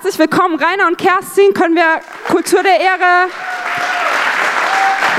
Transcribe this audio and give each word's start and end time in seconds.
Herzlich 0.00 0.20
willkommen, 0.20 0.54
Rainer 0.54 0.86
und 0.86 0.96
Kerstin. 0.96 1.52
Können 1.54 1.74
wir 1.74 2.00
Kultur 2.28 2.62
der 2.62 2.78
Ehre? 2.78 3.26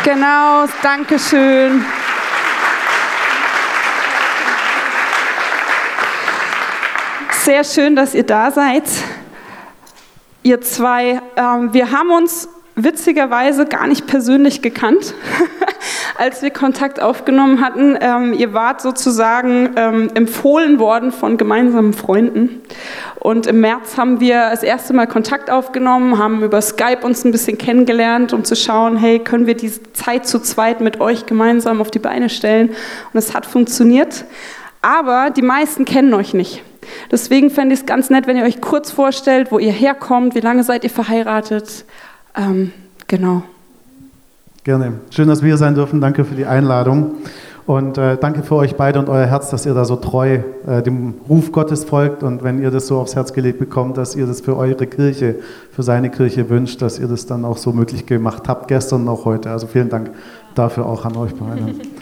Genau, 0.06 0.68
danke 0.82 1.20
schön. 1.20 1.84
Sehr 7.44 7.66
schön, 7.66 7.98
dass 7.98 8.16
ihr 8.16 8.24
da 8.24 8.52
seid. 8.52 8.86
Ihr 10.44 10.62
zwei, 10.62 11.22
ähm, 11.36 11.74
wir 11.74 11.92
haben 11.92 12.12
uns 12.12 12.48
witzigerweise 12.76 13.66
gar 13.66 13.86
nicht 13.86 14.08
persönlich 14.08 14.62
gekannt, 14.62 15.14
als 16.20 16.42
wir 16.42 16.50
Kontakt 16.52 17.02
aufgenommen 17.02 17.62
hatten. 17.62 17.98
Ähm, 18.02 18.34
ihr 18.34 18.54
wart 18.54 18.82
sozusagen 18.82 19.70
ähm, 19.78 20.12
empfohlen 20.16 20.78
worden 20.78 21.14
von 21.14 21.38
gemeinsamen 21.38 21.94
Freunden. 21.94 22.62
Und 23.20 23.48
im 23.48 23.62
März 23.62 23.98
haben 23.98 24.20
wir 24.20 24.50
das 24.50 24.62
erste 24.62 24.94
Mal 24.94 25.08
Kontakt 25.08 25.50
aufgenommen, 25.50 26.18
haben 26.18 26.44
über 26.44 26.62
Skype 26.62 27.00
uns 27.04 27.24
ein 27.24 27.32
bisschen 27.32 27.58
kennengelernt, 27.58 28.34
um 28.34 28.44
zu 28.44 28.58
schauen, 28.58 28.98
hey, 28.98 29.20
können 29.20 29.48
wir 29.48 29.56
diese 29.56 29.82
Zeit 29.94 30.28
zu 30.28 30.40
zweit 30.40 30.82
mit 30.82 31.00
euch 31.00 31.26
gemeinsam 31.26 31.80
auf 31.80 31.90
die 31.90 32.00
Beine 32.00 32.28
stellen? 32.28 32.70
Und 32.70 33.18
es 33.18 33.34
hat 33.34 33.46
funktioniert. 33.46 34.26
Aber 34.82 35.30
die 35.30 35.42
meisten 35.42 35.86
kennen 35.86 36.14
euch 36.14 36.34
nicht. 36.34 36.64
Deswegen 37.12 37.50
fände 37.50 37.74
ich 37.74 37.82
es 37.82 37.86
ganz 37.86 38.10
nett, 38.10 38.28
wenn 38.28 38.36
ihr 38.36 38.44
euch 38.44 38.60
kurz 38.60 38.92
vorstellt, 38.92 39.54
wo 39.54 39.60
ihr 39.60 39.72
herkommt, 39.72 40.36
wie 40.36 40.42
lange 40.42 40.64
seid 40.64 40.84
ihr 40.84 40.90
verheiratet. 40.90 41.86
Ähm, 42.36 42.74
genau. 43.08 43.44
Gerne. 44.70 45.00
Schön, 45.10 45.28
dass 45.28 45.42
wir 45.42 45.48
hier 45.48 45.58
sein 45.58 45.74
dürfen. 45.74 46.00
Danke 46.00 46.24
für 46.24 46.36
die 46.36 46.46
Einladung. 46.46 47.14
Und 47.66 47.98
äh, 47.98 48.18
danke 48.18 48.44
für 48.44 48.54
euch 48.54 48.76
beide 48.76 49.00
und 49.00 49.10
euer 49.10 49.26
Herz, 49.26 49.50
dass 49.50 49.66
ihr 49.66 49.74
da 49.74 49.84
so 49.84 49.96
treu 49.96 50.42
äh, 50.68 50.84
dem 50.84 51.16
Ruf 51.28 51.52
Gottes 51.52 51.86
folgt 51.86 52.22
und 52.22 52.44
wenn 52.44 52.62
ihr 52.62 52.70
das 52.70 52.86
so 52.86 53.00
aufs 53.00 53.16
Herz 53.16 53.34
gelegt 53.34 53.58
bekommt, 53.58 53.98
dass 53.98 54.16
ihr 54.16 54.28
das 54.28 54.42
für 54.42 54.56
eure 54.56 54.86
Kirche, 54.86 55.38
für 55.72 55.82
seine 55.82 56.12
Kirche 56.12 56.52
wünscht, 56.52 56.84
dass 56.84 57.00
ihr 57.00 57.08
das 57.08 57.26
dann 57.26 57.46
auch 57.46 57.58
so 57.58 57.74
möglich 57.74 58.06
gemacht 58.06 58.48
habt, 58.48 58.68
gestern 58.68 59.02
und 59.02 59.08
auch 59.08 59.26
heute. 59.26 59.50
Also 59.50 59.66
vielen 59.66 59.90
Dank 59.90 60.12
dafür 60.54 60.86
auch 60.86 61.04
an 61.04 61.18
euch 61.18 61.34
beide. 61.34 61.74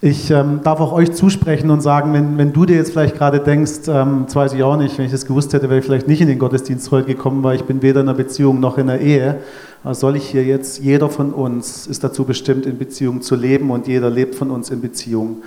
Ich 0.00 0.30
ähm, 0.30 0.60
darf 0.62 0.78
auch 0.78 0.92
euch 0.92 1.10
zusprechen 1.10 1.70
und 1.70 1.80
sagen, 1.80 2.12
wenn, 2.12 2.38
wenn 2.38 2.52
du 2.52 2.64
dir 2.64 2.76
jetzt 2.76 2.92
vielleicht 2.92 3.16
gerade 3.16 3.40
denkst, 3.40 3.88
ähm, 3.88 4.22
das 4.26 4.36
weiß 4.36 4.52
ich 4.52 4.62
auch 4.62 4.76
nicht, 4.76 4.96
wenn 4.96 5.06
ich 5.06 5.10
das 5.10 5.26
gewusst 5.26 5.52
hätte, 5.52 5.68
wäre 5.68 5.80
ich 5.80 5.84
vielleicht 5.84 6.06
nicht 6.06 6.20
in 6.20 6.28
den 6.28 6.38
Gottesdienst 6.38 6.92
heute 6.92 7.08
gekommen, 7.08 7.42
weil 7.42 7.56
ich 7.56 7.64
bin 7.64 7.82
weder 7.82 8.02
in 8.02 8.08
einer 8.08 8.16
Beziehung 8.16 8.60
noch 8.60 8.78
in 8.78 8.88
einer 8.88 9.00
Ehe. 9.00 9.40
Was 9.82 9.98
soll 9.98 10.14
ich 10.14 10.28
hier 10.28 10.44
jetzt? 10.44 10.78
Jeder 10.78 11.08
von 11.08 11.32
uns 11.32 11.88
ist 11.88 12.04
dazu 12.04 12.22
bestimmt, 12.22 12.64
in 12.64 12.78
Beziehung 12.78 13.22
zu 13.22 13.34
leben 13.34 13.72
und 13.72 13.88
jeder 13.88 14.08
lebt 14.08 14.36
von 14.36 14.52
uns 14.52 14.70
in 14.70 14.80
Beziehung. 14.80 15.38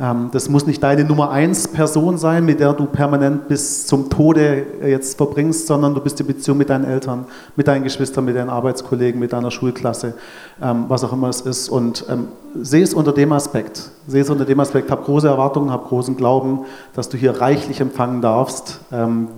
Ähm, 0.00 0.30
das 0.32 0.48
muss 0.48 0.66
nicht 0.66 0.82
deine 0.82 1.04
Nummer 1.04 1.30
eins 1.30 1.68
Person 1.68 2.16
sein, 2.16 2.44
mit 2.46 2.58
der 2.58 2.72
du 2.72 2.86
permanent 2.86 3.48
bis 3.48 3.86
zum 3.86 4.08
Tode 4.08 4.64
jetzt 4.82 5.18
verbringst, 5.18 5.66
sondern 5.66 5.94
du 5.94 6.00
bist 6.00 6.18
in 6.20 6.26
Beziehung 6.26 6.56
mit 6.56 6.70
deinen 6.70 6.84
Eltern, 6.84 7.26
mit 7.54 7.68
deinen 7.68 7.84
Geschwistern, 7.84 8.24
mit 8.24 8.34
deinen 8.34 8.48
Arbeitskollegen, 8.48 9.20
mit 9.20 9.34
deiner 9.34 9.50
Schulklasse, 9.50 10.14
ähm, 10.62 10.86
was 10.88 11.04
auch 11.04 11.12
immer 11.12 11.28
es 11.28 11.42
ist. 11.42 11.68
Und 11.68 12.06
ähm, 12.08 12.28
sehe 12.62 12.82
es 12.82 12.94
unter 12.94 13.12
dem 13.12 13.32
Aspekt. 13.32 13.90
Sehe 14.06 14.22
es 14.22 14.30
unter 14.30 14.46
dem 14.46 14.58
Aspekt. 14.58 14.90
Hab 14.90 15.04
große 15.04 15.28
Erwartungen, 15.28 15.70
hab 15.70 15.88
großen 15.88 16.16
Glauben, 16.16 16.60
dass 16.94 17.10
du 17.10 17.18
hier 17.18 17.40
reichlich 17.40 17.80
empfangen 17.80 18.22
darfst. 18.22 18.80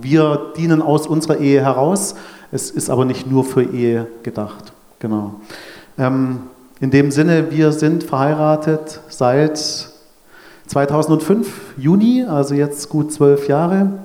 wir 0.01 0.53
dienen 0.57 0.81
aus 0.81 1.05
unserer 1.05 1.37
Ehe 1.37 1.61
heraus. 1.61 2.15
Es 2.51 2.71
ist 2.71 2.89
aber 2.89 3.05
nicht 3.05 3.29
nur 3.29 3.43
für 3.43 3.63
Ehe 3.63 4.07
gedacht. 4.23 4.73
Genau. 4.99 5.35
in 5.97 6.91
dem 6.91 7.11
Sinne, 7.11 7.51
wir 7.51 7.71
sind 7.71 8.03
verheiratet 8.03 9.01
seit 9.09 9.92
2005, 10.67 11.75
Juni, 11.77 12.23
also 12.23 12.55
jetzt 12.55 12.89
gut 12.89 13.11
zwölf 13.11 13.47
Jahre, 13.47 13.99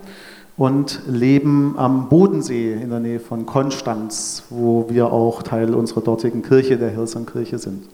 und 0.58 1.02
leben 1.06 1.76
am 1.78 2.08
Bodensee 2.08 2.72
in 2.72 2.90
der 2.90 2.98
Nähe 2.98 3.20
von 3.20 3.46
Konstanz, 3.46 4.42
wo 4.50 4.86
wir 4.90 5.12
auch 5.12 5.44
Teil 5.44 5.72
unserer 5.72 6.00
dortigen 6.00 6.42
Kirche, 6.42 6.76
der 6.76 6.90
Hillsong-Kirche, 6.90 7.58
sind. 7.58 7.88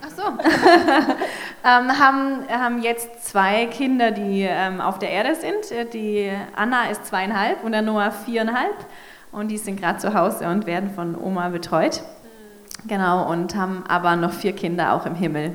Ach 0.00 0.10
so. 0.16 0.22
ähm, 1.64 1.98
haben, 1.98 2.48
haben 2.48 2.82
jetzt 2.82 3.24
zwei 3.26 3.66
Kinder, 3.66 4.12
die 4.12 4.46
ähm, 4.48 4.80
auf 4.80 5.00
der 5.00 5.10
Erde 5.10 5.34
sind. 5.34 5.92
Die 5.92 6.30
Anna 6.54 6.88
ist 6.90 7.06
zweieinhalb 7.06 7.64
und 7.64 7.72
der 7.72 7.82
Noah 7.82 8.12
viereinhalb. 8.12 8.76
Und 9.32 9.48
die 9.48 9.58
sind 9.58 9.80
gerade 9.80 9.98
zu 9.98 10.14
Hause 10.14 10.46
und 10.46 10.66
werden 10.66 10.90
von 10.90 11.16
Oma 11.20 11.48
betreut. 11.48 12.02
Genau, 12.86 13.28
und 13.28 13.56
haben 13.56 13.82
aber 13.88 14.14
noch 14.14 14.32
vier 14.32 14.52
Kinder 14.52 14.92
auch 14.92 15.04
im 15.04 15.16
Himmel 15.16 15.52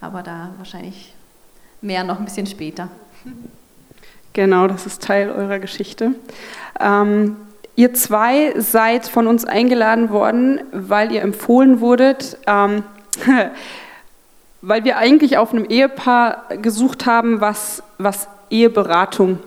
aber 0.00 0.22
da 0.22 0.50
wahrscheinlich 0.58 1.14
mehr 1.80 2.04
noch 2.04 2.18
ein 2.18 2.24
bisschen 2.24 2.46
später. 2.46 2.88
Genau, 4.32 4.66
das 4.66 4.86
ist 4.86 5.02
Teil 5.02 5.30
eurer 5.30 5.58
Geschichte. 5.58 6.12
Ähm, 6.78 7.36
ihr 7.74 7.94
zwei 7.94 8.52
seid 8.60 9.06
von 9.08 9.26
uns 9.26 9.44
eingeladen 9.44 10.10
worden, 10.10 10.60
weil 10.72 11.10
ihr 11.12 11.22
empfohlen 11.22 11.80
wurdet, 11.80 12.36
ähm, 12.46 12.82
weil 14.62 14.84
wir 14.84 14.98
eigentlich 14.98 15.38
auf 15.38 15.52
einem 15.52 15.64
Ehepaar 15.64 16.44
gesucht 16.60 17.06
haben, 17.06 17.40
was, 17.40 17.82
was 17.98 18.28
Eheberatung 18.50 19.38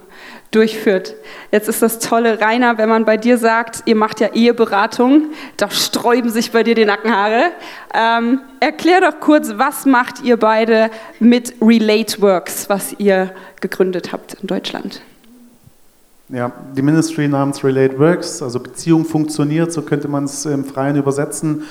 durchführt. 0.51 1.15
Jetzt 1.51 1.69
ist 1.69 1.81
das 1.81 1.99
tolle, 1.99 2.41
Rainer, 2.41 2.77
wenn 2.77 2.89
man 2.89 3.05
bei 3.05 3.17
dir 3.17 3.37
sagt, 3.37 3.83
ihr 3.85 3.95
macht 3.95 4.19
ja 4.19 4.29
Eheberatung, 4.33 5.27
da 5.57 5.69
sträuben 5.69 6.31
sich 6.31 6.51
bei 6.51 6.63
dir 6.63 6.75
die 6.75 6.85
Nackenhaare. 6.85 7.51
Ähm, 7.93 8.41
erklär 8.59 9.01
doch 9.01 9.19
kurz, 9.19 9.53
was 9.55 9.85
macht 9.85 10.23
ihr 10.23 10.37
beide 10.37 10.89
mit 11.19 11.53
Relate 11.61 12.21
Works, 12.21 12.69
was 12.69 12.93
ihr 12.97 13.31
gegründet 13.61 14.11
habt 14.11 14.35
in 14.35 14.47
Deutschland? 14.47 15.01
Ja, 16.29 16.51
die 16.75 16.81
Ministry 16.81 17.27
namens 17.27 17.63
Relate 17.63 17.97
Works, 17.97 18.41
also 18.41 18.59
Beziehung 18.59 19.05
funktioniert, 19.05 19.71
so 19.71 19.81
könnte 19.81 20.07
man 20.07 20.25
es 20.25 20.45
im 20.45 20.65
Freien 20.65 20.95
übersetzen, 20.95 21.63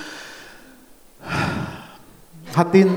hat 2.57 2.75
den... 2.75 2.91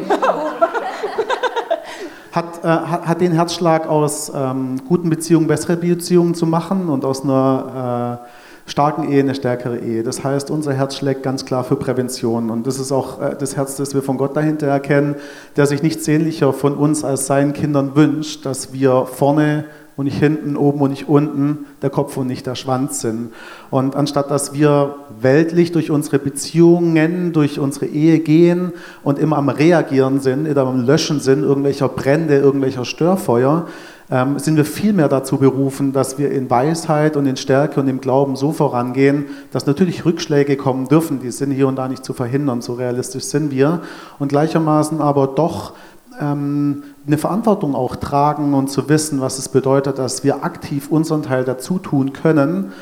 hat, 2.31 2.63
äh, 2.63 2.67
hat, 2.67 3.21
den 3.21 3.33
Herzschlag 3.33 3.87
aus 3.87 4.31
ähm, 4.33 4.81
guten 4.87 5.09
Beziehungen 5.09 5.47
bessere 5.47 5.77
Beziehungen 5.77 6.33
zu 6.33 6.45
machen 6.45 6.89
und 6.89 7.03
aus 7.03 7.23
einer 7.23 8.21
äh, 8.25 8.69
starken 8.69 9.11
Ehe 9.11 9.19
eine 9.19 9.35
stärkere 9.35 9.79
Ehe. 9.79 10.03
Das 10.03 10.23
heißt, 10.23 10.49
unser 10.49 10.73
Herz 10.73 10.95
schlägt 10.95 11.23
ganz 11.23 11.45
klar 11.45 11.63
für 11.63 11.75
Prävention 11.75 12.49
und 12.49 12.65
das 12.67 12.79
ist 12.79 12.91
auch 12.91 13.21
äh, 13.21 13.35
das 13.37 13.57
Herz, 13.57 13.75
das 13.75 13.93
wir 13.93 14.01
von 14.01 14.17
Gott 14.17 14.35
dahinter 14.35 14.67
erkennen, 14.67 15.15
der 15.57 15.65
sich 15.65 15.83
nichts 15.83 16.05
sehnlicher 16.05 16.53
von 16.53 16.75
uns 16.75 17.03
als 17.03 17.27
seinen 17.27 17.53
Kindern 17.53 17.95
wünscht, 17.95 18.45
dass 18.45 18.71
wir 18.71 19.05
vorne 19.05 19.65
und 19.97 20.05
nicht 20.05 20.19
hinten, 20.19 20.57
oben 20.57 20.81
und 20.81 20.91
nicht 20.91 21.09
unten, 21.09 21.65
der 21.81 21.89
Kopf 21.89 22.17
und 22.17 22.27
nicht 22.27 22.45
der 22.47 22.55
Schwanz 22.55 23.01
sind. 23.01 23.31
Und 23.69 23.95
anstatt 23.95 24.31
dass 24.31 24.53
wir 24.53 24.95
weltlich 25.19 25.71
durch 25.71 25.91
unsere 25.91 26.19
Beziehungen, 26.19 27.33
durch 27.33 27.59
unsere 27.59 27.85
Ehe 27.85 28.19
gehen 28.19 28.71
und 29.03 29.19
immer 29.19 29.37
am 29.37 29.49
Reagieren 29.49 30.19
sind, 30.19 30.45
immer 30.45 30.61
am 30.61 30.85
Löschen 30.85 31.19
sind, 31.19 31.43
irgendwelcher 31.43 31.89
Brände, 31.89 32.37
irgendwelcher 32.37 32.85
Störfeuer, 32.85 33.67
ähm, 34.11 34.39
sind 34.39 34.57
wir 34.57 34.65
vielmehr 34.65 35.07
dazu 35.07 35.37
berufen, 35.37 35.93
dass 35.93 36.17
wir 36.17 36.31
in 36.31 36.49
Weisheit 36.49 37.15
und 37.15 37.25
in 37.25 37.37
Stärke 37.37 37.79
und 37.79 37.87
im 37.87 38.01
Glauben 38.01 38.35
so 38.35 38.51
vorangehen, 38.51 39.27
dass 39.51 39.65
natürlich 39.65 40.05
Rückschläge 40.05 40.57
kommen 40.57 40.89
dürfen, 40.89 41.21
die 41.21 41.31
sind 41.31 41.51
hier 41.51 41.67
und 41.67 41.77
da 41.77 41.87
nicht 41.87 42.03
zu 42.03 42.13
verhindern, 42.13 42.61
so 42.61 42.73
realistisch 42.73 43.23
sind 43.23 43.51
wir, 43.51 43.81
und 44.19 44.27
gleichermaßen 44.27 44.99
aber 44.99 45.27
doch 45.27 45.73
ähm, 46.19 46.83
eine 47.07 47.17
Verantwortung 47.17 47.75
auch 47.75 47.95
tragen 47.95 48.53
und 48.53 48.69
zu 48.69 48.89
wissen, 48.89 49.21
was 49.21 49.39
es 49.39 49.49
bedeutet, 49.49 49.97
dass 49.97 50.23
wir 50.23 50.43
aktiv 50.43 50.89
unseren 50.89 51.23
Teil 51.23 51.43
dazu 51.43 51.79
tun 51.79 52.13
können, 52.13 52.73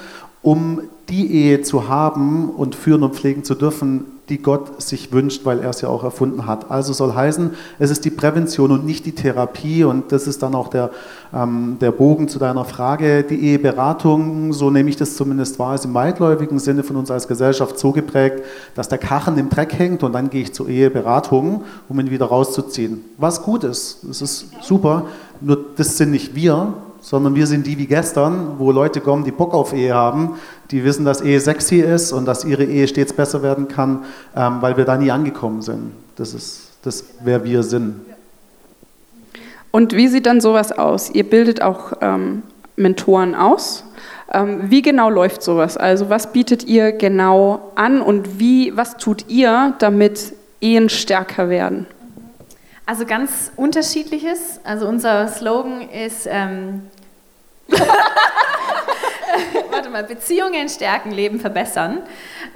um 0.41 0.81
die 1.09 1.31
Ehe 1.33 1.61
zu 1.61 1.87
haben 1.89 2.49
und 2.49 2.75
führen 2.75 3.03
und 3.03 3.15
pflegen 3.15 3.43
zu 3.43 3.55
dürfen, 3.55 4.05
die 4.29 4.41
Gott 4.41 4.81
sich 4.81 5.11
wünscht, 5.11 5.45
weil 5.45 5.59
er 5.59 5.71
es 5.71 5.81
ja 5.81 5.89
auch 5.89 6.03
erfunden 6.03 6.45
hat. 6.45 6.69
Also 6.69 6.93
soll 6.93 7.13
heißen, 7.13 7.51
es 7.79 7.89
ist 7.89 8.05
die 8.05 8.09
Prävention 8.09 8.71
und 8.71 8.85
nicht 8.85 9.05
die 9.05 9.13
Therapie. 9.13 9.83
Und 9.83 10.11
das 10.11 10.27
ist 10.27 10.43
dann 10.43 10.55
auch 10.55 10.67
der, 10.67 10.91
ähm, 11.33 11.77
der 11.81 11.91
Bogen 11.91 12.27
zu 12.27 12.39
deiner 12.39 12.65
Frage. 12.65 13.23
Die 13.23 13.39
Eheberatung, 13.47 14.53
so 14.53 14.69
nehme 14.69 14.89
ich 14.89 14.97
das 14.97 15.15
zumindest 15.15 15.59
wahr, 15.59 15.75
ist 15.75 15.85
im 15.85 15.93
weitläufigen 15.93 16.59
Sinne 16.59 16.83
von 16.83 16.95
uns 16.95 17.11
als 17.11 17.27
Gesellschaft 17.27 17.79
so 17.79 17.91
geprägt, 17.91 18.43
dass 18.75 18.89
der 18.89 18.97
Kachen 18.97 19.37
im 19.37 19.49
Dreck 19.49 19.73
hängt 19.77 20.03
und 20.03 20.13
dann 20.13 20.29
gehe 20.29 20.43
ich 20.43 20.53
zur 20.53 20.69
Eheberatung, 20.69 21.63
um 21.87 21.99
ihn 21.99 22.11
wieder 22.11 22.27
rauszuziehen. 22.27 23.03
Was 23.17 23.41
gut 23.41 23.63
ist, 23.63 23.99
das 24.03 24.21
ist 24.21 24.47
super, 24.61 25.05
nur 25.41 25.57
das 25.75 25.97
sind 25.97 26.11
nicht 26.11 26.35
wir, 26.35 26.73
sondern 27.01 27.35
wir 27.35 27.47
sind 27.47 27.65
die 27.65 27.77
wie 27.77 27.87
gestern, 27.87 28.59
wo 28.59 28.71
Leute 28.71 29.01
kommen, 29.01 29.23
die 29.23 29.31
Bock 29.31 29.53
auf 29.53 29.73
Ehe 29.73 29.93
haben, 29.93 30.35
die 30.71 30.83
wissen, 30.83 31.05
dass 31.05 31.21
Ehe 31.21 31.39
sexy 31.39 31.77
ist 31.77 32.11
und 32.11 32.25
dass 32.25 32.45
ihre 32.45 32.63
Ehe 32.63 32.87
stets 32.87 33.13
besser 33.13 33.41
werden 33.41 33.67
kann, 33.67 34.03
ähm, 34.35 34.57
weil 34.61 34.77
wir 34.77 34.85
da 34.85 34.97
nie 34.97 35.11
angekommen 35.11 35.61
sind. 35.61 35.91
Das 36.15 36.33
ist 36.33 36.69
das, 36.83 37.03
wer 37.23 37.43
wir 37.43 37.63
sind. 37.63 37.95
Und 39.71 39.93
wie 39.93 40.07
sieht 40.07 40.25
dann 40.25 40.41
sowas 40.41 40.71
aus? 40.71 41.09
Ihr 41.11 41.29
bildet 41.29 41.61
auch 41.61 41.93
ähm, 42.01 42.43
Mentoren 42.75 43.35
aus. 43.35 43.83
Ähm, 44.31 44.61
wie 44.69 44.81
genau 44.81 45.09
läuft 45.09 45.43
sowas? 45.43 45.77
Also 45.77 46.09
was 46.09 46.31
bietet 46.31 46.65
ihr 46.65 46.91
genau 46.91 47.71
an 47.75 48.01
und 48.01 48.39
wie, 48.39 48.75
was 48.75 48.97
tut 48.97 49.25
ihr, 49.27 49.73
damit 49.79 50.33
Ehen 50.61 50.89
stärker 50.89 51.49
werden? 51.49 51.85
Also 52.89 53.05
ganz 53.05 53.51
unterschiedliches. 53.55 54.59
Also 54.63 54.87
unser 54.87 55.27
Slogan 55.27 55.87
ist, 55.91 56.27
ähm, 56.27 56.89
warte 59.69 59.91
mal, 59.91 60.03
Beziehungen 60.03 60.67
stärken, 60.69 61.11
Leben 61.11 61.39
verbessern. 61.39 61.99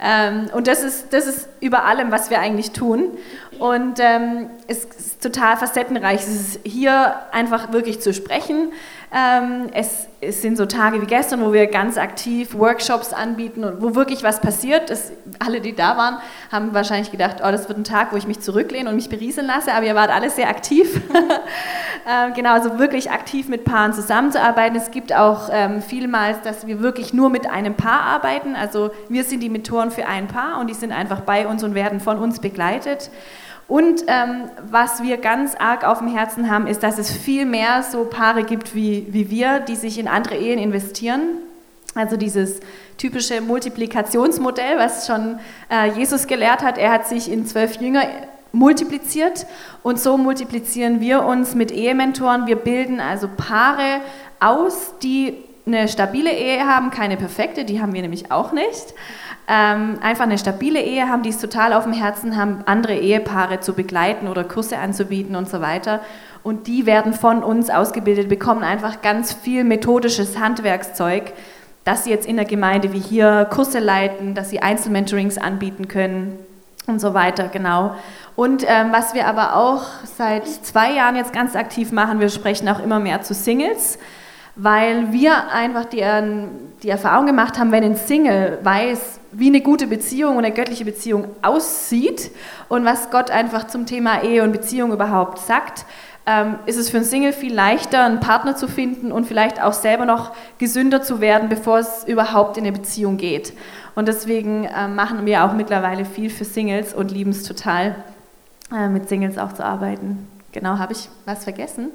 Ähm, 0.02 0.50
und 0.52 0.66
das 0.66 0.82
ist, 0.82 1.12
das 1.12 1.28
ist 1.28 1.48
über 1.60 1.84
allem, 1.84 2.10
was 2.10 2.30
wir 2.30 2.40
eigentlich 2.40 2.72
tun. 2.72 3.16
Und 3.60 4.00
ähm, 4.00 4.50
es 4.66 4.84
ist 4.84 5.22
total 5.22 5.56
facettenreich. 5.56 6.22
Es 6.22 6.26
ist 6.26 6.60
hier 6.64 7.14
einfach 7.30 7.70
wirklich 7.70 8.00
zu 8.00 8.12
sprechen. 8.12 8.72
Ähm, 9.16 9.68
es, 9.72 10.08
es, 10.20 10.42
sind 10.42 10.56
so 10.56 10.66
Tage 10.66 11.00
wie 11.00 11.06
gestern, 11.06 11.40
wo 11.40 11.52
wir 11.52 11.68
ganz 11.68 11.98
aktiv 11.98 12.52
Workshops 12.58 13.12
anbieten 13.12 13.62
und 13.62 13.80
wo 13.80 13.94
wirklich 13.94 14.24
was 14.24 14.40
passiert. 14.40 14.90
Das, 14.90 15.12
alle, 15.38 15.60
die 15.60 15.72
da 15.72 15.96
waren, 15.96 16.16
haben 16.50 16.74
wahrscheinlich 16.74 17.12
gedacht, 17.12 17.36
oh, 17.38 17.52
das 17.52 17.68
wird 17.68 17.78
ein 17.78 17.84
Tag, 17.84 18.12
wo 18.12 18.16
ich 18.16 18.26
mich 18.26 18.40
zurücklehne 18.40 18.90
und 18.90 18.96
mich 18.96 19.08
berieseln 19.08 19.46
lasse, 19.46 19.72
aber 19.72 19.86
ihr 19.86 19.94
wart 19.94 20.10
alle 20.10 20.30
sehr 20.30 20.48
aktiv. 20.48 21.00
ähm, 22.10 22.34
genau, 22.34 22.54
also 22.54 22.80
wirklich 22.80 23.12
aktiv 23.12 23.48
mit 23.48 23.62
Paaren 23.62 23.92
zusammenzuarbeiten. 23.92 24.76
Es 24.76 24.90
gibt 24.90 25.14
auch 25.14 25.48
ähm, 25.52 25.80
vielmals, 25.80 26.42
dass 26.42 26.66
wir 26.66 26.80
wirklich 26.80 27.14
nur 27.14 27.30
mit 27.30 27.48
einem 27.48 27.76
Paar 27.76 28.00
arbeiten. 28.00 28.56
Also 28.56 28.90
wir 29.08 29.22
sind 29.22 29.44
die 29.44 29.48
Mentoren 29.48 29.92
für 29.92 30.06
ein 30.08 30.26
Paar 30.26 30.58
und 30.58 30.68
die 30.68 30.74
sind 30.74 30.90
einfach 30.90 31.20
bei 31.20 31.46
uns 31.46 31.62
und 31.62 31.76
werden 31.76 32.00
von 32.00 32.18
uns 32.18 32.40
begleitet. 32.40 33.10
Und 33.66 34.04
ähm, 34.08 34.50
was 34.70 35.02
wir 35.02 35.16
ganz 35.16 35.54
arg 35.54 35.84
auf 35.84 35.98
dem 35.98 36.08
Herzen 36.08 36.50
haben, 36.50 36.66
ist, 36.66 36.82
dass 36.82 36.98
es 36.98 37.10
viel 37.10 37.46
mehr 37.46 37.82
so 37.82 38.04
Paare 38.04 38.44
gibt 38.44 38.74
wie, 38.74 39.06
wie 39.10 39.30
wir, 39.30 39.60
die 39.60 39.76
sich 39.76 39.98
in 39.98 40.06
andere 40.06 40.36
Ehen 40.36 40.58
investieren. 40.58 41.22
Also 41.94 42.16
dieses 42.16 42.60
typische 42.98 43.40
Multiplikationsmodell, 43.40 44.78
was 44.78 45.06
schon 45.06 45.38
äh, 45.70 45.90
Jesus 45.92 46.26
gelehrt 46.26 46.62
hat. 46.62 46.76
Er 46.76 46.92
hat 46.92 47.06
sich 47.06 47.30
in 47.30 47.46
zwölf 47.46 47.80
Jünger 47.80 48.02
multipliziert 48.52 49.46
und 49.82 49.98
so 49.98 50.16
multiplizieren 50.16 51.00
wir 51.00 51.24
uns 51.24 51.54
mit 51.54 51.72
Ehementoren. 51.72 52.46
Wir 52.46 52.56
bilden 52.56 53.00
also 53.00 53.28
Paare 53.28 54.00
aus, 54.40 54.94
die 55.02 55.34
eine 55.66 55.88
stabile 55.88 56.30
Ehe 56.30 56.66
haben, 56.66 56.90
keine 56.90 57.16
perfekte, 57.16 57.64
die 57.64 57.80
haben 57.80 57.94
wir 57.94 58.02
nämlich 58.02 58.30
auch 58.30 58.52
nicht 58.52 58.94
ähm, 59.46 59.98
einfach 60.00 60.24
eine 60.24 60.38
stabile 60.38 60.80
Ehe 60.80 61.08
haben, 61.08 61.22
die 61.22 61.28
es 61.28 61.38
total 61.38 61.72
auf 61.72 61.84
dem 61.84 61.92
Herzen 61.92 62.36
haben, 62.36 62.62
andere 62.66 62.94
Ehepaare 62.94 63.60
zu 63.60 63.74
begleiten 63.74 64.28
oder 64.28 64.44
Kurse 64.44 64.78
anzubieten 64.78 65.36
und 65.36 65.48
so 65.48 65.60
weiter. 65.60 66.00
Und 66.42 66.66
die 66.66 66.86
werden 66.86 67.12
von 67.12 67.42
uns 67.42 67.70
ausgebildet, 67.70 68.28
bekommen 68.28 68.62
einfach 68.62 69.02
ganz 69.02 69.32
viel 69.32 69.64
methodisches 69.64 70.38
Handwerkszeug, 70.38 71.32
dass 71.84 72.04
sie 72.04 72.10
jetzt 72.10 72.26
in 72.26 72.36
der 72.36 72.46
Gemeinde 72.46 72.92
wie 72.92 72.98
hier 72.98 73.46
Kurse 73.50 73.78
leiten, 73.78 74.34
dass 74.34 74.48
sie 74.48 74.60
Einzelmentorings 74.60 75.36
anbieten 75.36 75.88
können 75.88 76.38
und 76.86 77.00
so 77.00 77.12
weiter, 77.12 77.48
genau. 77.48 77.94
Und 78.36 78.64
ähm, 78.66 78.88
was 78.92 79.14
wir 79.14 79.26
aber 79.26 79.56
auch 79.56 79.84
seit 80.16 80.46
zwei 80.46 80.92
Jahren 80.92 81.16
jetzt 81.16 81.32
ganz 81.32 81.54
aktiv 81.54 81.92
machen, 81.92 82.20
wir 82.20 82.30
sprechen 82.30 82.68
auch 82.68 82.82
immer 82.82 83.00
mehr 83.00 83.22
zu 83.22 83.34
Singles 83.34 83.98
weil 84.56 85.12
wir 85.12 85.50
einfach 85.50 85.84
die, 85.84 86.04
die 86.82 86.88
Erfahrung 86.88 87.26
gemacht 87.26 87.58
haben, 87.58 87.72
wenn 87.72 87.82
ein 87.82 87.96
Single 87.96 88.58
weiß, 88.62 89.20
wie 89.32 89.48
eine 89.48 89.60
gute 89.60 89.86
Beziehung 89.86 90.36
und 90.36 90.44
eine 90.44 90.54
göttliche 90.54 90.84
Beziehung 90.84 91.26
aussieht 91.42 92.30
und 92.68 92.84
was 92.84 93.10
Gott 93.10 93.30
einfach 93.30 93.66
zum 93.66 93.86
Thema 93.86 94.22
Ehe 94.22 94.42
und 94.42 94.52
Beziehung 94.52 94.92
überhaupt 94.92 95.38
sagt, 95.38 95.84
ähm, 96.26 96.58
ist 96.66 96.76
es 96.76 96.88
für 96.88 96.98
einen 96.98 97.06
Single 97.06 97.32
viel 97.32 97.52
leichter, 97.52 98.04
einen 98.04 98.20
Partner 98.20 98.56
zu 98.56 98.68
finden 98.68 99.12
und 99.12 99.26
vielleicht 99.26 99.62
auch 99.62 99.74
selber 99.74 100.06
noch 100.06 100.32
gesünder 100.58 101.02
zu 101.02 101.20
werden, 101.20 101.48
bevor 101.48 101.78
es 101.78 102.04
überhaupt 102.04 102.56
in 102.56 102.64
eine 102.64 102.72
Beziehung 102.72 103.16
geht. 103.16 103.52
Und 103.94 104.08
deswegen 104.08 104.64
äh, 104.64 104.88
machen 104.88 105.26
wir 105.26 105.44
auch 105.44 105.52
mittlerweile 105.52 106.04
viel 106.04 106.30
für 106.30 106.44
Singles 106.44 106.94
und 106.94 107.10
lieben 107.10 107.30
es 107.30 107.42
total, 107.42 107.96
äh, 108.72 108.88
mit 108.88 109.08
Singles 109.08 109.36
auch 109.36 109.52
zu 109.52 109.64
arbeiten. 109.64 110.26
Genau, 110.52 110.78
habe 110.78 110.92
ich 110.92 111.08
was 111.26 111.44
vergessen? 111.44 111.90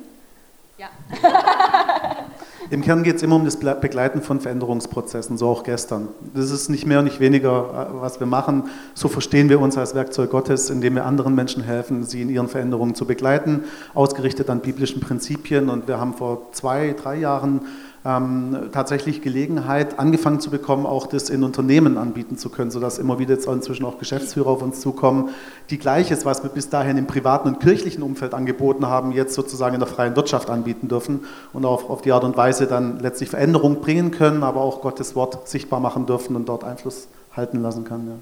Ja. 0.77 0.89
Im 2.71 2.83
Kern 2.83 3.01
geht 3.01 3.15
es 3.15 3.23
immer 3.23 3.35
um 3.35 3.45
das 3.45 3.57
Begleiten 3.57 4.21
von 4.21 4.39
Veränderungsprozessen, 4.39 5.39
so 5.39 5.47
auch 5.47 5.63
gestern. 5.63 6.09
Das 6.35 6.51
ist 6.51 6.69
nicht 6.69 6.85
mehr 6.85 6.99
und 6.99 7.05
nicht 7.05 7.19
weniger, 7.19 7.89
äh, 7.89 8.01
was 8.01 8.19
wir 8.19 8.27
machen. 8.27 8.69
So 8.93 9.07
verstehen 9.07 9.49
wir 9.49 9.59
uns 9.59 9.75
als 9.75 9.95
Werkzeug 9.95 10.29
Gottes, 10.29 10.69
indem 10.69 10.93
wir 10.93 11.05
anderen 11.05 11.33
Menschen 11.33 11.63
helfen, 11.63 12.03
sie 12.03 12.21
in 12.21 12.29
ihren 12.29 12.47
Veränderungen 12.47 12.93
zu 12.93 13.05
begleiten, 13.05 13.63
ausgerichtet 13.95 14.51
an 14.51 14.59
biblischen 14.59 15.01
Prinzipien. 15.01 15.69
Und 15.69 15.87
wir 15.87 15.99
haben 15.99 16.13
vor 16.13 16.51
zwei, 16.51 16.93
drei 16.93 17.15
Jahren 17.15 17.61
ähm, 18.05 18.69
tatsächlich 18.71 19.21
Gelegenheit 19.21 19.99
angefangen 19.99 20.39
zu 20.39 20.49
bekommen, 20.49 20.85
auch 20.85 21.07
das 21.07 21.29
in 21.29 21.43
Unternehmen 21.43 21.97
anbieten 21.97 22.37
zu 22.37 22.49
können, 22.49 22.71
sodass 22.71 22.97
immer 22.97 23.19
wieder 23.19 23.33
jetzt 23.35 23.47
inzwischen 23.47 23.85
auch 23.85 23.99
Geschäftsführer 23.99 24.47
auf 24.47 24.61
uns 24.61 24.79
zukommen, 24.79 25.29
die 25.69 25.77
Gleiches, 25.77 26.25
was 26.25 26.43
wir 26.43 26.49
bis 26.49 26.69
dahin 26.69 26.97
im 26.97 27.07
privaten 27.07 27.49
und 27.49 27.59
kirchlichen 27.59 28.03
Umfeld 28.03 28.33
angeboten 28.33 28.87
haben, 28.87 29.11
jetzt 29.11 29.33
sozusagen 29.33 29.73
in 29.73 29.79
der 29.79 29.89
freien 29.89 30.15
Wirtschaft 30.15 30.49
anbieten 30.49 30.87
dürfen 30.87 31.21
und 31.51 31.65
auch 31.65 31.89
auf 31.89 32.01
die 32.01 32.11
Art 32.11 32.23
und 32.23 32.37
Weise 32.37 32.67
dann 32.67 32.99
letztlich 32.99 33.29
Veränderung 33.29 33.81
bringen 33.81 34.11
können, 34.11 34.43
aber 34.43 34.61
auch 34.61 34.81
Gottes 34.81 35.15
Wort 35.15 35.47
sichtbar 35.49 35.79
machen 35.79 36.05
dürfen 36.05 36.35
und 36.35 36.47
dort 36.47 36.63
Einfluss 36.63 37.07
halten 37.35 37.61
lassen 37.61 37.83
kann. 37.83 38.07
Ja. 38.07 38.13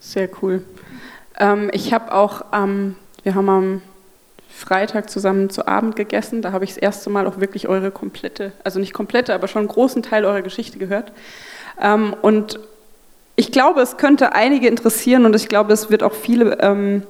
Sehr 0.00 0.28
cool. 0.42 0.62
Ähm, 1.38 1.70
ich 1.72 1.92
habe 1.92 2.12
auch, 2.12 2.44
ähm, 2.52 2.96
wir 3.22 3.34
haben 3.34 3.48
am 3.48 3.82
Freitag 4.56 5.10
zusammen 5.10 5.50
zu 5.50 5.68
Abend 5.68 5.96
gegessen. 5.96 6.40
Da 6.40 6.52
habe 6.52 6.64
ich 6.64 6.70
das 6.70 6.78
erste 6.78 7.10
Mal 7.10 7.26
auch 7.26 7.40
wirklich 7.40 7.68
eure 7.68 7.90
komplette, 7.90 8.52
also 8.64 8.80
nicht 8.80 8.94
komplette, 8.94 9.34
aber 9.34 9.48
schon 9.48 9.60
einen 9.60 9.68
großen 9.68 10.02
Teil 10.02 10.24
eurer 10.24 10.40
Geschichte 10.40 10.78
gehört. 10.78 11.12
Ähm, 11.80 12.16
und 12.22 12.58
ich 13.36 13.52
glaube, 13.52 13.82
es 13.82 13.98
könnte 13.98 14.32
einige 14.32 14.66
interessieren 14.66 15.26
und 15.26 15.36
ich 15.36 15.48
glaube, 15.48 15.74
es 15.74 15.90
wird 15.90 16.02
auch 16.02 16.14
viele 16.14 16.58
ähm, 16.60 17.02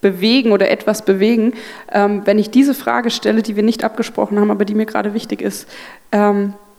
bewegen 0.00 0.52
oder 0.52 0.70
etwas 0.70 1.04
bewegen, 1.04 1.52
ähm, 1.92 2.22
wenn 2.24 2.38
ich 2.38 2.50
diese 2.50 2.72
Frage 2.72 3.10
stelle, 3.10 3.42
die 3.42 3.54
wir 3.54 3.62
nicht 3.62 3.84
abgesprochen 3.84 4.40
haben, 4.40 4.50
aber 4.50 4.64
die 4.64 4.74
mir 4.74 4.86
gerade 4.86 5.12
wichtig 5.14 5.42
ist. 5.42 5.68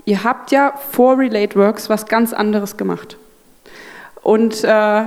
Ihr 0.06 0.24
habt 0.24 0.51
ja 0.51 0.74
vor 0.92 1.18
Relate 1.18 1.56
Works 1.56 1.89
was 1.89 2.07
ganz 2.07 2.33
anderes 2.33 2.75
gemacht. 2.75 3.18
Und 4.21 4.63
äh, 4.63 5.04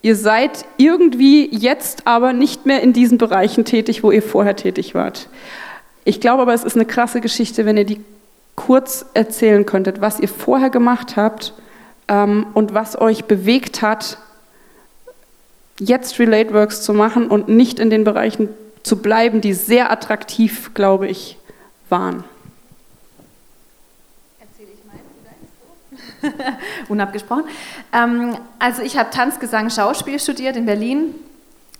Ihr 0.00 0.14
seid 0.14 0.64
irgendwie 0.76 1.48
jetzt 1.54 2.06
aber 2.06 2.32
nicht 2.32 2.66
mehr 2.66 2.82
in 2.82 2.92
diesen 2.92 3.18
Bereichen 3.18 3.64
tätig, 3.64 4.02
wo 4.02 4.10
ihr 4.10 4.22
vorher 4.22 4.54
tätig 4.54 4.94
wart. 4.94 5.28
Ich 6.04 6.20
glaube 6.20 6.42
aber, 6.42 6.54
es 6.54 6.64
ist 6.64 6.76
eine 6.76 6.86
krasse 6.86 7.20
Geschichte, 7.20 7.66
wenn 7.66 7.76
ihr 7.76 7.84
die 7.84 8.00
kurz 8.54 9.06
erzählen 9.14 9.66
könntet, 9.66 10.00
was 10.00 10.20
ihr 10.20 10.28
vorher 10.28 10.70
gemacht 10.70 11.16
habt 11.16 11.52
ähm, 12.08 12.46
und 12.54 12.74
was 12.74 13.00
euch 13.00 13.24
bewegt 13.24 13.82
hat, 13.82 14.18
jetzt 15.78 16.18
Relate 16.18 16.52
Works 16.54 16.82
zu 16.82 16.92
machen 16.92 17.28
und 17.28 17.48
nicht 17.48 17.78
in 17.78 17.90
den 17.90 18.04
Bereichen 18.04 18.48
zu 18.82 18.96
bleiben, 18.96 19.40
die 19.40 19.52
sehr 19.52 19.92
attraktiv, 19.92 20.72
glaube 20.74 21.08
ich, 21.08 21.36
waren. 21.88 22.24
unabgesprochen. 26.88 27.44
Ähm, 27.92 28.36
also 28.58 28.82
ich 28.82 28.98
habe 28.98 29.10
Tanz, 29.10 29.38
Gesang, 29.40 29.70
Schauspiel 29.70 30.18
studiert 30.18 30.56
in 30.56 30.66
Berlin 30.66 31.14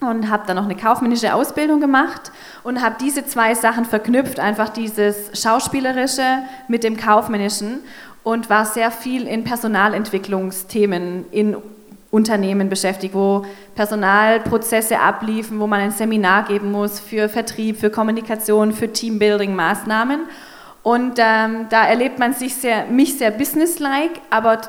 und 0.01 0.31
habe 0.31 0.45
dann 0.47 0.57
noch 0.57 0.65
eine 0.65 0.77
kaufmännische 0.77 1.35
Ausbildung 1.35 1.81
gemacht 1.81 2.31
und 2.63 2.83
habe 2.83 2.97
diese 3.01 3.27
zwei 3.27 3.55
Sachen 3.55 3.85
verknüpft, 3.85 4.39
einfach 4.39 4.69
dieses 4.69 5.41
Schauspielerische 5.41 6.43
mit 6.69 6.85
dem 6.85 6.97
Kaufmännischen 6.97 7.81
und 8.23 8.51
war 8.51 8.65
sehr 8.65 8.91
viel 8.91 9.27
in 9.27 9.45
Personalentwicklungsthemen 9.45 11.25
in 11.31 11.57
Unternehmen 12.11 12.69
beschäftigt, 12.69 13.15
wo 13.15 13.45
Personalprozesse 13.75 14.99
abliefen, 14.99 15.61
wo 15.61 15.67
man 15.67 15.81
ein 15.81 15.91
Seminar 15.91 16.45
geben 16.45 16.73
muss 16.73 17.01
für 17.01 17.29
Vertrieb, 17.29 17.79
für 17.79 17.91
Kommunikation, 17.91 18.73
für 18.73 18.87
Teambuilding-Maßnahmen. 18.87 20.21
Und 20.83 21.19
ähm, 21.19 21.67
da 21.71 21.85
erlebt 21.85 22.19
man 22.19 22.33
sich 22.33 22.55
sehr, 22.55 22.87
mich 22.87 23.19
sehr 23.19 23.31
businesslike, 23.31 24.21
aber 24.31 24.61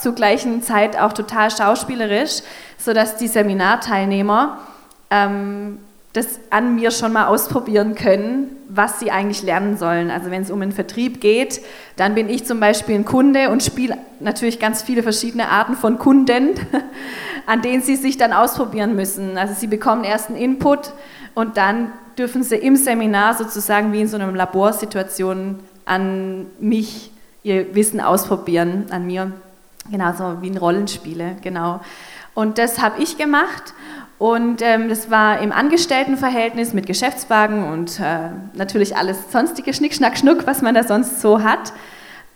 zur 0.00 0.14
gleichen 0.14 0.62
Zeit 0.62 0.98
auch 0.98 1.12
total 1.12 1.50
schauspielerisch, 1.50 2.42
sodass 2.78 3.16
die 3.16 3.28
Seminarteilnehmer 3.28 4.58
ähm, 5.10 5.78
das 6.12 6.38
an 6.50 6.76
mir 6.76 6.92
schon 6.92 7.12
mal 7.12 7.26
ausprobieren 7.26 7.96
können, 7.96 8.54
was 8.68 9.00
sie 9.00 9.10
eigentlich 9.10 9.42
lernen 9.42 9.76
sollen. 9.76 10.12
Also 10.12 10.30
wenn 10.30 10.42
es 10.42 10.50
um 10.50 10.62
einen 10.62 10.70
Vertrieb 10.70 11.20
geht, 11.20 11.60
dann 11.96 12.14
bin 12.14 12.28
ich 12.28 12.44
zum 12.44 12.60
Beispiel 12.60 12.94
ein 12.94 13.04
Kunde 13.04 13.50
und 13.50 13.64
spiele 13.64 13.98
natürlich 14.20 14.60
ganz 14.60 14.82
viele 14.82 15.02
verschiedene 15.02 15.48
Arten 15.48 15.74
von 15.74 15.98
Kunden, 15.98 16.50
an 17.46 17.62
denen 17.62 17.82
sie 17.82 17.96
sich 17.96 18.16
dann 18.16 18.32
ausprobieren 18.32 18.94
müssen. 18.94 19.36
Also 19.36 19.54
sie 19.54 19.66
bekommen 19.66 20.04
erst 20.04 20.28
einen 20.28 20.38
Input 20.38 20.92
und 21.34 21.56
dann 21.56 21.92
dürfen 22.16 22.42
sie 22.42 22.56
im 22.56 22.76
Seminar 22.76 23.34
sozusagen 23.34 23.92
wie 23.92 24.02
in 24.02 24.08
so 24.08 24.16
einer 24.16 24.30
Laborsituation 24.30 25.60
an 25.84 26.46
mich 26.60 27.10
ihr 27.42 27.74
Wissen 27.74 28.00
ausprobieren, 28.00 28.86
an 28.90 29.06
mir. 29.06 29.32
Genau, 29.90 30.12
so 30.16 30.40
wie 30.40 30.48
in 30.48 30.56
Rollenspiele, 30.56 31.36
genau. 31.42 31.80
Und 32.34 32.58
das 32.58 32.80
habe 32.80 33.02
ich 33.02 33.18
gemacht 33.18 33.74
und 34.18 34.62
ähm, 34.62 34.88
das 34.88 35.10
war 35.10 35.40
im 35.40 35.52
Angestelltenverhältnis 35.52 36.72
mit 36.72 36.86
Geschäftswagen 36.86 37.70
und 37.70 38.00
äh, 38.00 38.30
natürlich 38.54 38.96
alles 38.96 39.30
sonstige 39.30 39.74
Schnick, 39.74 39.94
Schnack, 39.94 40.16
Schnuck, 40.16 40.46
was 40.46 40.62
man 40.62 40.74
da 40.74 40.84
sonst 40.84 41.20
so 41.20 41.42
hat. 41.42 41.72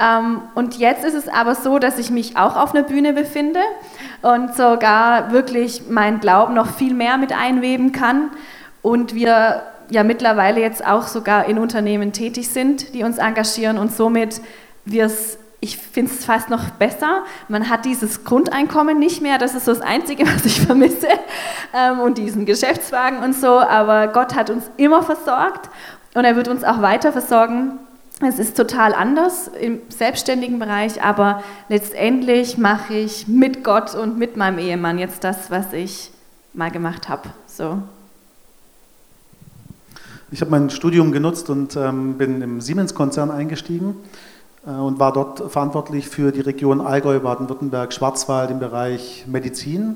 Ähm, 0.01 0.43
und 0.55 0.77
jetzt 0.77 1.05
ist 1.05 1.15
es 1.15 1.29
aber 1.29 1.55
so, 1.55 1.79
dass 1.79 1.99
ich 1.99 2.11
mich 2.11 2.37
auch 2.37 2.57
auf 2.57 2.75
einer 2.75 2.85
Bühne 2.85 3.13
befinde 3.13 3.61
und 4.23 4.55
sogar 4.55 5.33
wirklich 5.33 5.89
meinen 5.89 6.21
Glauben 6.21 6.55
noch 6.55 6.75
viel 6.75 6.95
mehr 6.95 7.17
mit 7.17 7.33
einweben 7.33 7.93
kann. 7.93 8.31
Und 8.89 9.15
wir 9.15 9.65
ja 9.91 10.03
mittlerweile 10.03 10.63
jetzt 10.63 10.87
auch 10.87 11.09
sogar 11.09 11.45
in 11.45 11.59
Unternehmen 11.59 12.15
tätig 12.15 12.49
sind, 12.49 12.95
die 12.95 13.05
uns 13.05 13.19
engagieren 13.19 13.77
und 13.77 13.93
somit 13.93 14.41
wir 14.87 15.05
es 15.05 15.39
ich 15.61 15.77
finde 15.77 16.13
es 16.13 16.25
fast 16.25 16.51
noch 16.51 16.71
besser. 16.71 17.25
Man 17.49 17.69
hat 17.69 17.85
dieses 17.85 18.25
Grundeinkommen 18.25 18.99
nicht 18.99 19.21
mehr, 19.21 19.39
das 19.39 19.57
ist 19.57 19.65
so 19.65 19.75
das 19.75 19.83
Einzige, 19.83 20.25
was 20.35 20.45
ich 20.47 20.61
vermisse. 20.61 21.09
Ähm, 21.75 21.99
und 21.99 22.17
diesen 22.17 22.47
Geschäftswagen 22.47 23.25
und 23.25 23.35
so. 23.35 23.59
Aber 23.59 24.07
Gott 24.07 24.35
hat 24.37 24.51
uns 24.51 24.71
immer 24.77 25.03
versorgt 25.03 25.69
und 26.15 26.25
er 26.25 26.37
wird 26.37 26.49
uns 26.49 26.63
auch 26.63 26.81
weiter 26.81 27.13
versorgen. 27.13 27.81
Es 28.21 28.39
ist 28.39 28.57
total 28.57 28.95
anders 28.95 29.49
im 29.49 29.83
selbstständigen 29.89 30.61
Bereich, 30.61 31.03
aber 31.03 31.43
letztendlich 31.69 32.57
mache 32.57 32.95
ich 32.95 33.27
mit 33.27 33.65
Gott 33.65 33.97
und 33.97 34.17
mit 34.17 34.37
meinem 34.37 34.59
Ehemann 34.59 34.99
jetzt 34.99 35.25
das, 35.25 35.51
was 35.51 35.73
ich 35.73 36.13
mal 36.55 36.71
gemacht 36.71 37.09
habe. 37.09 37.29
So. 37.47 37.83
Ich 40.31 40.43
habe 40.43 40.51
mein 40.51 40.69
Studium 40.69 41.11
genutzt 41.11 41.49
und 41.49 41.75
ähm, 41.75 42.19
bin 42.19 42.43
im 42.43 42.61
Siemens-Konzern 42.61 43.31
eingestiegen 43.31 43.97
äh, 44.67 44.71
und 44.73 44.99
war 44.99 45.15
dort 45.15 45.51
verantwortlich 45.51 46.07
für 46.07 46.33
die 46.33 46.43
Region 46.43 46.83
Allgäu, 46.83 47.19
Baden-Württemberg, 47.19 47.95
Schwarzwald 47.95 48.51
im 48.51 48.59
Bereich 48.59 49.25
Medizin, 49.27 49.95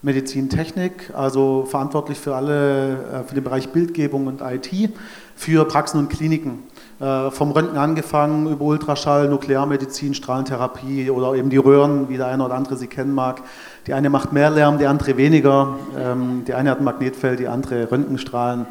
Medizintechnik, 0.00 1.10
also 1.12 1.66
verantwortlich 1.68 2.20
für 2.20 2.36
alle, 2.36 2.92
äh, 2.92 3.22
für 3.24 3.34
den 3.34 3.42
Bereich 3.42 3.70
Bildgebung 3.70 4.28
und 4.28 4.42
IT, 4.42 4.90
für 5.34 5.64
Praxen 5.64 5.98
und 5.98 6.08
Kliniken. 6.08 6.60
Äh, 7.00 7.32
vom 7.32 7.50
Röntgen 7.50 7.76
angefangen 7.76 8.46
über 8.52 8.64
Ultraschall, 8.64 9.28
Nuklearmedizin, 9.28 10.14
Strahlentherapie 10.14 11.10
oder 11.10 11.34
eben 11.34 11.50
die 11.50 11.56
Röhren, 11.56 12.08
wie 12.08 12.16
der 12.16 12.28
eine 12.28 12.44
oder 12.44 12.54
andere 12.54 12.76
sie 12.76 12.86
kennen 12.86 13.12
mag. 13.12 13.42
Die 13.88 13.92
eine 13.92 14.08
macht 14.08 14.32
mehr 14.32 14.50
Lärm, 14.50 14.78
die 14.78 14.86
andere 14.86 15.16
weniger. 15.16 15.76
Ähm, 15.98 16.44
die 16.46 16.54
eine 16.54 16.70
hat 16.70 16.78
ein 16.78 16.84
Magnetfeld, 16.84 17.40
die 17.40 17.48
andere 17.48 17.90
Röntgenstrahlen 17.90 18.66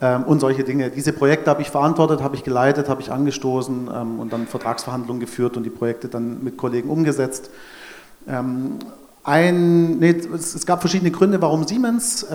und 0.00 0.40
solche 0.40 0.64
Dinge. 0.64 0.90
Diese 0.90 1.12
Projekte 1.12 1.50
habe 1.50 1.62
ich 1.62 1.70
verantwortet, 1.70 2.22
habe 2.22 2.36
ich 2.36 2.44
geleitet, 2.44 2.88
habe 2.88 3.00
ich 3.00 3.10
angestoßen 3.10 3.90
ähm, 3.94 4.20
und 4.20 4.32
dann 4.32 4.46
Vertragsverhandlungen 4.46 5.20
geführt 5.20 5.56
und 5.56 5.62
die 5.62 5.70
Projekte 5.70 6.08
dann 6.08 6.42
mit 6.42 6.56
Kollegen 6.56 6.90
umgesetzt. 6.90 7.50
Ähm, 8.28 8.78
ein, 9.22 9.98
nee, 10.00 10.20
es, 10.34 10.66
gab 10.66 10.80
verschiedene 10.80 11.10
Gründe, 11.10 11.40
warum 11.40 11.66
Siemens. 11.66 12.26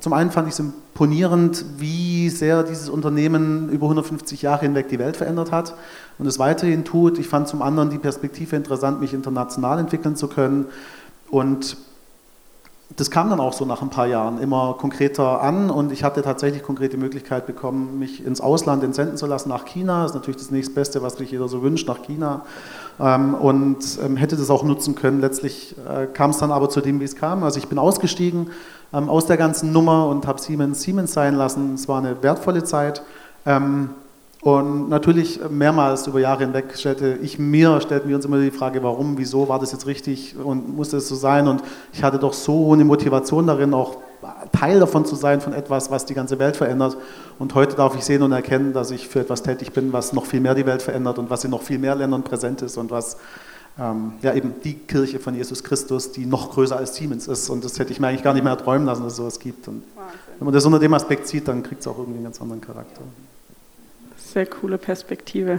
zum 0.00 0.12
einen 0.14 0.30
fand 0.30 0.48
ich 0.48 0.54
es 0.54 0.60
imponierend, 0.60 1.66
wie 1.76 2.30
sehr 2.30 2.62
dieses 2.62 2.88
Unternehmen 2.88 3.68
über 3.68 3.84
150 3.84 4.40
Jahre 4.40 4.62
hinweg 4.62 4.88
die 4.88 4.98
Welt 4.98 5.18
verändert 5.18 5.52
hat 5.52 5.74
und 6.18 6.26
es 6.26 6.38
weiterhin 6.38 6.86
tut. 6.86 7.18
Ich 7.18 7.28
fand 7.28 7.46
zum 7.46 7.60
anderen 7.60 7.90
die 7.90 7.98
Perspektive 7.98 8.56
interessant, 8.56 9.02
mich 9.02 9.12
international 9.12 9.78
entwickeln 9.80 10.16
zu 10.16 10.28
können. 10.28 10.64
Und 11.30 11.76
das 12.96 13.10
kam 13.10 13.30
dann 13.30 13.40
auch 13.40 13.52
so 13.52 13.64
nach 13.64 13.82
ein 13.82 13.90
paar 13.90 14.06
Jahren 14.06 14.40
immer 14.40 14.74
konkreter 14.78 15.42
an 15.42 15.70
und 15.70 15.92
ich 15.92 16.02
hatte 16.02 16.22
tatsächlich 16.22 16.62
konkrete 16.62 16.96
Möglichkeit 16.96 17.46
bekommen, 17.46 17.98
mich 17.98 18.24
ins 18.24 18.40
Ausland 18.40 18.82
entsenden 18.82 19.16
zu 19.16 19.26
lassen, 19.26 19.48
nach 19.48 19.64
China. 19.64 20.02
Das 20.02 20.10
ist 20.10 20.14
natürlich 20.16 20.40
das 20.40 20.50
nächstbeste, 20.50 21.00
was 21.00 21.14
sich 21.14 21.30
jeder 21.30 21.48
so 21.48 21.62
wünscht, 21.62 21.86
nach 21.86 22.02
China. 22.02 22.44
Ähm, 22.98 23.34
und 23.34 23.98
ähm, 24.04 24.16
hätte 24.16 24.36
das 24.36 24.50
auch 24.50 24.64
nutzen 24.64 24.96
können. 24.96 25.20
Letztlich 25.20 25.76
äh, 25.88 26.06
kam 26.06 26.30
es 26.30 26.38
dann 26.38 26.50
aber 26.50 26.68
zu 26.68 26.80
dem, 26.80 27.00
wie 27.00 27.04
es 27.04 27.14
kam. 27.14 27.44
Also 27.44 27.58
ich 27.58 27.68
bin 27.68 27.78
ausgestiegen 27.78 28.50
ähm, 28.92 29.08
aus 29.08 29.26
der 29.26 29.36
ganzen 29.36 29.72
Nummer 29.72 30.08
und 30.08 30.26
habe 30.26 30.40
Siemens 30.40 30.82
Siemens 30.82 31.12
sein 31.12 31.36
lassen. 31.36 31.74
Es 31.74 31.88
war 31.88 31.98
eine 31.98 32.22
wertvolle 32.22 32.64
Zeit. 32.64 33.02
Und 34.42 34.88
natürlich 34.88 35.38
mehrmals 35.50 36.06
über 36.06 36.18
Jahre 36.18 36.44
hinweg 36.44 36.76
stellte 36.76 37.18
ich 37.20 37.38
mir, 37.38 37.78
stellten 37.82 38.08
wir 38.08 38.16
uns 38.16 38.24
immer 38.24 38.40
die 38.40 38.50
Frage, 38.50 38.82
warum, 38.82 39.18
wieso 39.18 39.48
war 39.48 39.58
das 39.58 39.72
jetzt 39.72 39.86
richtig 39.86 40.34
und 40.42 40.74
musste 40.74 40.96
es 40.96 41.08
so 41.08 41.14
sein? 41.14 41.46
Und 41.46 41.62
ich 41.92 42.02
hatte 42.02 42.18
doch 42.18 42.32
so 42.32 42.72
eine 42.72 42.84
Motivation 42.86 43.46
darin, 43.46 43.74
auch 43.74 43.98
Teil 44.52 44.80
davon 44.80 45.04
zu 45.04 45.14
sein, 45.14 45.40
von 45.40 45.52
etwas, 45.52 45.90
was 45.90 46.06
die 46.06 46.14
ganze 46.14 46.38
Welt 46.38 46.56
verändert. 46.56 46.96
Und 47.38 47.54
heute 47.54 47.76
darf 47.76 47.94
ich 47.96 48.04
sehen 48.04 48.22
und 48.22 48.32
erkennen, 48.32 48.72
dass 48.72 48.90
ich 48.90 49.08
für 49.08 49.20
etwas 49.20 49.42
tätig 49.42 49.72
bin, 49.72 49.92
was 49.92 50.12
noch 50.14 50.24
viel 50.24 50.40
mehr 50.40 50.54
die 50.54 50.66
Welt 50.66 50.82
verändert 50.82 51.18
und 51.18 51.28
was 51.28 51.44
in 51.44 51.50
noch 51.50 51.62
viel 51.62 51.78
mehr 51.78 51.94
Ländern 51.94 52.22
präsent 52.22 52.62
ist 52.62 52.78
und 52.78 52.90
was 52.90 53.18
ähm, 53.78 54.12
ja 54.22 54.34
eben 54.34 54.54
die 54.64 54.74
Kirche 54.74 55.18
von 55.18 55.34
Jesus 55.34 55.62
Christus, 55.64 56.12
die 56.12 56.26
noch 56.26 56.52
größer 56.52 56.76
als 56.76 56.94
Siemens 56.94 57.28
ist. 57.28 57.50
Und 57.50 57.64
das 57.64 57.78
hätte 57.78 57.92
ich 57.92 58.00
mir 58.00 58.08
eigentlich 58.08 58.22
gar 58.22 58.34
nicht 58.34 58.44
mehr 58.44 58.56
träumen 58.56 58.86
lassen, 58.86 59.02
dass 59.02 59.12
es 59.12 59.18
sowas 59.18 59.38
gibt. 59.38 59.68
Und 59.68 59.82
wenn 60.38 60.44
man 60.46 60.54
das 60.54 60.64
unter 60.64 60.78
dem 60.78 60.94
Aspekt 60.94 61.26
sieht, 61.26 61.48
dann 61.48 61.62
kriegt 61.62 61.82
es 61.82 61.86
auch 61.86 61.98
irgendwie 61.98 62.16
einen 62.16 62.24
ganz 62.24 62.40
anderen 62.40 62.60
Charakter. 62.60 63.02
Sehr 64.32 64.46
coole 64.46 64.78
Perspektive. 64.78 65.58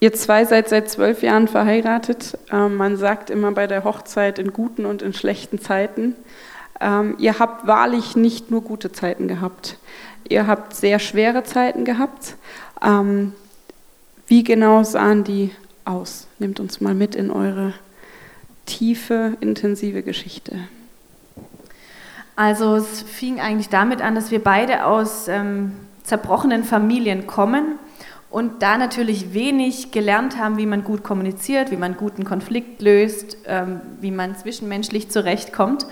Ihr 0.00 0.14
zwei 0.14 0.46
seid 0.46 0.70
seit 0.70 0.88
zwölf 0.88 1.22
Jahren 1.22 1.46
verheiratet. 1.46 2.38
Ähm, 2.50 2.76
man 2.76 2.96
sagt 2.96 3.28
immer 3.28 3.52
bei 3.52 3.66
der 3.66 3.84
Hochzeit 3.84 4.38
in 4.38 4.54
guten 4.54 4.86
und 4.86 5.02
in 5.02 5.12
schlechten 5.12 5.60
Zeiten. 5.60 6.14
Ähm, 6.80 7.16
ihr 7.18 7.38
habt 7.38 7.66
wahrlich 7.66 8.16
nicht 8.16 8.50
nur 8.50 8.62
gute 8.62 8.92
Zeiten 8.92 9.28
gehabt. 9.28 9.76
Ihr 10.26 10.46
habt 10.46 10.74
sehr 10.74 10.98
schwere 10.98 11.44
Zeiten 11.44 11.84
gehabt. 11.84 12.36
Ähm, 12.82 13.34
wie 14.26 14.42
genau 14.42 14.82
sahen 14.82 15.22
die 15.22 15.50
aus? 15.84 16.28
Nehmt 16.38 16.60
uns 16.60 16.80
mal 16.80 16.94
mit 16.94 17.14
in 17.14 17.30
eure 17.30 17.74
tiefe, 18.64 19.36
intensive 19.40 20.02
Geschichte. 20.02 20.60
Also 22.36 22.76
es 22.76 23.02
fing 23.02 23.38
eigentlich 23.38 23.68
damit 23.68 24.00
an, 24.00 24.14
dass 24.14 24.30
wir 24.30 24.42
beide 24.42 24.86
aus 24.86 25.28
ähm, 25.28 25.72
zerbrochenen 26.06 26.64
Familien 26.64 27.26
kommen 27.26 27.78
und 28.30 28.62
da 28.62 28.78
natürlich 28.78 29.34
wenig 29.34 29.90
gelernt 29.90 30.38
haben, 30.38 30.56
wie 30.56 30.66
man 30.66 30.84
gut 30.84 31.02
kommuniziert, 31.02 31.70
wie 31.70 31.76
man 31.76 31.96
guten 31.96 32.24
Konflikt 32.24 32.80
löst, 32.80 33.36
ähm, 33.46 33.80
wie 34.00 34.10
man 34.10 34.36
zwischenmenschlich 34.36 35.10
zurechtkommt. 35.10 35.86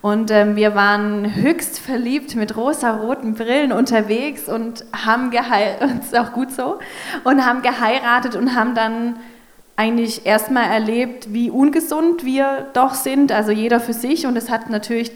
Und 0.00 0.30
ähm, 0.30 0.54
wir 0.54 0.76
waren 0.76 1.34
höchst 1.34 1.80
verliebt 1.80 2.36
mit 2.36 2.56
rosa-roten 2.56 3.34
Brillen 3.34 3.72
unterwegs 3.72 4.48
und 4.48 4.84
haben 4.92 5.30
geheiratet, 5.30 6.02
auch 6.18 6.32
gut 6.32 6.52
so, 6.52 6.78
und 7.24 7.44
haben 7.44 7.62
geheiratet 7.62 8.36
und 8.36 8.54
haben 8.54 8.76
dann 8.76 9.16
eigentlich 9.74 10.24
erstmal 10.24 10.70
erlebt, 10.70 11.32
wie 11.32 11.50
ungesund 11.50 12.24
wir 12.24 12.68
doch 12.74 12.94
sind, 12.94 13.32
also 13.32 13.50
jeder 13.50 13.80
für 13.80 13.92
sich. 13.92 14.26
Und 14.26 14.36
es 14.36 14.50
hat 14.50 14.70
natürlich 14.70 15.10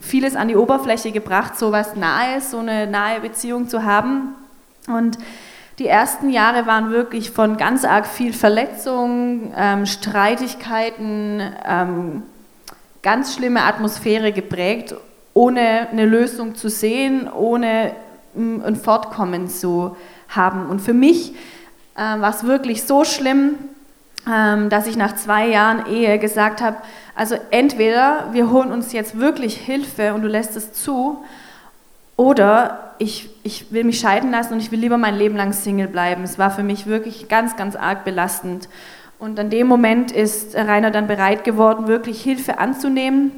vieles 0.00 0.36
an 0.36 0.48
die 0.48 0.56
Oberfläche 0.56 1.12
gebracht, 1.12 1.58
so 1.58 1.72
was 1.72 1.96
Nahes, 1.96 2.50
so 2.50 2.58
eine 2.58 2.86
nahe 2.86 3.20
Beziehung 3.20 3.68
zu 3.68 3.84
haben. 3.84 4.34
Und 4.88 5.18
die 5.78 5.86
ersten 5.86 6.30
Jahre 6.30 6.66
waren 6.66 6.90
wirklich 6.90 7.30
von 7.30 7.56
ganz 7.56 7.84
arg 7.84 8.06
viel 8.06 8.32
Verletzung, 8.32 9.52
ähm, 9.56 9.84
Streitigkeiten, 9.84 11.42
ähm, 11.66 12.22
ganz 13.02 13.34
schlimme 13.34 13.64
Atmosphäre 13.64 14.32
geprägt, 14.32 14.94
ohne 15.34 15.88
eine 15.90 16.06
Lösung 16.06 16.54
zu 16.54 16.70
sehen, 16.70 17.30
ohne 17.30 17.92
mm, 18.34 18.62
ein 18.62 18.76
Fortkommen 18.76 19.48
zu 19.48 19.96
haben. 20.28 20.66
Und 20.70 20.80
für 20.80 20.94
mich 20.94 21.34
äh, 21.94 21.98
war 21.98 22.30
es 22.30 22.44
wirklich 22.44 22.84
so 22.84 23.04
schlimm, 23.04 23.56
ähm, 24.26 24.70
dass 24.70 24.86
ich 24.86 24.96
nach 24.96 25.14
zwei 25.14 25.46
Jahren 25.46 25.86
Ehe 25.86 26.18
gesagt 26.18 26.62
habe, 26.62 26.78
also 27.16 27.34
entweder 27.50 28.28
wir 28.32 28.50
holen 28.50 28.70
uns 28.70 28.92
jetzt 28.92 29.18
wirklich 29.18 29.56
Hilfe 29.56 30.14
und 30.14 30.22
du 30.22 30.28
lässt 30.28 30.56
es 30.56 30.72
zu, 30.72 31.24
oder 32.16 32.94
ich, 32.98 33.28
ich 33.42 33.72
will 33.72 33.84
mich 33.84 34.00
scheiden 34.00 34.30
lassen 34.30 34.54
und 34.54 34.60
ich 34.60 34.72
will 34.72 34.80
lieber 34.80 34.96
mein 34.96 35.16
Leben 35.16 35.36
lang 35.36 35.52
Single 35.52 35.88
bleiben. 35.88 36.22
Es 36.24 36.38
war 36.38 36.50
für 36.50 36.62
mich 36.62 36.86
wirklich 36.86 37.28
ganz, 37.28 37.56
ganz 37.56 37.76
arg 37.76 38.04
belastend. 38.04 38.68
Und 39.18 39.38
an 39.38 39.50
dem 39.50 39.66
Moment 39.66 40.12
ist 40.12 40.54
Rainer 40.54 40.90
dann 40.90 41.06
bereit 41.06 41.44
geworden, 41.44 41.88
wirklich 41.88 42.22
Hilfe 42.22 42.58
anzunehmen. 42.58 43.32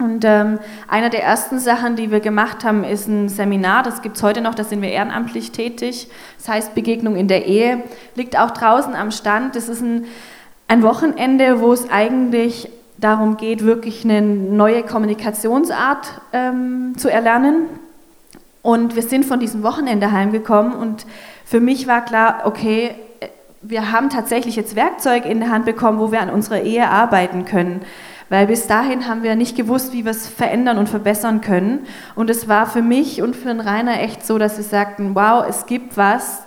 Und 0.00 0.24
ähm, 0.24 0.58
einer 0.88 1.08
der 1.08 1.22
ersten 1.22 1.58
Sachen, 1.58 1.96
die 1.96 2.10
wir 2.10 2.20
gemacht 2.20 2.64
haben, 2.64 2.82
ist 2.82 3.06
ein 3.08 3.28
Seminar. 3.28 3.82
Das 3.82 4.02
gibt 4.02 4.16
es 4.16 4.22
heute 4.22 4.40
noch, 4.40 4.54
da 4.54 4.64
sind 4.64 4.82
wir 4.82 4.90
ehrenamtlich 4.90 5.52
tätig. 5.52 6.08
Das 6.38 6.48
heißt 6.48 6.74
Begegnung 6.74 7.16
in 7.16 7.28
der 7.28 7.46
Ehe. 7.46 7.82
Liegt 8.16 8.38
auch 8.38 8.50
draußen 8.50 8.94
am 8.94 9.10
Stand. 9.10 9.54
Das 9.54 9.68
ist 9.68 9.82
ein, 9.82 10.06
ein 10.66 10.82
Wochenende, 10.82 11.60
wo 11.60 11.72
es 11.72 11.88
eigentlich 11.90 12.70
darum 13.04 13.36
geht, 13.36 13.64
wirklich 13.64 14.04
eine 14.04 14.22
neue 14.22 14.82
Kommunikationsart 14.82 16.20
ähm, 16.32 16.94
zu 16.96 17.10
erlernen. 17.10 17.66
Und 18.62 18.96
wir 18.96 19.02
sind 19.02 19.24
von 19.26 19.40
diesem 19.40 19.62
Wochenende 19.62 20.10
heimgekommen 20.10 20.72
und 20.72 21.04
für 21.44 21.60
mich 21.60 21.86
war 21.86 22.02
klar, 22.04 22.42
okay, 22.46 22.94
wir 23.60 23.92
haben 23.92 24.08
tatsächlich 24.08 24.56
jetzt 24.56 24.74
Werkzeug 24.74 25.26
in 25.26 25.40
der 25.40 25.50
Hand 25.50 25.66
bekommen, 25.66 25.98
wo 25.98 26.12
wir 26.12 26.20
an 26.20 26.30
unserer 26.30 26.62
Ehe 26.62 26.88
arbeiten 26.88 27.44
können. 27.44 27.82
Weil 28.30 28.46
bis 28.46 28.66
dahin 28.66 29.06
haben 29.06 29.22
wir 29.22 29.36
nicht 29.36 29.54
gewusst, 29.54 29.92
wie 29.92 30.04
wir 30.04 30.10
es 30.10 30.26
verändern 30.26 30.78
und 30.78 30.88
verbessern 30.88 31.42
können. 31.42 31.86
Und 32.14 32.30
es 32.30 32.48
war 32.48 32.66
für 32.66 32.82
mich 32.82 33.20
und 33.20 33.36
für 33.36 33.48
den 33.48 33.60
Rainer 33.60 34.00
echt 34.00 34.24
so, 34.24 34.38
dass 34.38 34.56
sie 34.56 34.62
sagten, 34.62 35.14
wow, 35.14 35.44
es 35.46 35.66
gibt 35.66 35.96
was, 35.98 36.42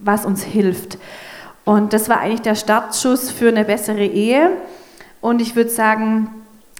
was 0.00 0.26
uns 0.26 0.42
hilft. 0.42 0.98
Und 1.64 1.92
das 1.92 2.08
war 2.08 2.20
eigentlich 2.20 2.42
der 2.42 2.56
Startschuss 2.56 3.30
für 3.30 3.48
eine 3.48 3.64
bessere 3.64 4.04
Ehe. 4.04 4.50
Und 5.20 5.42
ich 5.42 5.56
würde 5.56 5.70
sagen, 5.70 6.30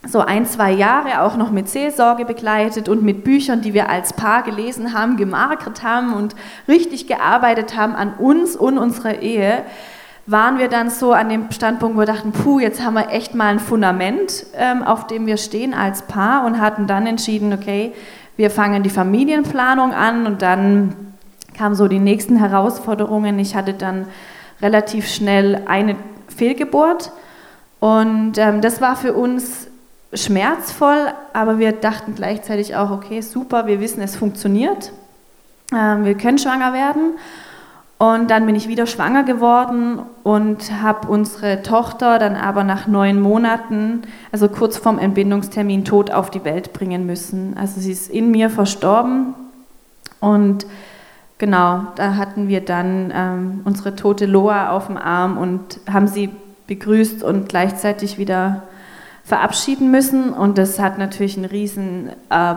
so 0.07 0.21
ein, 0.21 0.47
zwei 0.47 0.73
Jahre 0.73 1.21
auch 1.23 1.37
noch 1.37 1.51
mit 1.51 1.69
Seelsorge 1.69 2.25
begleitet 2.25 2.89
und 2.89 3.03
mit 3.03 3.23
Büchern, 3.23 3.61
die 3.61 3.75
wir 3.75 3.91
als 3.91 4.15
Paar 4.15 4.43
gelesen 4.43 4.95
haben, 4.95 5.17
gemarkert 5.19 5.83
haben 5.83 6.15
und 6.15 6.35
richtig 6.69 7.07
gearbeitet 7.07 7.77
haben 7.77 7.95
an 7.95 8.15
uns 8.15 8.57
und 8.57 8.79
unserer 8.79 9.21
Ehe, 9.21 9.63
waren 10.27 10.59
wir 10.59 10.69
dann 10.69 10.91
so 10.91 11.13
an 11.13 11.29
dem 11.29 11.51
Standpunkt, 11.51 11.97
wo 11.97 12.01
wir 12.01 12.07
dachten, 12.07 12.33
puh, 12.33 12.61
jetzt 12.61 12.83
haben 12.83 12.95
wir 12.95 13.11
echt 13.11 13.35
mal 13.35 13.49
ein 13.49 13.59
Fundament, 13.59 14.47
ähm, 14.57 14.83
auf 14.83 15.07
dem 15.07 15.27
wir 15.27 15.37
stehen 15.37 15.75
als 15.75 16.03
Paar 16.03 16.47
und 16.47 16.61
hatten 16.61 16.87
dann 16.87 17.07
entschieden, 17.07 17.53
okay, 17.53 17.93
wir 18.37 18.51
fangen 18.51 18.83
die 18.83 18.91
Familienplanung 18.91 19.93
an 19.93 20.27
und 20.27 20.41
dann 20.41 20.95
kamen 21.57 21.75
so 21.75 21.89
die 21.89 21.99
nächsten 21.99 22.37
Herausforderungen. 22.37 23.39
Ich 23.39 23.55
hatte 23.55 23.75
dann 23.75 24.07
relativ 24.63 25.09
schnell 25.09 25.63
eine 25.67 25.97
Fehlgeburt 26.35 27.13
und 27.81 28.33
ähm, 28.37 28.61
das 28.61 28.81
war 28.81 28.95
für 28.95 29.15
uns 29.15 29.67
schmerzvoll, 30.13 31.09
aber 31.33 31.59
wir 31.59 31.73
dachten 31.73 32.15
gleichzeitig 32.15 32.77
auch, 32.77 32.91
okay, 32.91 33.21
super, 33.23 33.67
wir 33.67 33.81
wissen, 33.81 34.03
es 34.03 34.17
funktioniert, 34.17 34.93
ähm, 35.73 36.05
wir 36.05 36.15
können 36.15 36.39
schwanger 36.39 36.73
werden. 36.73 37.15
Und 37.99 38.31
dann 38.31 38.47
bin 38.47 38.55
ich 38.55 38.67
wieder 38.67 38.87
schwanger 38.87 39.25
geworden 39.25 39.99
und 40.23 40.83
habe 40.83 41.07
unsere 41.07 41.63
Tochter 41.63 42.19
dann 42.19 42.35
aber 42.35 42.65
nach 42.65 42.87
neun 42.87 43.21
Monaten, 43.21 44.05
also 44.33 44.49
kurz 44.49 44.79
vorm 44.79 44.99
Entbindungstermin, 44.99 45.85
tot 45.85 46.11
auf 46.11 46.31
die 46.31 46.43
Welt 46.45 46.73
bringen 46.73 47.05
müssen. 47.05 47.59
Also 47.59 47.79
sie 47.79 47.93
ist 47.93 48.09
in 48.09 48.31
mir 48.31 48.49
verstorben 48.49 49.35
und 50.19 50.65
genau, 51.37 51.89
da 51.97 52.17
hatten 52.17 52.49
wir 52.49 52.63
dann 52.63 53.13
ähm, 53.15 53.61
unsere 53.65 53.95
tote 53.97 54.25
Loa 54.25 54.71
auf 54.71 54.87
dem 54.87 54.97
Arm 54.97 55.37
und 55.37 55.81
haben 55.87 56.09
sie 56.09 56.31
begrüßt 56.71 57.25
und 57.25 57.49
gleichzeitig 57.49 58.17
wieder 58.17 58.63
verabschieden 59.25 59.91
müssen. 59.91 60.33
Und 60.33 60.57
das 60.57 60.79
hat 60.79 60.99
natürlich 60.99 61.37
ein 61.37 61.45
riesen 61.45 62.11
äh, 62.31 62.55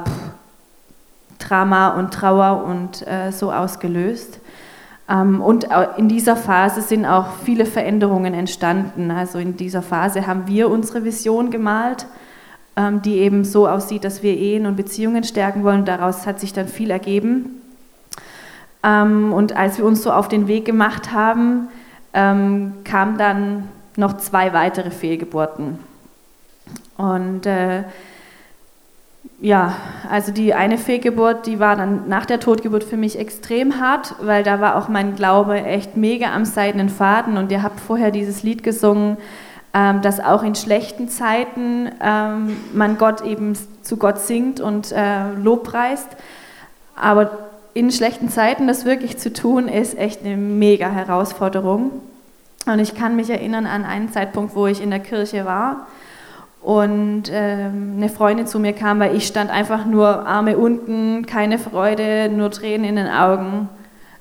Drama 1.39 1.89
und 1.89 2.13
Trauer 2.13 2.63
und 2.63 3.05
äh, 3.07 3.31
so 3.31 3.51
ausgelöst. 3.51 4.39
Ähm, 5.09 5.41
und 5.41 5.67
in 5.97 6.09
dieser 6.09 6.35
Phase 6.35 6.83
sind 6.83 7.07
auch 7.07 7.25
viele 7.43 7.65
Veränderungen 7.65 8.35
entstanden. 8.35 9.09
Also 9.09 9.39
in 9.39 9.57
dieser 9.57 9.81
Phase 9.81 10.27
haben 10.27 10.43
wir 10.45 10.69
unsere 10.69 11.03
Vision 11.03 11.49
gemalt, 11.49 12.05
ähm, 12.77 13.01
die 13.01 13.17
eben 13.17 13.43
so 13.43 13.67
aussieht, 13.67 14.03
dass 14.03 14.21
wir 14.21 14.37
Ehen 14.37 14.67
und 14.67 14.75
Beziehungen 14.75 15.23
stärken 15.23 15.63
wollen. 15.63 15.85
Daraus 15.85 16.27
hat 16.27 16.39
sich 16.39 16.53
dann 16.53 16.67
viel 16.67 16.91
ergeben. 16.91 17.49
Ähm, 18.83 19.33
und 19.33 19.55
als 19.55 19.79
wir 19.79 19.85
uns 19.85 20.03
so 20.03 20.11
auf 20.11 20.27
den 20.27 20.47
Weg 20.47 20.65
gemacht 20.65 21.11
haben, 21.11 21.67
kamen 22.15 23.17
dann 23.17 23.69
noch 23.97 24.17
zwei 24.17 24.53
weitere 24.53 24.91
Fehlgeburten. 24.91 25.79
Und 26.97 27.45
äh, 27.45 27.83
ja, 29.41 29.75
also 30.09 30.31
die 30.31 30.53
eine 30.53 30.77
Fehlgeburt, 30.77 31.47
die 31.47 31.59
war 31.59 31.75
dann 31.75 32.07
nach 32.07 32.25
der 32.25 32.39
Totgeburt 32.39 32.83
für 32.83 32.97
mich 32.97 33.19
extrem 33.19 33.79
hart, 33.79 34.15
weil 34.21 34.43
da 34.43 34.61
war 34.61 34.77
auch 34.77 34.87
mein 34.87 35.15
Glaube 35.15 35.61
echt 35.61 35.97
mega 35.97 36.33
am 36.33 36.45
seidenen 36.45 36.89
Faden 36.89 37.37
und 37.37 37.51
ihr 37.51 37.63
habt 37.63 37.79
vorher 37.79 38.11
dieses 38.11 38.43
Lied 38.43 38.63
gesungen, 38.63 39.17
ähm, 39.73 40.01
dass 40.01 40.19
auch 40.19 40.43
in 40.43 40.55
schlechten 40.55 41.09
Zeiten 41.09 41.89
ähm, 42.01 42.57
man 42.73 42.97
Gott 42.97 43.21
eben 43.21 43.57
zu 43.81 43.97
Gott 43.97 44.19
singt 44.19 44.61
und 44.61 44.91
äh, 44.91 45.33
Lobpreist, 45.33 46.07
aber 46.95 47.31
in 47.73 47.91
schlechten 47.91 48.29
Zeiten 48.29 48.67
das 48.67 48.85
wirklich 48.85 49.17
zu 49.17 49.33
tun, 49.33 49.67
ist 49.67 49.97
echt 49.97 50.23
eine 50.23 50.37
mega 50.37 50.89
Herausforderung. 50.89 51.91
Und 52.65 52.79
ich 52.79 52.95
kann 52.95 53.15
mich 53.15 53.29
erinnern 53.29 53.65
an 53.65 53.83
einen 53.83 54.11
Zeitpunkt, 54.11 54.55
wo 54.55 54.67
ich 54.67 54.81
in 54.81 54.89
der 54.89 54.99
Kirche 54.99 55.45
war 55.45 55.87
und 56.63 57.23
ähm, 57.29 57.95
eine 57.97 58.07
Freundin 58.07 58.47
zu 58.47 58.57
mir 58.57 58.71
kam, 58.71 58.99
weil 58.99 59.15
ich 59.15 59.27
stand 59.27 59.51
einfach 59.51 59.85
nur 59.85 60.25
Arme 60.25 60.57
unten, 60.57 61.25
keine 61.25 61.59
Freude, 61.59 62.29
nur 62.29 62.51
Tränen 62.51 62.85
in 62.85 62.95
den 62.95 63.09
Augen 63.09 63.67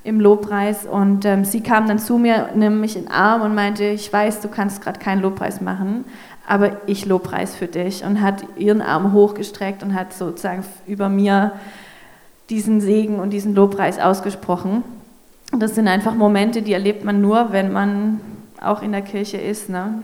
im 0.02 0.20
Lobpreis. 0.20 0.84
Und 0.84 1.24
ähm, 1.24 1.44
sie 1.44 1.60
kam 1.60 1.86
dann 1.86 2.00
zu 2.00 2.18
mir, 2.18 2.48
nahm 2.56 2.80
mich 2.80 2.96
in 2.96 3.04
den 3.04 3.12
Arm 3.12 3.42
und 3.42 3.54
meinte, 3.54 3.84
ich 3.84 4.12
weiß, 4.12 4.40
du 4.40 4.48
kannst 4.48 4.82
gerade 4.82 4.98
keinen 4.98 5.22
Lobpreis 5.22 5.60
machen, 5.60 6.04
aber 6.46 6.72
ich 6.86 7.06
Lobpreis 7.06 7.54
für 7.54 7.68
dich. 7.68 8.04
Und 8.04 8.20
hat 8.20 8.44
ihren 8.56 8.82
Arm 8.82 9.12
hochgestreckt 9.12 9.84
und 9.84 9.94
hat 9.94 10.12
sozusagen 10.12 10.64
über 10.88 11.08
mir 11.08 11.52
diesen 12.50 12.80
Segen 12.80 13.20
und 13.20 13.30
diesen 13.30 13.54
Lobpreis 13.54 14.00
ausgesprochen. 14.00 14.82
Das 15.58 15.74
sind 15.74 15.86
einfach 15.86 16.14
Momente, 16.14 16.62
die 16.62 16.72
erlebt 16.72 17.04
man 17.04 17.20
nur, 17.20 17.52
wenn 17.52 17.72
man 17.72 18.20
auch 18.60 18.82
in 18.82 18.92
der 18.92 19.02
Kirche 19.02 19.36
ist. 19.36 19.68
Ne? 19.68 20.02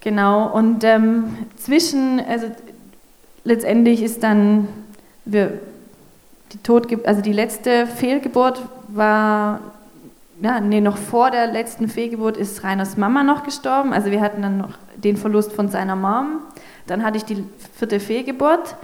Genau, 0.00 0.48
und 0.48 0.84
ähm, 0.84 1.36
zwischen, 1.56 2.20
also 2.20 2.46
letztendlich 3.44 4.02
ist 4.02 4.22
dann, 4.22 4.68
wir, 5.24 5.60
die 6.52 6.58
Totge 6.58 7.00
also 7.04 7.22
die 7.22 7.32
letzte 7.32 7.86
Fehlgeburt 7.86 8.62
war, 8.88 9.60
ja, 10.42 10.60
nee, 10.60 10.80
noch 10.80 10.96
vor 10.96 11.30
der 11.30 11.46
letzten 11.46 11.88
Fehlgeburt 11.88 12.36
ist 12.36 12.64
Reiners 12.64 12.96
Mama 12.96 13.22
noch 13.22 13.44
gestorben. 13.44 13.92
Also 13.92 14.10
wir 14.10 14.20
hatten 14.20 14.42
dann 14.42 14.58
noch 14.58 14.78
den 14.96 15.16
Verlust 15.16 15.52
von 15.52 15.68
seiner 15.68 15.96
Mom. 15.96 16.40
Dann 16.86 17.04
hatte 17.04 17.18
ich 17.18 17.24
die 17.24 17.44
vierte 17.74 18.00
Fehlgeburt. 18.00 18.74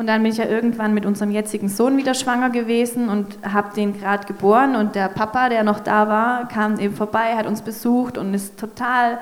Und 0.00 0.06
dann 0.06 0.22
bin 0.22 0.32
ich 0.32 0.38
ja 0.38 0.46
irgendwann 0.46 0.94
mit 0.94 1.04
unserem 1.04 1.30
jetzigen 1.30 1.68
Sohn 1.68 1.98
wieder 1.98 2.14
schwanger 2.14 2.48
gewesen 2.48 3.10
und 3.10 3.36
habe 3.42 3.74
den 3.74 4.00
gerade 4.00 4.26
geboren. 4.26 4.74
Und 4.74 4.94
der 4.94 5.08
Papa, 5.08 5.50
der 5.50 5.62
noch 5.62 5.78
da 5.78 6.08
war, 6.08 6.48
kam 6.48 6.78
eben 6.78 6.94
vorbei, 6.94 7.36
hat 7.36 7.46
uns 7.46 7.60
besucht 7.60 8.16
und 8.16 8.32
ist 8.32 8.58
total 8.58 9.18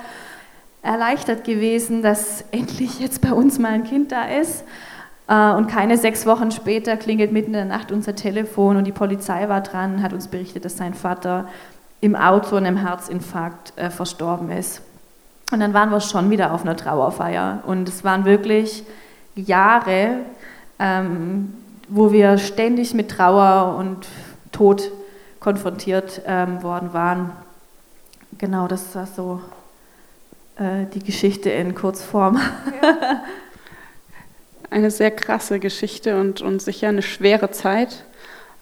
erleichtert 0.81 1.43
gewesen, 1.43 2.01
dass 2.01 2.45
endlich 2.53 3.01
jetzt 3.01 3.23
bei 3.23 3.33
uns 3.33 3.59
mal 3.59 3.73
ein 3.73 3.83
Kind 3.83 4.13
da 4.13 4.27
ist. 4.27 4.63
Äh, 5.27 5.51
und 5.51 5.67
keine 5.67 5.99
sechs 5.99 6.27
Wochen 6.27 6.53
später 6.53 6.97
klingelt 6.97 7.33
mitten 7.33 7.49
in 7.49 7.55
der 7.55 7.65
Nacht 7.65 7.91
unser 7.91 8.15
Telefon 8.15 8.77
und 8.77 8.85
die 8.85 8.93
Polizei 8.93 9.49
war 9.49 9.63
dran, 9.63 10.01
hat 10.01 10.13
uns 10.13 10.29
berichtet, 10.29 10.65
dass 10.65 10.77
sein 10.77 10.95
Vater 10.95 11.49
im 12.01 12.15
Auto 12.15 12.55
an 12.55 12.67
einem 12.67 12.77
Herzinfarkt 12.77 13.73
äh, 13.75 13.91
verstorben 13.91 14.53
ist. 14.53 14.81
Und 15.51 15.59
dann 15.59 15.75
waren 15.75 15.91
wir 15.91 16.01
schon 16.01 16.31
wieder 16.31 16.53
auf 16.53 16.63
einer 16.63 16.77
Trauerfeier. 16.77 17.65
Und 17.67 17.89
es 17.89 18.05
waren 18.05 18.25
wirklich 18.25 18.85
Jahre, 19.35 20.19
ähm, 20.79 21.55
wo 21.89 22.13
wir 22.13 22.39
ständig 22.39 22.95
mit 22.95 23.11
Trauer 23.11 23.77
und 23.77 24.07
Tod 24.53 24.91
konfrontiert 25.41 26.23
ähm, 26.27 26.63
worden 26.63 26.93
waren. 26.93 27.33
Genau, 28.39 28.69
das 28.69 28.95
war 28.95 29.07
so 29.07 29.41
äh, 30.57 30.87
die 30.93 31.03
Geschichte 31.03 31.51
in 31.51 31.75
Kurzform. 31.75 32.41
Ja. 32.83 33.23
Eine 34.71 34.91
sehr 34.91 35.11
krasse 35.11 35.61
Geschichte 35.61 36.21
und, 36.21 36.43
und 36.43 36.61
sicher 36.61 36.89
eine 36.89 37.01
schwere 37.01 37.51
Zeit. 37.51 38.05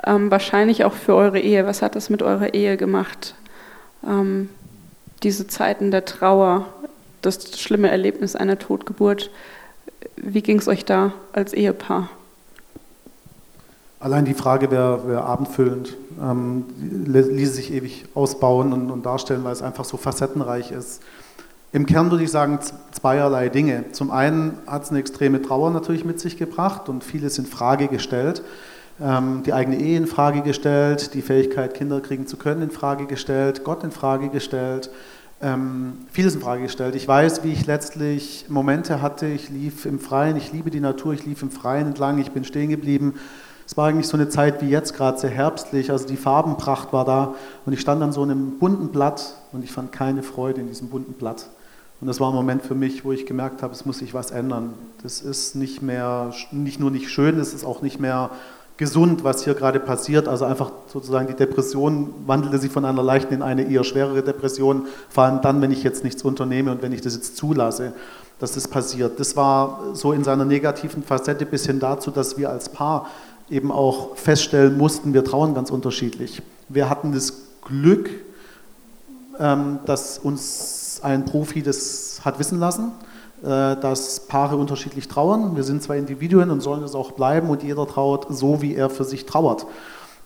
Ähm, 0.05 0.31
wahrscheinlich 0.31 0.85
auch 0.85 0.93
für 0.93 1.17
eure 1.17 1.41
Ehe. 1.41 1.67
Was 1.67 1.83
hat 1.83 1.97
das 1.97 2.11
mit 2.11 2.23
eurer 2.23 2.55
Ehe 2.55 2.77
gemacht? 2.77 3.35
Ähm, 4.07 4.49
diese 5.25 5.49
Zeiten 5.49 5.91
der 5.91 6.05
Trauer, 6.05 6.67
das 7.23 7.59
schlimme 7.59 7.91
Erlebnis 7.91 8.37
einer 8.37 8.57
Totgeburt. 8.57 9.31
Wie 10.17 10.43
ging 10.43 10.59
es 10.59 10.69
euch 10.69 10.85
da 10.85 11.13
als 11.33 11.53
Ehepaar? 11.53 12.11
Allein 13.99 14.25
die 14.25 14.35
Frage 14.35 14.71
wäre 14.71 15.09
wär 15.09 15.25
abendfüllend, 15.25 15.97
ähm, 16.23 16.65
ließe 17.07 17.53
sich 17.53 17.73
ewig 17.73 18.05
ausbauen 18.15 18.73
und, 18.73 18.91
und 18.91 19.07
darstellen, 19.07 19.43
weil 19.43 19.53
es 19.53 19.63
einfach 19.63 19.85
so 19.85 19.97
facettenreich 19.97 20.71
ist. 20.71 21.03
Im 21.73 21.87
Kern 21.87 22.11
würde 22.11 22.25
ich 22.25 22.31
sagen 22.31 22.59
zweierlei 22.93 23.49
Dinge. 23.49 23.85
Zum 23.93 24.11
einen 24.11 24.59
hat 24.67 24.85
es 24.85 24.91
eine 24.91 24.99
extreme 24.99 25.43
Trauer 25.43 25.71
natürlich 25.71 26.05
mit 26.05 26.21
sich 26.21 26.37
gebracht 26.37 26.89
und 26.89 27.05
vieles 27.05 27.39
in 27.39 27.47
Frage 27.47 27.89
gestellt. 27.89 28.43
Ähm, 29.01 29.43
die 29.45 29.53
eigene 29.53 29.79
Ehe 29.79 29.99
in 29.99 30.07
Frage 30.07 30.43
gestellt, 30.43 31.13
die 31.13 31.21
Fähigkeit, 31.23 31.75
Kinder 31.75 32.01
kriegen 32.01 32.27
zu 32.27 32.37
können, 32.37 32.63
in 32.63 32.71
Frage 32.71 33.07
gestellt, 33.07 33.65
Gott 33.65 33.85
in 33.85 33.91
Frage 33.91 34.29
gestellt, 34.29 34.91
ähm, 35.41 35.95
vieles 36.11 36.35
in 36.35 36.41
Frage 36.41 36.63
gestellt. 36.63 36.95
Ich 36.95 37.07
weiß, 37.07 37.45
wie 37.45 37.53
ich 37.53 37.67
letztlich 37.67 38.47
Momente 38.49 39.03
hatte, 39.03 39.27
ich 39.27 39.51
lief 39.51 39.85
im 39.85 39.99
Freien, 39.99 40.37
ich 40.37 40.53
liebe 40.53 40.71
die 40.71 40.81
Natur, 40.81 41.13
ich 41.13 41.27
lief 41.27 41.43
im 41.43 41.51
Freien 41.51 41.89
entlang, 41.89 42.19
ich 42.19 42.31
bin 42.31 42.45
stehen 42.45 42.71
geblieben. 42.71 43.15
Es 43.67 43.77
war 43.77 43.89
eigentlich 43.89 44.07
so 44.07 44.17
eine 44.17 44.29
Zeit 44.29 44.63
wie 44.63 44.69
jetzt 44.69 44.95
gerade, 44.95 45.19
sehr 45.19 45.31
herbstlich, 45.31 45.91
also 45.91 46.07
die 46.07 46.17
Farbenpracht 46.17 46.93
war 46.93 47.05
da 47.05 47.35
und 47.67 47.73
ich 47.73 47.81
stand 47.81 48.03
an 48.03 48.13
so 48.13 48.23
einem 48.23 48.59
bunten 48.59 48.89
Blatt 48.89 49.35
und 49.53 49.65
ich 49.65 49.73
fand 49.73 49.93
keine 49.93 50.23
Freude 50.23 50.61
in 50.61 50.69
diesem 50.69 50.89
bunten 50.89 51.15
Blatt. 51.15 51.49
Und 52.01 52.07
das 52.07 52.21
war 52.21 52.31
ein 52.31 52.35
Moment 52.35 52.63
für 52.63 52.75
mich, 52.75 53.05
wo 53.05 53.13
ich 53.13 53.27
gemerkt 53.27 53.63
habe, 53.63 53.73
es 53.73 53.87
muss 53.87 53.99
sich 53.99 54.15
was 54.15 54.31
ändern. 54.31 54.75
Das 55.03 55.21
ist 55.23 55.57
nicht 55.57 55.83
mehr, 55.83 56.33
nicht 56.53 56.79
nur 56.79 56.91
nicht 56.91 57.11
schön, 57.11 57.39
es 57.41 57.55
ist 57.55 57.65
auch 57.65 57.83
nicht 57.83 57.99
mehr 57.99 58.31
gesund, 58.77 59.25
was 59.25 59.45
hier 59.45 59.55
gerade 59.55 59.81
passiert. 59.81 60.29
Also 60.29 60.45
einfach 60.45 60.71
sozusagen 60.87 61.29
die 61.29 61.35
Depression 61.35 62.13
wandelte 62.27 62.59
sich 62.59 62.71
von 62.71 62.85
einer 62.85 63.03
leichten 63.03 63.35
in 63.35 63.43
eine 63.43 63.69
eher 63.71 63.85
schwerere 63.85 64.23
Depression, 64.23 64.87
vor 65.09 65.25
allem 65.25 65.41
dann, 65.41 65.61
wenn 65.63 65.71
ich 65.71 65.83
jetzt 65.83 66.05
nichts 66.05 66.23
unternehme 66.23 66.71
und 66.73 66.83
wenn 66.83 66.93
ich 66.93 67.01
das 67.01 67.15
jetzt 67.15 67.37
zulasse, 67.37 67.93
dass 68.39 68.53
das 68.53 68.69
passiert. 68.69 69.19
Das 69.19 69.37
war 69.37 69.81
so 69.95 70.13
in 70.13 70.25
seiner 70.25 70.45
negativen 70.45 71.03
Facette 71.03 71.47
bis 71.47 71.67
hin 71.67 71.81
dazu, 71.81 72.11
dass 72.11 72.37
wir 72.37 72.51
als 72.51 72.69
Paar 72.69 73.09
eben 73.49 73.71
auch 73.71 74.17
feststellen 74.17 74.77
mussten, 74.77 75.15
wir 75.15 75.25
trauen 75.25 75.55
ganz 75.55 75.71
unterschiedlich. 75.71 76.43
Wir 76.69 76.91
hatten 76.91 77.13
das 77.13 77.33
Glück, 77.63 78.11
ähm, 79.39 79.79
dass 79.87 80.19
uns 80.19 81.01
ein 81.03 81.25
Profi 81.25 81.63
das 81.63 82.21
hat 82.25 82.39
wissen 82.39 82.59
lassen, 82.59 82.93
dass 83.47 84.27
Paare 84.27 84.57
unterschiedlich 84.57 85.09
trauern. 85.09 85.55
Wir 85.55 85.63
sind 85.63 85.83
zwei 85.83 85.99
Individuen 85.99 86.51
und 86.51 86.61
sollen 86.61 86.83
es 86.83 86.95
auch 86.95 87.13
bleiben 87.13 87.49
und 87.49 87.63
jeder 87.63 87.87
trauert 87.87 88.27
so, 88.31 88.61
wie 88.61 88.75
er 88.75 88.91
für 88.91 89.05
sich 89.05 89.25
trauert. 89.25 89.67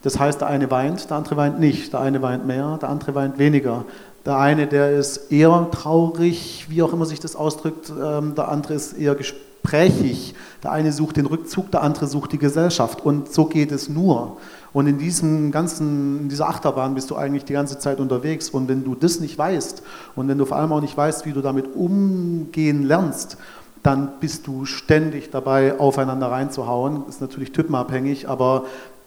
Das 0.02 0.18
heißt, 0.18 0.40
der 0.40 0.48
eine 0.48 0.70
weint, 0.70 1.10
der 1.10 1.18
andere 1.18 1.36
weint 1.36 1.60
nicht, 1.60 1.92
der 1.92 2.00
eine 2.00 2.22
weint 2.22 2.46
mehr, 2.46 2.78
der 2.80 2.88
andere 2.88 3.14
weint 3.14 3.38
weniger. 3.38 3.84
Der 4.24 4.38
eine, 4.38 4.66
der 4.66 4.92
ist 4.92 5.30
eher 5.30 5.68
traurig, 5.70 6.66
wie 6.68 6.82
auch 6.82 6.92
immer 6.92 7.06
sich 7.06 7.20
das 7.20 7.36
ausdrückt, 7.36 7.90
ähm, 7.90 8.34
der 8.34 8.48
andere 8.48 8.74
ist 8.74 8.94
eher 8.94 9.14
gesprächig. 9.14 10.34
Der 10.62 10.72
eine 10.72 10.92
sucht 10.92 11.16
den 11.16 11.26
Rückzug, 11.26 11.70
der 11.70 11.82
andere 11.82 12.06
sucht 12.06 12.32
die 12.32 12.38
Gesellschaft. 12.38 13.04
Und 13.04 13.32
so 13.32 13.46
geht 13.46 13.72
es 13.72 13.88
nur. 13.88 14.36
Und 14.72 14.86
in, 14.86 14.98
diesem 14.98 15.50
ganzen, 15.50 16.20
in 16.20 16.28
dieser 16.28 16.48
Achterbahn 16.48 16.94
bist 16.94 17.10
du 17.10 17.16
eigentlich 17.16 17.44
die 17.44 17.54
ganze 17.54 17.78
Zeit 17.78 17.98
unterwegs. 17.98 18.50
Und 18.50 18.68
wenn 18.68 18.84
du 18.84 18.94
das 18.94 19.20
nicht 19.20 19.36
weißt 19.36 19.82
und 20.16 20.28
wenn 20.28 20.38
du 20.38 20.44
vor 20.44 20.56
allem 20.56 20.72
auch 20.72 20.80
nicht 20.80 20.96
weißt, 20.96 21.26
wie 21.26 21.32
du 21.32 21.40
damit 21.40 21.74
umgehen 21.74 22.84
lernst, 22.84 23.36
dann 23.82 24.12
bist 24.20 24.46
du 24.46 24.66
ständig 24.66 25.30
dabei, 25.30 25.78
aufeinander 25.78 26.30
reinzuhauen. 26.30 27.04
Ist 27.08 27.20
natürlich 27.20 27.52
typenabhängig, 27.52 28.28
aber 28.28 28.64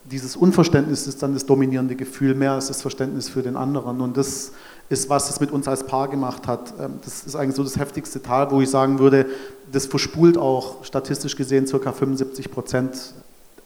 dieses 0.10 0.36
Unverständnis 0.36 1.08
ist 1.08 1.24
dann 1.24 1.34
das 1.34 1.46
dominierende 1.46 1.96
Gefühl 1.96 2.36
mehr 2.36 2.54
als 2.54 2.68
das 2.68 2.82
Verständnis 2.82 3.30
für 3.30 3.42
den 3.42 3.56
anderen. 3.56 4.02
Und 4.02 4.18
das 4.18 4.52
ist, 4.90 5.10
was 5.10 5.30
es 5.30 5.40
mit 5.40 5.52
uns 5.52 5.68
als 5.68 5.86
Paar 5.86 6.10
gemacht 6.10 6.48
hat. 6.48 6.74
Ähm, 6.80 7.00
das 7.04 7.24
ist 7.24 7.36
eigentlich 7.36 7.56
so 7.56 7.64
das 7.64 7.78
heftigste 7.78 8.22
Tal, 8.22 8.52
wo 8.52 8.62
ich 8.62 8.70
sagen 8.70 9.00
würde, 9.00 9.28
das 9.72 9.86
verspult 9.86 10.38
auch 10.38 10.84
statistisch 10.84 11.36
gesehen 11.36 11.66
ca. 11.66 11.92
75 11.92 12.52
Prozent 12.52 13.14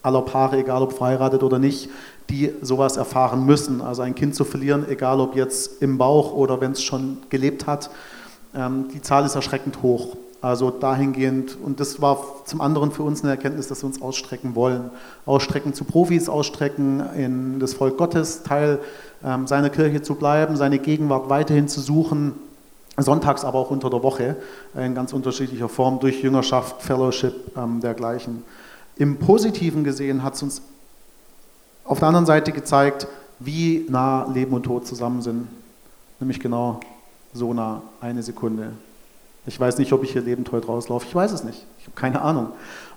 aller 0.08 0.22
Paare, 0.22 0.58
egal 0.58 0.82
ob 0.82 0.92
verheiratet 0.92 1.42
oder 1.42 1.58
nicht, 1.58 1.88
die 2.30 2.52
sowas 2.60 2.96
erfahren 2.96 3.46
müssen. 3.46 3.80
Also 3.80 4.02
ein 4.02 4.14
Kind 4.14 4.34
zu 4.34 4.44
verlieren, 4.44 4.86
egal 4.88 5.20
ob 5.20 5.36
jetzt 5.36 5.82
im 5.82 5.98
Bauch 5.98 6.32
oder 6.32 6.60
wenn 6.60 6.72
es 6.72 6.82
schon 6.82 7.18
gelebt 7.28 7.66
hat, 7.66 7.90
ähm, 8.54 8.88
die 8.92 9.00
Zahl 9.00 9.24
ist 9.24 9.34
erschreckend 9.34 9.82
hoch. 9.82 10.16
Also 10.40 10.70
dahingehend, 10.70 11.56
und 11.60 11.80
das 11.80 12.00
war 12.00 12.22
zum 12.44 12.60
anderen 12.60 12.92
für 12.92 13.02
uns 13.02 13.22
eine 13.22 13.32
Erkenntnis, 13.32 13.66
dass 13.66 13.82
wir 13.82 13.88
uns 13.88 14.00
ausstrecken 14.00 14.54
wollen. 14.54 14.90
Ausstrecken 15.26 15.74
zu 15.74 15.84
Profis, 15.84 16.28
ausstrecken 16.28 17.02
in 17.16 17.58
das 17.58 17.74
Volk 17.74 17.98
Gottes, 17.98 18.44
Teil 18.44 18.78
ähm, 19.24 19.48
seiner 19.48 19.68
Kirche 19.68 20.00
zu 20.00 20.14
bleiben, 20.14 20.56
seine 20.56 20.78
Gegenwart 20.78 21.28
weiterhin 21.28 21.66
zu 21.66 21.80
suchen, 21.80 22.34
sonntags 22.96 23.44
aber 23.44 23.58
auch 23.58 23.70
unter 23.72 23.90
der 23.90 24.02
Woche 24.04 24.36
in 24.76 24.94
ganz 24.94 25.12
unterschiedlicher 25.12 25.68
Form 25.68 25.98
durch 25.98 26.22
Jüngerschaft, 26.22 26.82
Fellowship, 26.82 27.56
ähm, 27.56 27.80
dergleichen. 27.80 28.44
Im 28.98 29.18
Positiven 29.18 29.84
gesehen 29.84 30.22
hat 30.22 30.34
es 30.34 30.42
uns 30.42 30.62
auf 31.84 32.00
der 32.00 32.08
anderen 32.08 32.26
Seite 32.26 32.52
gezeigt, 32.52 33.06
wie 33.38 33.86
nah 33.88 34.30
Leben 34.32 34.52
und 34.52 34.64
Tod 34.64 34.86
zusammen 34.86 35.22
sind. 35.22 35.46
Nämlich 36.20 36.40
genau 36.40 36.80
so 37.32 37.54
nah, 37.54 37.82
eine 38.00 38.22
Sekunde. 38.22 38.72
Ich 39.46 39.58
weiß 39.58 39.78
nicht, 39.78 39.92
ob 39.92 40.02
ich 40.02 40.12
hier 40.12 40.20
lebend 40.20 40.50
heute 40.52 40.66
rauslaufe. 40.66 41.06
Ich 41.06 41.14
weiß 41.14 41.32
es 41.32 41.44
nicht. 41.44 41.64
Ich 41.78 41.86
habe 41.86 41.94
keine 41.94 42.20
Ahnung. 42.20 42.48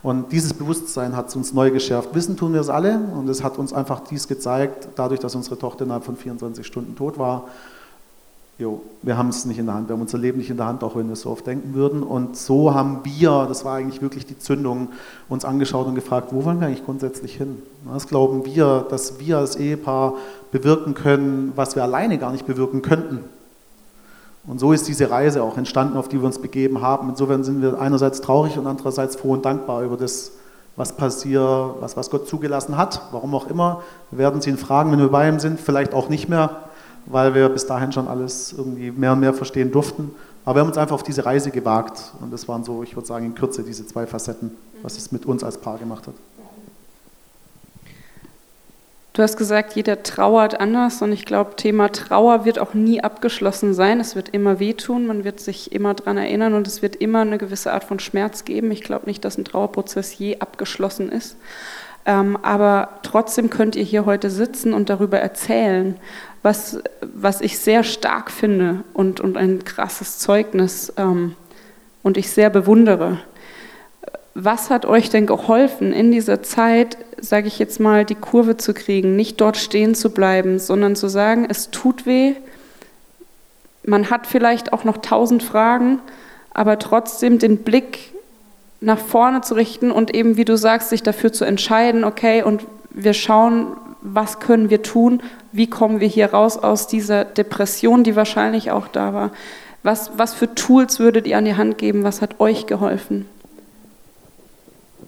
Und 0.04 0.32
dieses 0.32 0.54
Bewusstsein 0.54 1.16
hat 1.16 1.30
es 1.30 1.36
uns 1.36 1.54
neu 1.54 1.70
geschärft. 1.72 2.14
Wissen 2.14 2.36
tun 2.36 2.54
wir 2.54 2.62
es 2.62 2.70
alle 2.70 2.98
und 2.98 3.30
es 3.30 3.44
hat 3.44 3.58
uns 3.58 3.72
einfach 3.72 4.02
dies 4.02 4.28
gezeigt, 4.28 4.90
dadurch, 4.96 5.20
dass 5.20 5.36
unsere 5.36 5.58
Tochter 5.58 5.86
innerhalb 5.86 6.04
von 6.04 6.18
24 6.18 6.66
Stunden 6.66 6.96
tot 6.96 7.18
war. 7.20 7.48
Jo, 8.62 8.80
wir 9.02 9.17
haben 9.17 9.30
es 9.30 9.43
nicht 9.45 9.58
in 9.58 9.65
der 9.65 9.74
Hand, 9.74 9.89
wir 9.89 9.95
haben 9.95 10.02
unser 10.02 10.19
Leben 10.19 10.38
nicht 10.38 10.52
in 10.52 10.58
der 10.58 10.67
Hand, 10.67 10.84
auch 10.84 10.95
wenn 10.95 11.10
wir 11.10 11.15
so 11.15 11.32
oft 11.32 11.47
denken 11.47 11.74
würden. 11.74 12.04
Und 12.04 12.38
so 12.38 12.76
haben 12.76 13.00
wir, 13.02 13.47
das 13.47 13.65
war 13.65 13.78
eigentlich 13.78 14.04
wirklich 14.04 14.28
die 14.28 14.38
Zündung, 14.38 14.89
uns 15.30 15.45
angeschaut 15.45 15.88
und 15.88 15.95
gefragt, 15.95 16.28
wo 16.30 16.45
wollen 16.45 16.60
wir 16.60 16.67
eigentlich 16.67 16.86
grundsätzlich 16.86 17.36
hin? 17.36 17.60
Was 17.86 18.08
glauben 18.08 18.45
wir, 18.45 18.86
dass 18.88 19.19
wir 19.19 19.39
als 19.39 19.56
Ehepaar 19.56 20.13
bewirken 20.52 20.93
können, 20.93 21.54
was 21.56 21.76
wir 21.76 21.82
alleine 21.82 22.19
gar 22.19 22.32
nicht 22.32 22.45
bewirken 22.45 22.84
könnten? 22.84 23.21
Und 24.45 24.60
so 24.60 24.74
ist 24.74 24.88
diese 24.88 25.10
Reise 25.10 25.41
auch 25.41 25.58
entstanden, 25.58 25.97
auf 25.97 26.08
die 26.08 26.19
wir 26.19 26.28
uns 26.28 26.38
begeben 26.38 26.82
haben. 26.82 27.10
Insofern 27.10 27.43
sind 27.43 27.63
wir 27.63 27.82
einerseits 27.82 28.21
traurig 28.21 28.60
und 28.60 28.67
andererseits 28.67 29.15
froh 29.15 29.32
und 29.32 29.43
dankbar 29.43 29.82
über 29.82 29.97
das, 29.97 30.34
was 30.76 30.95
passiert, 30.95 31.41
was, 31.80 31.97
was 31.97 32.12
Gott 32.12 32.28
zugelassen 32.28 32.78
hat, 32.78 33.02
warum 33.12 33.34
auch 33.34 33.47
immer. 33.47 33.82
Wir 34.12 34.19
werden 34.19 34.39
Sie 34.39 34.52
ihn 34.52 34.58
fragen, 34.58 34.91
wenn 34.91 35.00
wir 35.00 35.10
bei 35.10 35.28
ihm 35.28 35.39
sind, 35.39 35.60
vielleicht 35.60 35.95
auch 35.95 36.10
nicht 36.10 36.30
mehr, 36.30 36.69
weil 37.06 37.34
wir 37.34 37.50
bis 37.50 37.66
dahin 37.66 37.92
schon 37.92 38.08
alles 38.08 38.54
irgendwie 38.58 38.92
mehr 38.92 39.14
und 39.14 39.20
mehr 39.20 39.34
verstehen 39.34 39.72
durften. 39.72 40.12
Aber 40.46 40.56
wir 40.56 40.62
haben 40.62 40.70
uns 40.70 40.78
einfach 40.78 40.96
auf 40.96 41.04
diese 41.04 41.26
Reise 41.26 41.52
gewagt 41.52 42.14
und 42.20 42.32
das 42.34 42.48
waren 42.48 42.64
so, 42.64 42.84
ich 42.84 42.96
würde 42.96 43.08
sagen, 43.08 43.26
in 43.26 43.36
Kürze 43.36 43.64
diese 43.64 43.86
zwei 43.86 44.08
Facetten, 44.08 44.52
was 44.82 44.98
es 44.98 45.12
mit 45.12 45.26
uns 45.26 45.44
als 45.44 45.58
Paar 45.58 45.78
gemacht 45.78 46.08
hat. 46.08 46.16
Du 49.14 49.22
hast 49.22 49.36
gesagt, 49.36 49.74
jeder 49.74 50.04
trauert 50.04 50.62
anders 50.62 51.02
und 51.02 51.12
ich 51.12 51.26
glaube, 51.26 51.58
Thema 51.58 51.92
Trauer 51.92 52.46
wird 52.46 52.60
auch 52.60 52.74
nie 52.74 53.04
abgeschlossen 53.04 53.74
sein. 53.74 54.00
Es 54.00 54.16
wird 54.16 54.30
immer 54.30 54.60
wehtun, 54.60 55.06
man 55.06 55.26
wird 55.26 55.42
sich 55.42 55.74
immer 55.74 55.94
daran 55.94 56.18
erinnern 56.18 56.54
und 56.54 56.66
es 56.66 56.82
wird 56.82 56.96
immer 56.96 57.20
eine 57.20 57.38
gewisse 57.38 57.74
Art 57.74 57.84
von 57.84 58.00
Schmerz 58.00 58.46
geben. 58.46 58.72
Ich 58.72 58.82
glaube 58.82 59.08
nicht, 59.08 59.26
dass 59.26 59.38
ein 59.38 59.44
Trauerprozess 59.44 60.18
je 60.18 60.40
abgeschlossen 60.40 61.12
ist. 61.12 61.36
Ähm, 62.06 62.38
aber 62.42 62.88
trotzdem 63.04 63.50
könnt 63.50 63.76
ihr 63.76 63.84
hier 63.84 64.06
heute 64.06 64.30
sitzen 64.30 64.74
und 64.74 64.90
darüber 64.90 65.20
erzählen, 65.20 65.98
was, 66.43 66.80
was 67.01 67.41
ich 67.41 67.60
sehr 67.60 67.84
stark 67.84 68.32
finde 68.32 68.84
und, 68.93 69.19
und 69.19 69.38
ein 69.38 69.63
krasses 69.63 70.19
Zeugnis 70.19 70.91
ähm, 70.97 71.36
und 72.04 72.17
ich 72.17 72.32
sehr 72.32 72.49
bewundere. 72.49 73.19
Was 74.34 74.69
hat 74.69 74.86
euch 74.86 75.10
denn 75.10 75.25
geholfen, 75.25 75.91
in 75.91 76.12
dieser 76.12 76.41
Zeit, 76.41 76.97
sage 77.19 77.47
ich 77.47 77.60
jetzt 77.60 77.80
mal, 77.80 78.06
die 78.06 78.15
Kurve 78.15 78.58
zu 78.58 78.73
kriegen, 78.73 79.15
nicht 79.15 79.41
dort 79.41 79.58
stehen 79.58 79.93
zu 79.93 80.12
bleiben, 80.12 80.58
sondern 80.58 80.95
zu 80.95 81.10
sagen, 81.10 81.45
es 81.49 81.69
tut 81.69 82.06
weh, 82.06 82.34
man 83.84 84.10
hat 84.10 84.27
vielleicht 84.27 84.73
auch 84.73 84.84
noch 84.84 84.97
tausend 84.97 85.43
Fragen, 85.43 85.99
aber 86.54 86.80
trotzdem 86.80 87.39
den 87.39 87.60
Blick 87.60 88.13
nach 88.80 88.99
vorne 88.99 89.41
zu 89.41 89.54
richten 89.54 89.91
und 89.91 90.13
eben, 90.13 90.38
wie 90.38 90.45
du 90.45 90.58
sagst, 90.58 90.89
sich 90.89 91.04
dafür 91.04 91.32
zu 91.32 91.45
entscheiden, 91.45 92.04
okay, 92.04 92.41
und 92.43 92.65
wir 92.89 93.13
schauen, 93.13 93.75
was 94.02 94.40
können 94.40 94.70
wir 94.70 94.82
tun, 94.82 95.22
wie 95.52 95.68
kommen 95.68 96.00
wir 96.00 96.08
hier 96.08 96.34
raus 96.34 96.58
aus 96.58 96.88
dieser 96.88 97.26
Depression, 97.26 98.04
die 98.04 98.16
wahrscheinlich 98.16 98.72
auch 98.72 98.88
da 98.88 99.14
war. 99.14 99.32
Was, 99.84 100.12
was 100.18 100.34
für 100.34 100.54
Tools 100.54 101.00
würdet 101.00 101.26
ihr 101.28 101.38
an 101.38 101.46
die 101.46 101.56
Hand 101.56 101.78
geben? 101.78 102.04
Was 102.04 102.22
hat 102.22 102.40
euch 102.40 102.68
geholfen? 102.68 103.28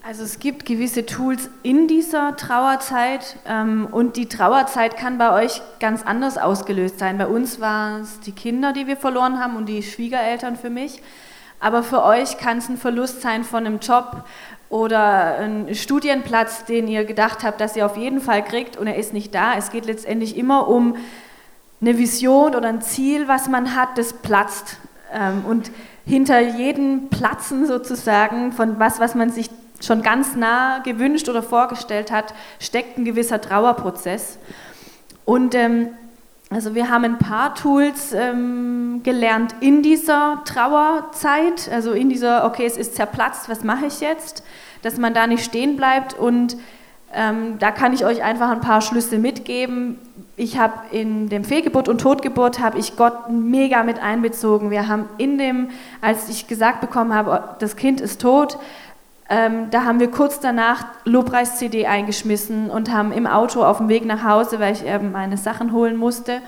Also 0.05 0.23
es 0.23 0.39
gibt 0.39 0.65
gewisse 0.65 1.05
Tools 1.05 1.49
in 1.61 1.87
dieser 1.87 2.35
Trauerzeit 2.35 3.37
ähm, 3.47 3.87
und 3.89 4.17
die 4.17 4.27
Trauerzeit 4.27 4.97
kann 4.97 5.17
bei 5.17 5.31
euch 5.31 5.61
ganz 5.79 6.03
anders 6.03 6.37
ausgelöst 6.37 6.99
sein. 6.99 7.17
Bei 7.17 7.27
uns 7.27 7.61
waren 7.61 8.01
es 8.01 8.19
die 8.19 8.33
Kinder, 8.33 8.73
die 8.73 8.85
wir 8.85 8.97
verloren 8.97 9.39
haben 9.39 9.55
und 9.55 9.67
die 9.67 9.81
Schwiegereltern 9.81 10.57
für 10.57 10.69
mich. 10.69 11.01
Aber 11.61 11.83
für 11.83 12.03
euch 12.03 12.37
kann 12.37 12.57
es 12.57 12.67
ein 12.67 12.75
Verlust 12.75 13.21
sein 13.21 13.45
von 13.45 13.65
einem 13.65 13.79
Job 13.79 14.25
oder 14.73 15.37
ein 15.37 15.75
Studienplatz, 15.75 16.65
den 16.65 16.87
ihr 16.87 17.05
gedacht 17.05 17.43
habt, 17.43 17.61
dass 17.61 17.75
ihr 17.75 17.85
auf 17.85 17.95
jeden 17.95 18.19
Fall 18.19 18.43
kriegt 18.43 18.75
und 18.75 18.87
er 18.87 18.95
ist 18.95 19.13
nicht 19.13 19.35
da. 19.35 19.53
Es 19.55 19.69
geht 19.69 19.85
letztendlich 19.85 20.35
immer 20.35 20.67
um 20.67 20.95
eine 21.79 21.99
Vision 21.99 22.55
oder 22.55 22.69
ein 22.69 22.81
Ziel, 22.81 23.27
was 23.27 23.47
man 23.47 23.75
hat, 23.75 23.99
das 23.99 24.13
platzt. 24.13 24.77
Ähm, 25.13 25.45
und 25.47 25.69
hinter 26.07 26.39
jedem 26.39 27.09
Platzen 27.09 27.67
sozusagen 27.67 28.51
von 28.51 28.79
was, 28.79 28.99
was 28.99 29.13
man 29.13 29.29
sich 29.29 29.51
schon 29.79 30.01
ganz 30.01 30.35
nah 30.35 30.79
gewünscht 30.79 31.29
oder 31.29 31.43
vorgestellt 31.43 32.11
hat, 32.11 32.33
steckt 32.59 32.97
ein 32.97 33.05
gewisser 33.05 33.39
Trauerprozess. 33.41 34.39
Und 35.23 35.53
ähm, 35.53 35.89
also 36.49 36.73
wir 36.73 36.89
haben 36.89 37.03
ein 37.05 37.19
paar 37.19 37.53
Tools 37.53 38.11
ähm, 38.13 39.01
gelernt 39.03 39.53
in 39.59 39.83
dieser 39.83 40.41
Trauerzeit, 40.45 41.69
also 41.71 41.91
in 41.91 42.09
dieser, 42.09 42.45
okay, 42.45 42.65
es 42.65 42.75
ist 42.75 42.95
zerplatzt, 42.95 43.49
was 43.49 43.63
mache 43.63 43.85
ich 43.85 43.99
jetzt, 43.99 44.43
dass 44.83 44.97
man 44.97 45.13
da 45.13 45.25
nicht 45.25 45.43
stehen 45.43 45.75
bleibt 45.75 46.13
und 46.13 46.55
ähm, 47.15 47.59
da 47.59 47.71
kann 47.71 47.93
ich 47.93 48.05
euch 48.05 48.23
einfach 48.23 48.49
ein 48.49 48.61
paar 48.61 48.81
Schlüsse 48.81 49.17
mitgeben. 49.19 49.99
Ich 50.35 50.57
habe 50.57 50.73
in 50.91 51.29
dem 51.29 51.43
Fehlgeburt 51.43 51.87
und 51.87 52.01
Totgeburt 52.01 52.59
habe 52.59 52.79
ich 52.79 52.95
Gott 52.95 53.29
mega 53.29 53.83
mit 53.83 54.01
einbezogen. 54.01 54.71
Wir 54.71 54.87
haben 54.87 55.05
in 55.17 55.37
dem, 55.37 55.69
als 56.01 56.27
ich 56.29 56.47
gesagt 56.47 56.81
bekommen 56.81 57.13
habe, 57.13 57.55
das 57.59 57.75
Kind 57.75 58.01
ist 58.01 58.21
tot, 58.21 58.57
ähm, 59.29 59.69
da 59.69 59.85
haben 59.85 59.99
wir 59.99 60.11
kurz 60.11 60.39
danach 60.39 60.85
Lobpreis-CD 61.05 61.85
eingeschmissen 61.85 62.69
und 62.69 62.91
haben 62.91 63.11
im 63.11 63.25
Auto 63.25 63.63
auf 63.63 63.77
dem 63.77 63.89
Weg 63.89 64.05
nach 64.05 64.23
Hause, 64.23 64.59
weil 64.59 64.73
ich 64.73 64.85
eben 64.85 65.11
meine 65.11 65.37
Sachen 65.37 65.71
holen 65.71 65.95
musste, 65.95 66.41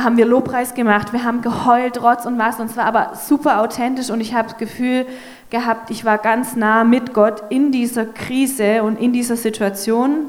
haben 0.00 0.16
wir 0.16 0.26
Lobpreis 0.26 0.74
gemacht. 0.74 1.12
Wir 1.12 1.24
haben 1.24 1.40
geheult, 1.40 2.02
Rotz 2.02 2.26
und 2.26 2.38
was. 2.38 2.60
Und 2.60 2.70
es 2.70 2.76
war 2.76 2.84
aber 2.84 3.12
super 3.16 3.60
authentisch 3.60 4.10
und 4.10 4.20
ich 4.20 4.34
habe 4.34 4.48
das 4.48 4.58
Gefühl 4.58 5.06
gehabt, 5.50 5.90
ich 5.90 6.04
war 6.04 6.18
ganz 6.18 6.56
nah 6.56 6.84
mit 6.84 7.14
Gott 7.14 7.42
in 7.50 7.72
dieser 7.72 8.06
Krise 8.06 8.82
und 8.82 8.98
in 8.98 9.12
dieser 9.12 9.36
Situation. 9.36 10.26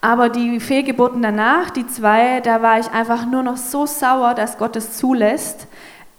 Aber 0.00 0.28
die 0.28 0.60
Fehlgeburten 0.60 1.20
danach, 1.20 1.70
die 1.70 1.86
zwei, 1.86 2.40
da 2.40 2.62
war 2.62 2.78
ich 2.78 2.90
einfach 2.90 3.26
nur 3.26 3.42
noch 3.42 3.58
so 3.58 3.84
sauer, 3.84 4.34
dass 4.34 4.56
Gott 4.56 4.76
es 4.76 4.96
zulässt. 4.96 5.66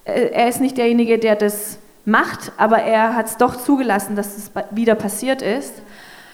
Äh, 0.06 0.30
er 0.32 0.48
ist 0.48 0.62
nicht 0.62 0.78
derjenige, 0.78 1.18
der 1.18 1.36
das 1.36 1.80
macht, 2.06 2.52
aber 2.58 2.80
er 2.80 3.16
hat 3.16 3.28
es 3.28 3.38
doch 3.38 3.56
zugelassen, 3.56 4.16
dass 4.16 4.38
es 4.38 4.52
wieder 4.72 4.96
passiert 4.96 5.42
ist. 5.42 5.82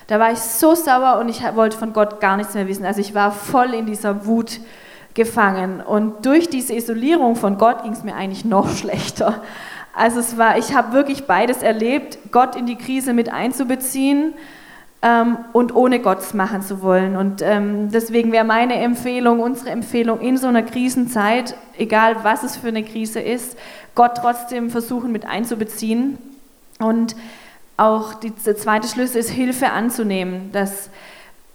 Da 0.07 0.19
war 0.19 0.31
ich 0.31 0.39
so 0.39 0.73
sauer 0.75 1.19
und 1.19 1.29
ich 1.29 1.41
wollte 1.55 1.77
von 1.77 1.93
Gott 1.93 2.19
gar 2.21 2.37
nichts 2.37 2.53
mehr 2.53 2.67
wissen. 2.67 2.85
Also 2.85 3.01
ich 3.01 3.13
war 3.13 3.31
voll 3.31 3.73
in 3.73 3.85
dieser 3.85 4.25
Wut 4.25 4.59
gefangen. 5.13 5.81
Und 5.81 6.25
durch 6.25 6.49
diese 6.49 6.73
Isolierung 6.73 7.35
von 7.35 7.57
Gott 7.57 7.83
ging 7.83 7.91
es 7.91 8.03
mir 8.03 8.15
eigentlich 8.15 8.45
noch 8.45 8.69
schlechter. 8.77 9.41
Also 9.97 10.19
es 10.19 10.37
war, 10.37 10.59
ich 10.59 10.75
habe 10.75 10.93
wirklich 10.93 11.25
beides 11.25 11.63
erlebt, 11.63 12.19
Gott 12.31 12.55
in 12.55 12.67
die 12.67 12.75
Krise 12.75 13.13
mit 13.13 13.33
einzubeziehen 13.33 14.35
ähm, 15.01 15.39
und 15.53 15.73
ohne 15.75 15.99
Gott 15.99 16.35
machen 16.35 16.61
zu 16.61 16.83
wollen. 16.83 17.15
Und 17.15 17.41
ähm, 17.41 17.89
deswegen 17.91 18.31
wäre 18.31 18.45
meine 18.45 18.75
Empfehlung, 18.75 19.39
unsere 19.39 19.71
Empfehlung 19.71 20.19
in 20.19 20.37
so 20.37 20.45
einer 20.45 20.61
Krisenzeit, 20.61 21.55
egal 21.79 22.17
was 22.21 22.43
es 22.43 22.57
für 22.57 22.67
eine 22.67 22.83
Krise 22.83 23.19
ist, 23.19 23.57
Gott 23.95 24.11
trotzdem 24.21 24.69
versuchen 24.69 25.11
mit 25.11 25.25
einzubeziehen. 25.25 26.19
Und 26.77 27.15
auch 27.75 28.13
die, 28.13 28.29
der 28.29 28.55
zweite 28.55 28.87
Schlüssel 28.87 29.17
ist, 29.17 29.31
Hilfe 29.31 29.71
anzunehmen. 29.71 30.51
Dass 30.51 30.91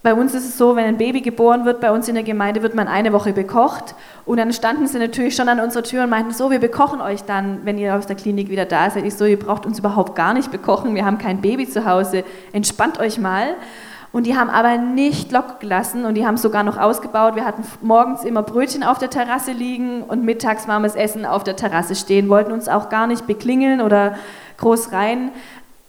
bei 0.03 0.15
uns 0.15 0.35
ist 0.35 0.45
es 0.45 0.59
so, 0.59 0.75
wenn 0.75 0.85
ein 0.85 0.99
Baby 0.99 1.21
geboren 1.21 1.65
wird, 1.65 1.81
bei 1.81 1.93
uns 1.93 2.09
in 2.09 2.15
der 2.15 2.25
Gemeinde 2.25 2.63
wird 2.63 2.75
man 2.75 2.89
eine 2.89 3.13
Woche 3.13 3.33
bekocht 3.33 3.95
und 4.25 4.39
dann 4.39 4.53
standen 4.53 4.87
sie 4.89 4.99
natürlich 4.99 5.37
schon 5.37 5.49
an 5.49 5.61
unserer 5.61 5.85
Tür 5.85 6.05
und 6.05 6.11
meinten, 6.11 6.33
so, 6.33 6.51
wir 6.51 6.59
bekochen 6.59 7.01
euch 7.01 7.23
dann, 7.23 7.61
wenn 7.65 7.79
ihr 7.79 7.95
aus 7.95 8.07
der 8.07 8.17
Klinik 8.17 8.49
wieder 8.49 8.65
da 8.65 8.91
seid. 8.91 9.05
Ich 9.05 9.15
so, 9.15 9.25
ihr 9.25 9.39
braucht 9.39 9.65
uns 9.65 9.79
überhaupt 9.79 10.17
gar 10.17 10.35
nicht 10.35 10.51
bekochen, 10.51 10.97
wir 10.97 11.05
haben 11.05 11.19
kein 11.19 11.41
Baby 11.41 11.69
zu 11.69 11.85
Hause, 11.85 12.25
entspannt 12.53 12.99
euch 12.99 13.19
mal. 13.19 13.55
Und 14.11 14.27
die 14.27 14.37
haben 14.37 14.51
aber 14.51 14.77
nicht 14.77 15.33
locker 15.33 15.57
gelassen 15.59 16.05
und 16.05 16.17
die 16.17 16.27
haben 16.27 16.37
sogar 16.37 16.65
noch 16.65 16.77
ausgebaut. 16.77 17.35
Wir 17.35 17.47
hatten 17.47 17.65
morgens 17.81 18.25
immer 18.25 18.43
Brötchen 18.43 18.83
auf 18.83 18.99
der 18.99 19.09
Terrasse 19.09 19.53
liegen 19.53 20.03
und 20.03 20.23
mittags 20.23 20.69
warmes 20.69 20.95
Essen 20.97 21.25
auf 21.25 21.45
der 21.45 21.57
Terrasse 21.57 21.95
stehen, 21.95 22.29
wollten 22.29 22.53
uns 22.53 22.69
auch 22.69 22.91
gar 22.91 23.07
nicht 23.07 23.27
beklingeln 23.27 23.81
oder 23.81 24.17
groß 24.59 24.93
rein. 24.93 25.31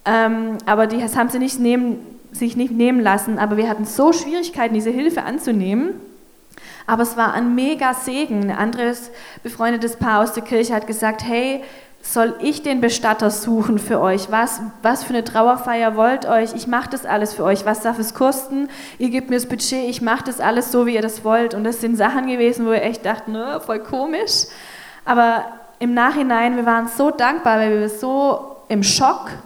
Ähm, 0.06 0.58
aber 0.66 0.88
die, 0.88 1.02
das 1.02 1.18
haben 1.18 1.30
sie 1.30 1.40
nicht 1.40 1.60
nehmen, 1.60 2.00
sich 2.34 2.56
nicht 2.56 2.72
nehmen 2.72 3.00
lassen, 3.00 3.40
aber 3.40 3.58
wir 3.58 3.70
hatten 3.70 3.86
so 3.86 4.12
Schwierigkeiten, 4.14 4.74
diese 4.74 4.90
Hilfe 4.90 5.24
anzunehmen. 5.24 5.94
Aber 6.86 7.04
es 7.04 7.16
war 7.16 7.34
ein 7.34 7.56
mega 7.56 7.94
Segen. 7.94 8.50
Ein 8.50 8.58
anderes 8.58 9.12
befreundetes 9.42 9.96
Paar 9.96 10.22
aus 10.22 10.34
der 10.34 10.44
Kirche 10.44 10.74
hat 10.76 10.88
gesagt, 10.88 11.24
hey, 11.24 11.64
soll 12.02 12.36
ich 12.42 12.62
den 12.64 12.82
Bestatter 12.82 13.32
suchen 13.32 13.80
für 13.80 14.02
euch? 14.02 14.30
Was, 14.30 14.60
was 14.82 15.06
für 15.06 15.14
eine 15.14 15.24
Trauerfeier 15.24 15.96
wollt 15.96 16.26
euch? 16.26 16.54
Ich 16.54 16.68
mache 16.68 16.90
das 16.90 17.06
alles 17.06 17.34
für 17.34 17.46
euch. 17.46 17.66
Was 17.66 17.80
darf 17.80 17.98
es 17.98 18.14
kosten? 18.14 18.68
Ihr 18.98 19.10
gebt 19.10 19.30
mir 19.30 19.38
das 19.38 19.46
Budget, 19.46 19.90
ich 19.90 20.02
mache 20.02 20.26
das 20.26 20.42
alles 20.42 20.72
so, 20.72 20.86
wie 20.86 20.96
ihr 20.96 21.02
das 21.02 21.24
wollt. 21.24 21.54
Und 21.54 21.64
das 21.64 21.80
sind 21.80 21.96
Sachen 21.96 22.28
gewesen, 22.28 22.66
wo 22.66 22.72
wir 22.72 22.82
echt 22.82 23.06
dachten, 23.06 23.32
ne, 23.32 23.62
voll 23.66 23.80
komisch. 23.80 24.48
Aber 25.06 25.46
im 25.80 25.94
Nachhinein, 25.94 26.58
wir 26.58 26.66
waren 26.66 26.90
so 26.90 27.10
dankbar, 27.10 27.60
weil 27.60 27.80
wir 27.80 27.90
so 27.90 28.58
im 28.68 28.84
Schock 28.84 29.30
ähm, 29.30 29.38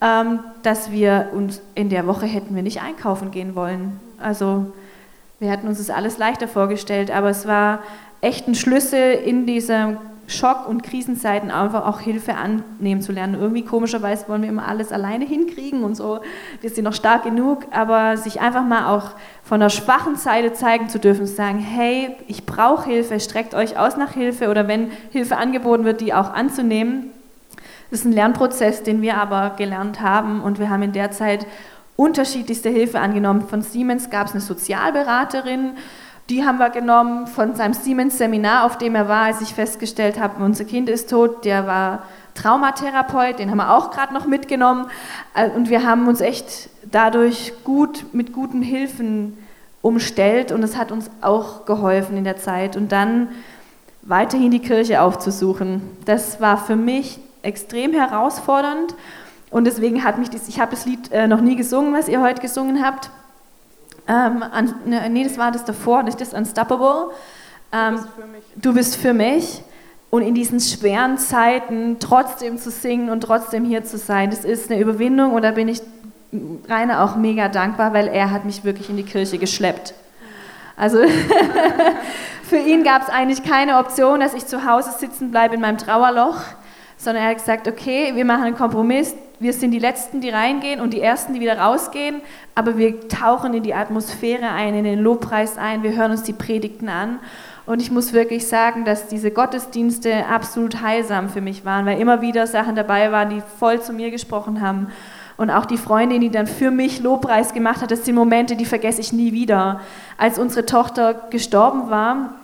dass 0.00 0.90
wir 0.90 1.28
uns 1.34 1.60
in 1.74 1.90
der 1.90 2.06
Woche 2.06 2.24
hätten 2.24 2.54
wir 2.56 2.62
nicht 2.62 2.80
einkaufen 2.80 3.30
gehen 3.30 3.54
wollen. 3.54 4.00
Also 4.18 4.72
wir 5.40 5.50
hatten 5.50 5.68
uns 5.68 5.78
das 5.78 5.90
alles 5.90 6.16
leichter 6.16 6.48
vorgestellt, 6.48 7.10
aber 7.10 7.28
es 7.28 7.46
war 7.46 7.80
echt 8.20 8.48
ein 8.48 8.54
Schlüssel 8.54 9.12
in 9.12 9.46
dieser 9.46 9.98
Schock- 10.26 10.68
und 10.68 10.82
Krisenzeiten 10.82 11.50
einfach 11.50 11.86
auch 11.86 12.00
Hilfe 12.00 12.34
annehmen 12.36 13.02
zu 13.02 13.10
lernen. 13.10 13.34
Irgendwie 13.34 13.64
komischerweise 13.64 14.28
wollen 14.28 14.42
wir 14.42 14.48
immer 14.48 14.68
alles 14.68 14.92
alleine 14.92 15.24
hinkriegen 15.24 15.82
und 15.82 15.96
so. 15.96 16.20
Wir 16.60 16.70
sind 16.70 16.84
noch 16.84 16.92
stark 16.92 17.24
genug, 17.24 17.66
aber 17.72 18.16
sich 18.16 18.40
einfach 18.40 18.64
mal 18.64 18.94
auch 18.94 19.10
von 19.42 19.60
der 19.60 19.70
schwachen 19.70 20.16
Seite 20.16 20.52
zeigen 20.52 20.88
zu 20.88 21.00
dürfen, 21.00 21.26
zu 21.26 21.34
sagen, 21.34 21.58
hey, 21.58 22.14
ich 22.28 22.46
brauche 22.46 22.88
Hilfe, 22.88 23.18
streckt 23.18 23.54
euch 23.54 23.76
aus 23.76 23.96
nach 23.96 24.12
Hilfe 24.12 24.50
oder 24.50 24.68
wenn 24.68 24.92
Hilfe 25.10 25.36
angeboten 25.36 25.84
wird, 25.84 26.00
die 26.00 26.14
auch 26.14 26.32
anzunehmen 26.32 27.10
das 27.90 28.00
ist 28.00 28.06
ein 28.06 28.12
Lernprozess, 28.12 28.82
den 28.82 29.02
wir 29.02 29.16
aber 29.16 29.54
gelernt 29.56 30.00
haben 30.00 30.40
und 30.40 30.58
wir 30.58 30.70
haben 30.70 30.82
in 30.82 30.92
der 30.92 31.10
Zeit 31.10 31.46
unterschiedlichste 31.96 32.70
Hilfe 32.70 33.00
angenommen. 33.00 33.48
Von 33.48 33.62
Siemens 33.62 34.10
gab 34.10 34.28
es 34.28 34.32
eine 34.32 34.40
Sozialberaterin, 34.40 35.72
die 36.30 36.44
haben 36.44 36.58
wir 36.58 36.70
genommen 36.70 37.26
von 37.26 37.56
seinem 37.56 37.74
Siemens-Seminar, 37.74 38.64
auf 38.64 38.78
dem 38.78 38.94
er 38.94 39.08
war, 39.08 39.24
als 39.24 39.40
ich 39.40 39.52
festgestellt 39.52 40.20
habe, 40.20 40.42
unser 40.42 40.64
Kind 40.64 40.88
ist 40.88 41.10
tot, 41.10 41.44
der 41.44 41.66
war 41.66 42.04
Traumatherapeut, 42.34 43.40
den 43.40 43.50
haben 43.50 43.58
wir 43.58 43.76
auch 43.76 43.90
gerade 43.90 44.14
noch 44.14 44.26
mitgenommen. 44.26 44.86
Äh, 45.34 45.50
und 45.50 45.68
wir 45.68 45.84
haben 45.84 46.06
uns 46.06 46.20
echt 46.20 46.70
dadurch 46.90 47.52
gut 47.64 48.06
mit 48.12 48.32
guten 48.32 48.62
Hilfen 48.62 49.36
umstellt 49.82 50.52
und 50.52 50.62
es 50.62 50.76
hat 50.76 50.92
uns 50.92 51.10
auch 51.20 51.64
geholfen 51.64 52.16
in 52.16 52.24
der 52.24 52.36
Zeit. 52.36 52.76
Und 52.76 52.92
dann 52.92 53.28
weiterhin 54.02 54.52
die 54.52 54.60
Kirche 54.60 55.02
aufzusuchen. 55.02 55.82
Das 56.04 56.40
war 56.40 56.56
für 56.56 56.76
mich 56.76 57.18
extrem 57.42 57.92
herausfordernd 57.92 58.94
und 59.50 59.64
deswegen 59.64 60.04
hat 60.04 60.18
mich 60.18 60.30
das, 60.30 60.48
ich 60.48 60.60
habe 60.60 60.70
das 60.70 60.86
Lied 60.86 61.10
äh, 61.12 61.26
noch 61.26 61.40
nie 61.40 61.56
gesungen, 61.56 61.92
was 61.92 62.08
ihr 62.08 62.20
heute 62.20 62.40
gesungen 62.40 62.84
habt. 62.84 63.10
Ähm, 64.06 64.42
an, 64.42 64.74
ne, 64.86 65.08
nee, 65.10 65.24
das 65.24 65.38
war 65.38 65.50
das 65.50 65.64
davor, 65.64 66.02
nicht 66.02 66.20
das 66.20 66.32
Unstoppable. 66.32 67.10
Ähm, 67.72 67.96
du, 67.96 68.32
bist 68.32 68.46
du 68.56 68.74
bist 68.74 68.96
für 68.96 69.12
mich. 69.12 69.62
Und 70.10 70.22
in 70.22 70.34
diesen 70.34 70.58
schweren 70.58 71.18
Zeiten 71.18 71.98
trotzdem 72.00 72.58
zu 72.58 72.72
singen 72.72 73.10
und 73.10 73.20
trotzdem 73.20 73.64
hier 73.64 73.84
zu 73.84 73.96
sein, 73.96 74.30
das 74.30 74.44
ist 74.44 74.68
eine 74.68 74.80
Überwindung 74.80 75.32
und 75.34 75.42
da 75.42 75.52
bin 75.52 75.68
ich 75.68 75.82
Rainer 76.68 77.04
auch 77.04 77.14
mega 77.14 77.48
dankbar, 77.48 77.92
weil 77.92 78.08
er 78.08 78.32
hat 78.32 78.44
mich 78.44 78.64
wirklich 78.64 78.90
in 78.90 78.96
die 78.96 79.04
Kirche 79.04 79.38
geschleppt. 79.38 79.94
Also 80.76 80.98
für 82.42 82.56
ihn 82.56 82.82
gab 82.82 83.02
es 83.02 83.08
eigentlich 83.08 83.44
keine 83.44 83.78
Option, 83.78 84.18
dass 84.18 84.34
ich 84.34 84.46
zu 84.46 84.64
Hause 84.64 84.90
sitzen 84.98 85.30
bleibe 85.30 85.54
in 85.54 85.60
meinem 85.60 85.78
Trauerloch 85.78 86.38
sondern 87.00 87.24
er 87.24 87.30
hat 87.30 87.38
gesagt, 87.38 87.66
okay, 87.66 88.12
wir 88.14 88.26
machen 88.26 88.44
einen 88.44 88.56
Kompromiss, 88.56 89.14
wir 89.38 89.54
sind 89.54 89.70
die 89.70 89.78
Letzten, 89.78 90.20
die 90.20 90.28
reingehen 90.28 90.82
und 90.82 90.92
die 90.92 91.00
Ersten, 91.00 91.32
die 91.32 91.40
wieder 91.40 91.58
rausgehen, 91.58 92.20
aber 92.54 92.76
wir 92.76 93.08
tauchen 93.08 93.54
in 93.54 93.62
die 93.62 93.72
Atmosphäre 93.72 94.50
ein, 94.50 94.74
in 94.74 94.84
den 94.84 94.98
Lobpreis 94.98 95.56
ein, 95.56 95.82
wir 95.82 95.96
hören 95.96 96.10
uns 96.10 96.24
die 96.24 96.34
Predigten 96.34 96.90
an. 96.90 97.18
Und 97.64 97.80
ich 97.80 97.90
muss 97.90 98.12
wirklich 98.12 98.46
sagen, 98.46 98.84
dass 98.84 99.08
diese 99.08 99.30
Gottesdienste 99.30 100.26
absolut 100.26 100.82
heilsam 100.82 101.30
für 101.30 101.40
mich 101.40 101.64
waren, 101.64 101.86
weil 101.86 101.98
immer 102.00 102.20
wieder 102.20 102.46
Sachen 102.46 102.74
dabei 102.74 103.12
waren, 103.12 103.30
die 103.30 103.42
voll 103.58 103.80
zu 103.80 103.94
mir 103.94 104.10
gesprochen 104.10 104.60
haben. 104.60 104.88
Und 105.38 105.48
auch 105.48 105.64
die 105.64 105.78
Freundin, 105.78 106.20
die 106.20 106.30
dann 106.30 106.46
für 106.46 106.70
mich 106.70 107.00
Lobpreis 107.00 107.54
gemacht 107.54 107.80
hat, 107.80 107.90
das 107.90 108.04
sind 108.04 108.14
Momente, 108.14 108.56
die 108.56 108.66
vergesse 108.66 109.00
ich 109.00 109.14
nie 109.14 109.32
wieder. 109.32 109.80
Als 110.18 110.38
unsere 110.38 110.66
Tochter 110.66 111.14
gestorben 111.30 111.88
war, 111.88 112.34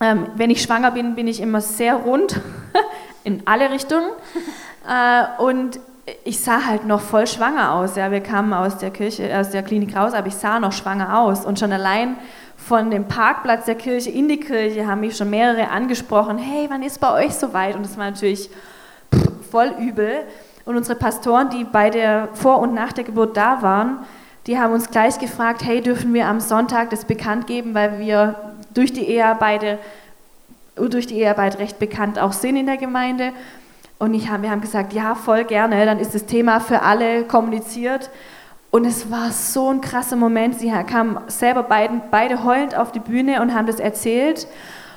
ähm, 0.00 0.26
wenn 0.34 0.50
ich 0.50 0.62
schwanger 0.62 0.90
bin, 0.90 1.14
bin 1.14 1.28
ich 1.28 1.40
immer 1.40 1.60
sehr 1.60 1.94
rund 1.94 2.40
in 3.24 3.42
alle 3.46 3.70
Richtungen. 3.70 4.10
Äh, 4.88 5.42
und 5.42 5.78
ich 6.24 6.40
sah 6.40 6.64
halt 6.66 6.86
noch 6.86 7.00
voll 7.00 7.26
schwanger 7.26 7.74
aus. 7.74 7.96
Ja, 7.96 8.10
wir 8.10 8.20
kamen 8.20 8.52
aus 8.52 8.78
der 8.78 8.90
Kirche, 8.90 9.38
aus 9.38 9.50
der 9.50 9.62
Klinik 9.62 9.96
raus, 9.96 10.14
aber 10.14 10.26
ich 10.26 10.34
sah 10.34 10.58
noch 10.58 10.72
schwanger 10.72 11.18
aus. 11.18 11.44
Und 11.44 11.58
schon 11.58 11.72
allein 11.72 12.16
von 12.56 12.90
dem 12.90 13.06
Parkplatz 13.06 13.64
der 13.64 13.74
Kirche 13.74 14.10
in 14.10 14.28
die 14.28 14.40
Kirche 14.40 14.86
haben 14.86 15.00
mich 15.00 15.16
schon 15.16 15.30
mehrere 15.30 15.68
angesprochen: 15.68 16.38
Hey, 16.38 16.66
wann 16.68 16.82
ist 16.82 17.00
bei 17.00 17.12
euch 17.12 17.34
soweit? 17.34 17.76
Und 17.76 17.84
das 17.84 17.96
war 17.96 18.06
natürlich 18.10 18.50
voll 19.50 19.74
übel. 19.78 20.24
Und 20.64 20.76
unsere 20.76 20.98
Pastoren, 20.98 21.50
die 21.50 21.64
bei 21.64 21.90
der 21.90 22.28
vor 22.34 22.58
und 22.60 22.74
nach 22.74 22.92
der 22.92 23.04
Geburt 23.04 23.36
da 23.36 23.62
waren, 23.62 23.98
die 24.46 24.58
haben 24.58 24.72
uns 24.72 24.90
gleich 24.90 25.18
gefragt: 25.18 25.64
Hey, 25.64 25.80
dürfen 25.80 26.14
wir 26.14 26.26
am 26.26 26.40
Sonntag 26.40 26.90
das 26.90 27.04
bekannt 27.04 27.46
geben, 27.46 27.74
weil 27.74 27.98
wir 27.98 28.34
durch 28.74 28.92
die 28.92 29.08
Ehearbeite 29.08 29.78
durch 30.88 31.06
die 31.06 31.18
Ehearbeit 31.18 31.58
recht 31.58 31.78
bekannt 31.78 32.18
auch 32.18 32.32
sind 32.32 32.56
in 32.56 32.66
der 32.66 32.76
Gemeinde. 32.76 33.32
Und 33.98 34.14
ich 34.14 34.30
hab, 34.30 34.42
wir 34.42 34.50
haben 34.50 34.62
gesagt, 34.62 34.92
ja, 34.92 35.14
voll 35.14 35.44
gerne, 35.44 35.84
dann 35.84 35.98
ist 35.98 36.14
das 36.14 36.26
Thema 36.26 36.60
für 36.60 36.82
alle 36.82 37.24
kommuniziert. 37.24 38.10
Und 38.70 38.84
es 38.84 39.10
war 39.10 39.30
so 39.32 39.68
ein 39.68 39.80
krasser 39.80 40.16
Moment. 40.16 40.58
Sie 40.58 40.70
kamen 40.86 41.18
selber 41.26 41.64
beiden, 41.64 42.02
beide 42.10 42.44
heulend 42.44 42.76
auf 42.76 42.92
die 42.92 43.00
Bühne 43.00 43.42
und 43.42 43.52
haben 43.54 43.66
das 43.66 43.80
erzählt 43.80 44.46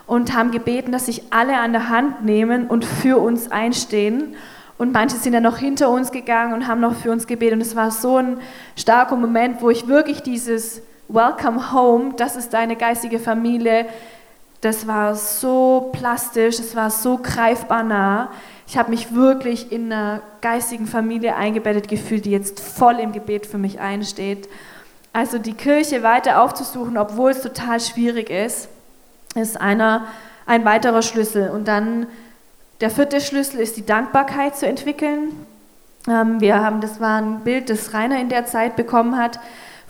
und 0.06 0.36
haben 0.36 0.52
gebeten, 0.52 0.92
dass 0.92 1.08
sich 1.08 1.24
alle 1.32 1.58
an 1.58 1.74
der 1.74 1.90
Hand 1.90 2.24
nehmen 2.24 2.68
und 2.68 2.86
für 2.86 3.18
uns 3.18 3.52
einstehen. 3.52 4.36
Und 4.78 4.94
manche 4.94 5.18
sind 5.18 5.34
dann 5.34 5.44
noch 5.44 5.58
hinter 5.58 5.90
uns 5.90 6.12
gegangen 6.12 6.54
und 6.54 6.68
haben 6.68 6.82
noch 6.82 6.96
für 6.96 7.12
uns 7.12 7.28
gebetet. 7.28 7.56
Und 7.56 7.62
es 7.62 7.76
war 7.76 7.90
so 7.90 8.18
ein 8.18 8.38
starker 8.76 9.16
Moment, 9.16 9.62
wo 9.62 9.70
ich 9.70 9.88
wirklich 9.88 10.22
dieses 10.22 10.82
Welcome 11.08 11.72
Home, 11.74 12.14
das 12.18 12.36
ist 12.36 12.54
deine 12.54 12.76
geistige 12.76 13.20
Familie, 13.20 13.86
das 14.64 14.88
war 14.88 15.16
so 15.16 15.90
plastisch, 15.92 16.58
es 16.58 16.74
war 16.74 16.90
so 16.90 17.18
greifbar 17.18 17.84
nah. 17.84 18.32
Ich 18.66 18.78
habe 18.78 18.92
mich 18.92 19.14
wirklich 19.14 19.74
in 19.74 19.92
einer 19.92 20.22
geistigen 20.40 20.88
Familie 20.88 21.36
eingebettet 21.36 21.90
gefühlt, 21.90 22.24
die 22.24 22.32
jetzt 22.32 22.62
voll 22.62 23.00
im 23.00 23.12
Gebet 23.12 23.46
für 23.46 23.58
mich 23.58 23.82
einsteht. 23.82 24.48
Also 25.12 25.38
die 25.38 25.54
Kirche 25.54 26.02
weiter 26.02 26.42
aufzusuchen, 26.42 26.98
obwohl 26.98 27.32
es 27.32 27.42
total 27.42 27.82
schwierig 27.82 28.30
ist, 28.30 28.70
ist 29.36 29.60
einer, 29.60 30.06
ein 30.46 30.64
weiterer 30.64 31.02
Schlüssel. 31.02 31.50
Und 31.50 31.68
dann 31.68 32.08
der 32.80 32.90
vierte 32.90 33.20
Schlüssel 33.20 33.60
ist 33.60 33.76
die 33.76 33.86
Dankbarkeit 33.86 34.56
zu 34.56 34.66
entwickeln. 34.66 35.46
Ähm, 36.08 36.40
wir 36.40 36.64
haben, 36.64 36.80
das 36.80 37.02
war 37.02 37.22
ein 37.22 37.42
Bild, 37.42 37.70
das 37.70 37.94
Rainer 37.94 38.20
in 38.22 38.30
der 38.30 38.46
Zeit 38.46 38.78
bekommen 38.78 39.18
hat 39.18 39.40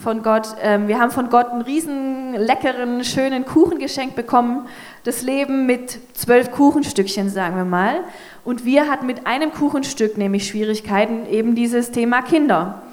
von 0.04 0.22
Gott. 0.22 0.50
Ähm, 0.62 0.90
wir 0.90 1.00
haben 1.00 1.12
von 1.12 1.30
Gott 1.30 1.48
einen 1.48 1.62
riesen 1.62 2.34
leckeren, 2.34 3.04
schönen 3.06 3.46
Kuchen 3.46 3.80
geschenkt 3.80 4.16
bekommen. 4.16 4.68
Das 5.06 5.22
Leben 5.22 5.66
mit 5.66 5.98
zwölf 6.14 6.52
Kuchenstückchen, 6.52 7.30
sagen 7.30 7.56
wir 7.56 7.64
mal. 7.64 8.02
Und 8.44 8.66
wir 8.66 8.90
hatten 8.92 9.06
mit 9.06 9.26
einem 9.26 9.54
Kuchenstück 9.54 10.18
nämlich 10.18 10.46
Schwierigkeiten, 10.46 11.26
eben 11.26 11.56
dieses 11.56 11.92
Thema 11.92 12.22
Kinder. 12.22 12.84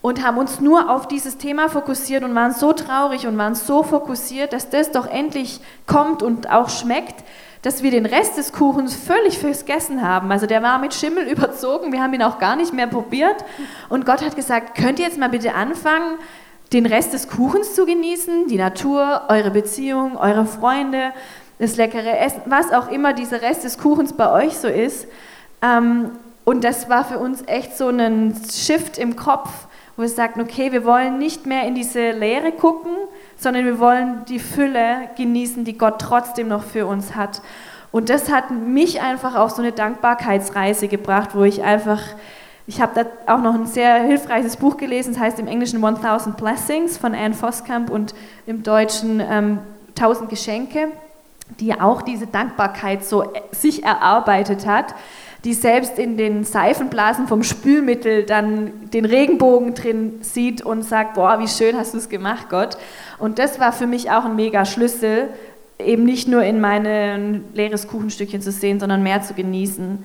und 0.00 0.24
haben 0.24 0.38
uns 0.38 0.60
nur 0.60 0.90
auf 0.90 1.08
dieses 1.08 1.38
Thema 1.38 1.68
fokussiert 1.68 2.22
und 2.22 2.34
waren 2.34 2.52
so 2.52 2.72
traurig 2.72 3.26
und 3.26 3.36
waren 3.36 3.54
so 3.54 3.82
fokussiert, 3.82 4.52
dass 4.52 4.70
das 4.70 4.92
doch 4.92 5.06
endlich 5.06 5.60
kommt 5.86 6.22
und 6.22 6.50
auch 6.50 6.68
schmeckt, 6.68 7.24
dass 7.62 7.82
wir 7.82 7.90
den 7.90 8.06
Rest 8.06 8.38
des 8.38 8.52
Kuchens 8.52 8.94
völlig 8.94 9.38
vergessen 9.38 10.02
haben. 10.02 10.30
Also 10.30 10.46
der 10.46 10.62
war 10.62 10.78
mit 10.78 10.94
Schimmel 10.94 11.24
überzogen, 11.30 11.92
wir 11.92 12.02
haben 12.02 12.14
ihn 12.14 12.22
auch 12.22 12.38
gar 12.38 12.56
nicht 12.56 12.72
mehr 12.72 12.86
probiert. 12.86 13.44
Und 13.88 14.06
Gott 14.06 14.24
hat 14.24 14.36
gesagt, 14.36 14.76
könnt 14.76 14.98
ihr 14.98 15.06
jetzt 15.06 15.18
mal 15.18 15.28
bitte 15.28 15.54
anfangen, 15.54 16.18
den 16.72 16.86
Rest 16.86 17.12
des 17.12 17.28
Kuchens 17.28 17.74
zu 17.74 17.86
genießen, 17.86 18.48
die 18.48 18.56
Natur, 18.56 19.22
eure 19.28 19.50
Beziehung, 19.50 20.16
eure 20.16 20.44
Freunde, 20.44 21.12
das 21.58 21.76
leckere 21.76 22.18
Essen, 22.18 22.42
was 22.46 22.72
auch 22.72 22.90
immer 22.90 23.12
dieser 23.12 23.42
Rest 23.42 23.64
des 23.64 23.78
Kuchens 23.78 24.12
bei 24.12 24.30
euch 24.30 24.56
so 24.58 24.68
ist. 24.68 25.08
Ähm, 25.62 26.10
und 26.44 26.64
das 26.64 26.88
war 26.88 27.04
für 27.04 27.18
uns 27.18 27.42
echt 27.46 27.76
so 27.76 27.88
ein 27.88 28.34
Shift 28.50 28.96
im 28.96 29.16
Kopf, 29.16 29.50
wo 29.96 30.02
wir 30.02 30.08
sagten, 30.08 30.40
okay, 30.40 30.72
wir 30.72 30.84
wollen 30.84 31.18
nicht 31.18 31.46
mehr 31.46 31.64
in 31.66 31.74
diese 31.74 32.12
Leere 32.12 32.52
gucken, 32.52 32.92
sondern 33.36 33.64
wir 33.64 33.78
wollen 33.78 34.24
die 34.28 34.38
Fülle 34.38 35.10
genießen, 35.16 35.64
die 35.64 35.76
Gott 35.76 36.00
trotzdem 36.00 36.48
noch 36.48 36.62
für 36.62 36.86
uns 36.86 37.16
hat. 37.16 37.42
Und 37.90 38.10
das 38.10 38.30
hat 38.30 38.50
mich 38.50 39.00
einfach 39.00 39.34
auf 39.34 39.50
so 39.50 39.62
eine 39.62 39.72
Dankbarkeitsreise 39.72 40.88
gebracht, 40.88 41.30
wo 41.34 41.42
ich 41.42 41.62
einfach, 41.62 42.02
ich 42.68 42.80
habe 42.80 42.92
da 42.94 43.34
auch 43.34 43.40
noch 43.40 43.54
ein 43.54 43.66
sehr 43.66 44.02
hilfreiches 44.02 44.56
Buch 44.56 44.76
gelesen, 44.76 45.14
das 45.14 45.20
heißt 45.20 45.38
im 45.40 45.48
Englischen 45.48 45.82
1000 45.82 46.36
Blessings 46.36 46.98
von 46.98 47.14
Anne 47.14 47.34
Voskamp 47.34 47.90
und 47.90 48.14
im 48.46 48.62
Deutschen 48.62 49.20
ähm, 49.20 49.58
1000 49.96 50.30
Geschenke, 50.30 50.88
die 51.58 51.80
auch 51.80 52.02
diese 52.02 52.26
Dankbarkeit 52.26 53.04
so 53.04 53.24
sich 53.50 53.82
erarbeitet 53.82 54.66
hat 54.66 54.94
die 55.44 55.54
selbst 55.54 55.98
in 55.98 56.16
den 56.16 56.44
Seifenblasen 56.44 57.28
vom 57.28 57.42
Spülmittel 57.42 58.24
dann 58.24 58.90
den 58.92 59.04
Regenbogen 59.04 59.74
drin 59.74 60.18
sieht 60.20 60.62
und 60.62 60.82
sagt, 60.82 61.14
boah, 61.14 61.38
wie 61.38 61.48
schön 61.48 61.76
hast 61.76 61.94
du 61.94 61.98
es 61.98 62.08
gemacht, 62.08 62.48
Gott. 62.50 62.76
Und 63.18 63.38
das 63.38 63.60
war 63.60 63.72
für 63.72 63.86
mich 63.86 64.10
auch 64.10 64.24
ein 64.24 64.34
mega 64.34 64.64
Schlüssel, 64.64 65.28
eben 65.78 66.04
nicht 66.04 66.26
nur 66.26 66.42
in 66.42 66.60
mein 66.60 67.44
leeres 67.54 67.86
Kuchenstückchen 67.86 68.42
zu 68.42 68.50
sehen, 68.50 68.80
sondern 68.80 69.04
mehr 69.04 69.22
zu 69.22 69.34
genießen. 69.34 70.04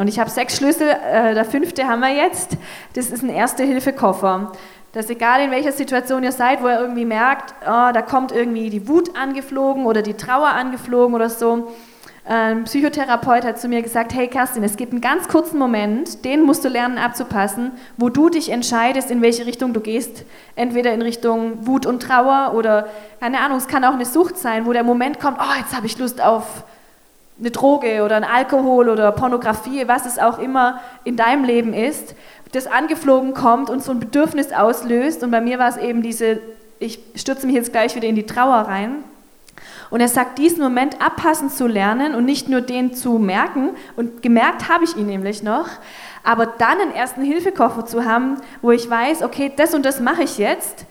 Und 0.00 0.08
ich 0.08 0.18
habe 0.18 0.30
sechs 0.30 0.56
Schlüssel, 0.56 0.88
äh, 0.88 1.34
der 1.34 1.44
fünfte 1.44 1.86
haben 1.86 2.00
wir 2.00 2.08
jetzt. 2.08 2.56
Das 2.94 3.10
ist 3.10 3.22
ein 3.22 3.28
Erste-Hilfe-Koffer. 3.28 4.50
Dass 4.92 5.10
egal 5.10 5.42
in 5.42 5.50
welcher 5.50 5.72
Situation 5.72 6.22
ihr 6.22 6.32
seid, 6.32 6.62
wo 6.62 6.68
ihr 6.68 6.80
irgendwie 6.80 7.04
merkt, 7.04 7.52
oh, 7.66 7.92
da 7.92 8.00
kommt 8.00 8.32
irgendwie 8.32 8.70
die 8.70 8.88
Wut 8.88 9.14
angeflogen 9.14 9.84
oder 9.84 10.00
die 10.00 10.14
Trauer 10.14 10.48
angeflogen 10.48 11.14
oder 11.14 11.28
so, 11.28 11.70
ein 12.24 12.64
Psychotherapeut 12.64 13.44
hat 13.44 13.60
zu 13.60 13.68
mir 13.68 13.82
gesagt, 13.82 14.14
hey 14.14 14.28
Kerstin, 14.28 14.64
es 14.64 14.78
gibt 14.78 14.92
einen 14.92 15.02
ganz 15.02 15.28
kurzen 15.28 15.58
Moment, 15.58 16.24
den 16.24 16.44
musst 16.44 16.64
du 16.64 16.70
lernen 16.70 16.96
abzupassen, 16.96 17.72
wo 17.98 18.08
du 18.08 18.30
dich 18.30 18.50
entscheidest, 18.50 19.10
in 19.10 19.20
welche 19.20 19.44
Richtung 19.44 19.74
du 19.74 19.80
gehst. 19.80 20.24
Entweder 20.56 20.94
in 20.94 21.02
Richtung 21.02 21.66
Wut 21.66 21.84
und 21.84 22.02
Trauer 22.02 22.54
oder, 22.54 22.86
keine 23.20 23.40
Ahnung, 23.40 23.58
es 23.58 23.68
kann 23.68 23.84
auch 23.84 23.94
eine 23.94 24.06
Sucht 24.06 24.38
sein, 24.38 24.64
wo 24.64 24.72
der 24.72 24.82
Moment 24.82 25.20
kommt, 25.20 25.36
oh, 25.40 25.58
jetzt 25.58 25.76
habe 25.76 25.84
ich 25.84 25.98
Lust 25.98 26.22
auf 26.22 26.64
eine 27.40 27.50
Droge 27.50 28.04
oder 28.04 28.16
ein 28.16 28.24
Alkohol 28.24 28.88
oder 28.88 29.10
Pornografie, 29.12 29.88
was 29.88 30.06
es 30.06 30.18
auch 30.18 30.38
immer 30.38 30.80
in 31.04 31.16
deinem 31.16 31.44
Leben 31.44 31.72
ist, 31.72 32.14
das 32.52 32.66
angeflogen 32.66 33.34
kommt 33.34 33.70
und 33.70 33.82
so 33.82 33.92
ein 33.92 34.00
Bedürfnis 34.00 34.52
auslöst. 34.52 35.22
Und 35.22 35.30
bei 35.30 35.40
mir 35.40 35.58
war 35.58 35.68
es 35.68 35.76
eben 35.76 36.02
diese, 36.02 36.40
ich 36.78 37.00
stürze 37.14 37.46
mich 37.46 37.56
jetzt 37.56 37.72
gleich 37.72 37.94
wieder 37.96 38.08
in 38.08 38.16
die 38.16 38.26
Trauer 38.26 38.56
rein. 38.56 38.96
Und 39.88 40.00
er 40.00 40.08
sagt, 40.08 40.38
diesen 40.38 40.62
Moment 40.62 41.00
abpassen 41.02 41.50
zu 41.50 41.66
lernen 41.66 42.14
und 42.14 42.24
nicht 42.24 42.48
nur 42.48 42.60
den 42.60 42.94
zu 42.94 43.18
merken, 43.18 43.70
und 43.96 44.22
gemerkt 44.22 44.68
habe 44.68 44.84
ich 44.84 44.96
ihn 44.96 45.06
nämlich 45.06 45.42
noch, 45.42 45.68
aber 46.22 46.46
dann 46.46 46.80
einen 46.80 46.92
ersten 46.92 47.22
Hilfekoffer 47.22 47.86
zu 47.86 48.04
haben, 48.04 48.36
wo 48.62 48.70
ich 48.70 48.88
weiß, 48.88 49.22
okay, 49.22 49.50
das 49.54 49.74
und 49.74 49.84
das 49.84 50.00
mache 50.00 50.22
ich 50.22 50.38
jetzt, 50.38 50.86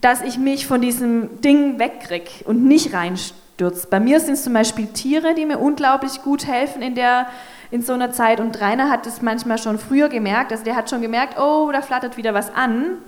dass 0.00 0.22
ich 0.22 0.38
mich 0.38 0.66
von 0.66 0.80
diesem 0.80 1.40
Ding 1.40 1.78
wegkriege 1.78 2.44
und 2.44 2.64
nicht 2.64 2.92
reinstürze. 2.92 3.47
Bei 3.90 3.98
mir 3.98 4.20
sind 4.20 4.34
es 4.34 4.44
zum 4.44 4.52
Beispiel 4.52 4.86
Tiere, 4.86 5.34
die 5.34 5.44
mir 5.44 5.58
unglaublich 5.58 6.22
gut 6.22 6.46
helfen 6.46 6.80
in, 6.80 6.94
der, 6.94 7.26
in 7.72 7.82
so 7.82 7.92
einer 7.92 8.12
Zeit. 8.12 8.38
Und 8.38 8.60
Rainer 8.60 8.88
hat 8.88 9.06
es 9.06 9.20
manchmal 9.20 9.58
schon 9.58 9.78
früher 9.78 10.08
gemerkt. 10.08 10.52
Also 10.52 10.62
der 10.62 10.76
hat 10.76 10.88
schon 10.88 11.02
gemerkt, 11.02 11.38
oh, 11.40 11.70
da 11.72 11.82
flattert 11.82 12.16
wieder 12.16 12.34
was 12.34 12.54
an. 12.54 12.98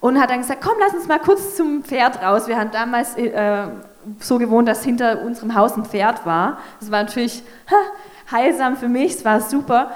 Und 0.00 0.20
hat 0.20 0.30
dann 0.30 0.40
gesagt, 0.40 0.62
komm, 0.62 0.74
lass 0.80 0.94
uns 0.94 1.06
mal 1.06 1.20
kurz 1.20 1.56
zum 1.56 1.84
Pferd 1.84 2.20
raus. 2.22 2.48
Wir 2.48 2.58
haben 2.58 2.72
damals 2.72 3.16
äh, 3.16 3.68
so 4.18 4.38
gewohnt, 4.38 4.66
dass 4.68 4.82
hinter 4.84 5.22
unserem 5.22 5.54
Haus 5.54 5.76
ein 5.76 5.84
Pferd 5.84 6.26
war. 6.26 6.58
Das 6.80 6.90
war 6.90 7.04
natürlich 7.04 7.42
ha, 7.70 7.76
heilsam 8.32 8.76
für 8.76 8.88
mich, 8.88 9.14
es 9.14 9.24
war 9.24 9.40
super. 9.40 9.92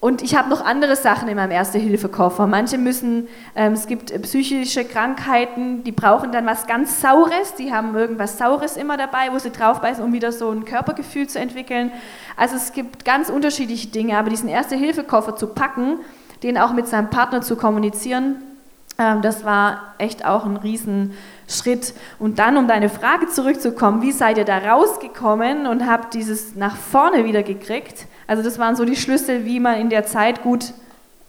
Und 0.00 0.22
ich 0.22 0.34
habe 0.34 0.48
noch 0.48 0.64
andere 0.64 0.96
Sachen 0.96 1.28
in 1.28 1.36
meinem 1.36 1.50
Erste-Hilfe-Koffer. 1.50 2.46
Manche 2.46 2.78
müssen, 2.78 3.28
ähm, 3.54 3.74
es 3.74 3.86
gibt 3.86 4.10
psychische 4.22 4.86
Krankheiten, 4.86 5.84
die 5.84 5.92
brauchen 5.92 6.32
dann 6.32 6.46
was 6.46 6.66
ganz 6.66 7.02
Saures, 7.02 7.54
die 7.56 7.70
haben 7.70 7.94
irgendwas 7.94 8.38
Saures 8.38 8.78
immer 8.78 8.96
dabei, 8.96 9.30
wo 9.30 9.38
sie 9.38 9.50
draufbeißen, 9.50 10.02
um 10.02 10.14
wieder 10.14 10.32
so 10.32 10.50
ein 10.50 10.64
Körpergefühl 10.64 11.28
zu 11.28 11.38
entwickeln. 11.38 11.92
Also 12.34 12.56
es 12.56 12.72
gibt 12.72 13.04
ganz 13.04 13.28
unterschiedliche 13.28 13.88
Dinge, 13.88 14.16
aber 14.16 14.30
diesen 14.30 14.48
Erste-Hilfe-Koffer 14.48 15.36
zu 15.36 15.48
packen, 15.48 15.98
den 16.42 16.56
auch 16.56 16.72
mit 16.72 16.88
seinem 16.88 17.10
Partner 17.10 17.42
zu 17.42 17.56
kommunizieren, 17.56 18.36
ähm, 19.00 19.22
das 19.22 19.44
war 19.44 19.94
echt 19.98 20.24
auch 20.24 20.44
ein 20.44 20.56
Riesenschritt. 21.50 21.94
Und 22.18 22.38
dann, 22.38 22.56
um 22.56 22.68
deine 22.68 22.88
Frage 22.88 23.28
zurückzukommen, 23.28 24.02
wie 24.02 24.12
seid 24.12 24.38
ihr 24.38 24.44
da 24.44 24.58
rausgekommen 24.58 25.66
und 25.66 25.86
habt 25.86 26.14
dieses 26.14 26.54
nach 26.54 26.76
vorne 26.76 27.24
wieder 27.24 27.42
gekriegt? 27.42 28.06
Also 28.26 28.42
das 28.42 28.58
waren 28.58 28.76
so 28.76 28.84
die 28.84 28.96
Schlüssel, 28.96 29.44
wie 29.44 29.60
man 29.60 29.78
in 29.78 29.90
der 29.90 30.06
Zeit 30.06 30.42
gut 30.42 30.72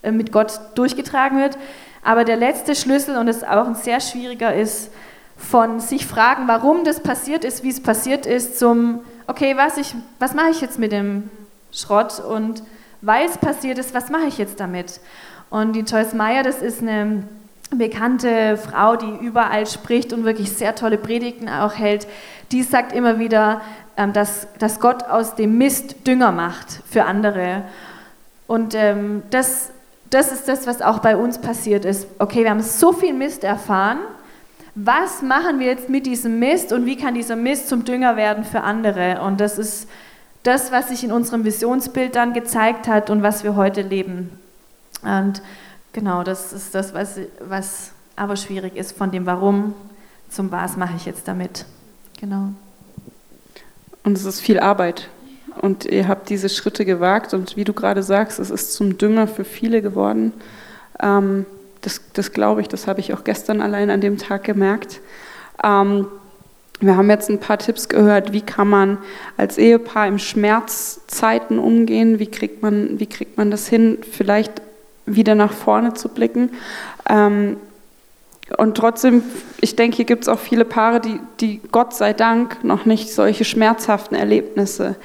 äh, 0.04 0.12
mit 0.12 0.32
Gott 0.32 0.60
durchgetragen 0.76 1.40
wird. 1.40 1.58
Aber 2.04 2.24
der 2.24 2.38
letzte 2.38 2.76
Schlüssel, 2.76 3.18
und 3.18 3.28
das 3.28 3.38
ist 3.38 3.48
auch 3.48 3.68
ein 3.68 3.76
sehr 3.76 4.00
schwieriger, 4.00 4.54
ist 4.54 4.92
von 5.38 5.80
sich 5.80 6.06
fragen, 6.06 6.48
warum 6.48 6.84
das 6.84 7.00
passiert 7.00 7.44
ist, 7.44 7.64
wie 7.64 7.70
es 7.70 7.82
passiert 7.82 8.26
ist, 8.26 8.60
zum, 8.60 9.00
okay, 9.28 9.58
was, 9.58 9.78
ich, 9.78 9.96
was 10.20 10.34
mache 10.34 10.52
ich 10.52 10.62
jetzt 10.62 10.78
mit 10.78 10.92
dem 10.92 11.30
Schrott 11.72 12.20
und 12.20 12.62
weil 13.02 13.26
es 13.26 13.38
passiert 13.38 13.80
ist, 13.80 13.96
was 13.96 14.10
mache 14.10 14.28
ich 14.28 14.38
jetzt 14.38 14.60
damit? 14.60 15.00
Und 15.50 15.74
die 15.74 15.80
Joyce 15.80 16.14
Meyer, 16.14 16.44
das 16.44 16.62
ist 16.62 16.82
eine 16.82 17.24
bekannte 17.72 18.58
Frau, 18.58 18.96
die 18.96 19.26
überall 19.26 19.66
spricht 19.66 20.14
und 20.14 20.26
wirklich 20.26 20.52
sehr 20.52 20.76
tolle 20.76 20.98
Predigten 20.98 21.50
auch 21.50 21.74
hält, 21.74 22.08
die 22.52 22.64
sagt 22.64 22.94
immer 22.94 23.18
wieder, 23.18 23.62
ähm, 23.98 24.14
dass, 24.14 24.48
dass 24.60 24.80
Gott 24.80 25.04
aus 25.04 25.36
dem 25.36 25.58
Mist 25.58 26.06
Dünger 26.06 26.32
macht 26.32 26.82
für 26.90 27.06
andere. 27.06 27.64
Und 28.48 28.76
ähm, 28.76 29.24
das, 29.30 29.70
das 30.10 30.32
ist 30.32 30.48
das, 30.48 30.68
was 30.68 30.82
auch 30.82 31.00
bei 31.00 31.16
uns 31.16 31.40
passiert 31.40 31.86
ist. 31.86 32.08
Okay, 32.20 32.44
wir 32.44 32.50
haben 32.50 32.62
so 32.62 32.92
viel 32.92 33.14
Mist 33.14 33.44
erfahren. 33.44 34.00
Was 34.76 35.22
machen 35.22 35.60
wir 35.60 35.68
jetzt 35.68 35.90
mit 35.90 36.06
diesem 36.06 36.40
Mist 36.40 36.72
und 36.72 36.86
wie 36.86 36.96
kann 36.96 37.14
dieser 37.14 37.36
Mist 37.36 37.68
zum 37.68 37.84
Dünger 37.84 38.16
werden 38.16 38.44
für 38.44 38.62
andere? 38.62 39.22
Und 39.22 39.42
das 39.42 39.58
ist 39.58 39.90
das, 40.44 40.72
was 40.72 40.90
sich 40.90 41.04
in 41.04 41.12
unserem 41.12 41.44
Visionsbild 41.44 42.16
dann 42.16 42.34
gezeigt 42.34 42.88
hat 42.88 43.10
und 43.10 43.22
was 43.22 43.44
wir 43.44 43.56
heute 43.56 43.82
leben. 43.82 44.30
Und 45.04 45.42
Genau, 45.94 46.24
das 46.24 46.54
ist 46.54 46.74
das, 46.74 46.94
was, 46.94 47.20
was 47.42 47.92
aber 48.16 48.36
schwierig 48.36 48.76
ist, 48.76 48.98
von 48.98 49.12
dem 49.12 49.26
Warum 49.26 49.74
zum 50.30 50.52
Was 50.52 50.78
mache 50.78 50.96
ich 50.96 51.06
jetzt 51.06 51.28
damit. 51.28 51.66
Genau. 52.20 52.50
Und 54.04 54.18
es 54.18 54.26
ist 54.26 54.40
viel 54.40 54.60
Arbeit. 54.60 55.10
Und 55.60 55.86
ihr 55.86 56.08
habt 56.08 56.30
diese 56.30 56.48
Schritte 56.48 56.86
gewagt 56.86 57.34
und 57.34 57.58
wie 57.58 57.66
du 57.66 57.74
gerade 57.74 58.04
sagst, 58.04 58.40
es 58.40 58.50
ist 58.50 58.74
zum 58.74 58.98
Dünger 58.98 59.28
für 59.28 59.44
viele 59.44 59.82
geworden. 59.82 60.32
Ähm, 61.02 61.46
das, 61.82 62.02
das 62.14 62.32
glaube 62.32 62.62
ich, 62.62 62.70
das 62.70 62.88
habe 62.88 63.02
ich 63.02 63.14
auch 63.14 63.24
gestern 63.26 63.62
allein 63.62 63.90
an 63.90 64.00
dem 64.00 64.18
Tag 64.18 64.46
gemerkt. 64.46 65.02
Ähm, 65.62 66.08
wir 66.80 66.96
haben 66.96 67.10
jetzt 67.10 67.30
ein 67.30 67.40
paar 67.40 67.60
Tipps 67.60 67.90
gehört, 67.90 68.32
wie 68.34 68.42
kann 68.42 68.68
man 68.68 68.98
als 69.38 69.58
Ehepaar 69.58 70.08
im 70.08 70.18
Schmerzzeiten 70.18 71.60
umgehen, 71.60 72.18
wie 72.18 72.28
kriegt 72.28 72.64
man, 72.64 73.00
wie 73.00 73.08
kriegt 73.08 73.38
man 73.38 73.52
das 73.52 73.68
hin, 73.68 74.00
vielleicht 74.10 74.62
wieder 75.16 75.36
nach 75.36 75.54
vorne 75.54 75.94
zu 75.94 76.10
blicken. 76.10 76.52
Ähm, 77.10 77.58
und 78.58 78.76
trotzdem, 78.76 79.24
ich 79.62 79.76
denke, 79.76 79.96
hier 79.98 80.06
gibt 80.06 80.24
es 80.24 80.28
auch 80.28 80.40
viele 80.40 80.66
Paare, 80.66 81.00
die, 81.00 81.20
die 81.40 81.62
Gott 81.72 81.94
sei 81.94 82.14
Dank 82.14 82.64
noch 82.64 82.86
nicht 82.86 83.14
solche 83.14 83.46
schmerzhaften 83.46 84.16
Erlebnisse 84.16 84.96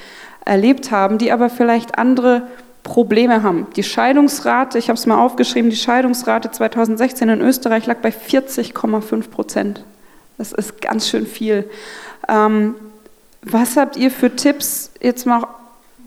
erlebt 0.43 0.91
haben, 0.91 1.17
die 1.17 1.31
aber 1.31 1.49
vielleicht 1.49 1.97
andere 1.97 2.43
Probleme 2.83 3.43
haben. 3.43 3.67
Die 3.75 3.83
Scheidungsrate, 3.83 4.77
ich 4.77 4.89
habe 4.89 4.97
es 4.97 5.05
mal 5.05 5.19
aufgeschrieben, 5.19 5.69
die 5.69 5.75
Scheidungsrate 5.75 6.51
2016 6.51 7.29
in 7.29 7.41
Österreich 7.41 7.85
lag 7.85 7.97
bei 7.97 8.09
40,5 8.09 9.29
Prozent. 9.29 9.83
Das 10.37 10.51
ist 10.51 10.81
ganz 10.81 11.09
schön 11.09 11.25
viel. 11.25 11.69
Ähm, 12.27 12.75
was 13.41 13.75
habt 13.75 13.97
ihr 13.97 14.11
für 14.11 14.35
Tipps 14.35 14.91
jetzt 15.01 15.25
mal 15.25 15.45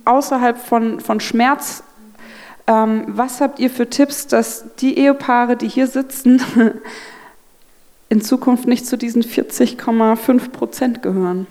außerhalb 0.05 0.59
von, 0.59 1.01
von 1.01 1.21
Schmerz 1.21 1.83
ähm, 2.71 3.05
was 3.09 3.41
habt 3.41 3.59
ihr 3.59 3.69
für 3.69 3.91
Tipps, 3.91 4.29
dass 4.29 4.65
die 4.77 4.97
Ehepaare, 4.97 5.57
die 5.57 5.67
hier 5.67 5.89
sitzen, 5.89 6.41
in 8.09 8.21
Zukunft 8.21 8.69
nicht 8.69 8.87
zu 8.87 8.97
diesen 8.97 9.25
40,5 9.25 10.51
Prozent 10.51 11.03
gehören? 11.03 11.49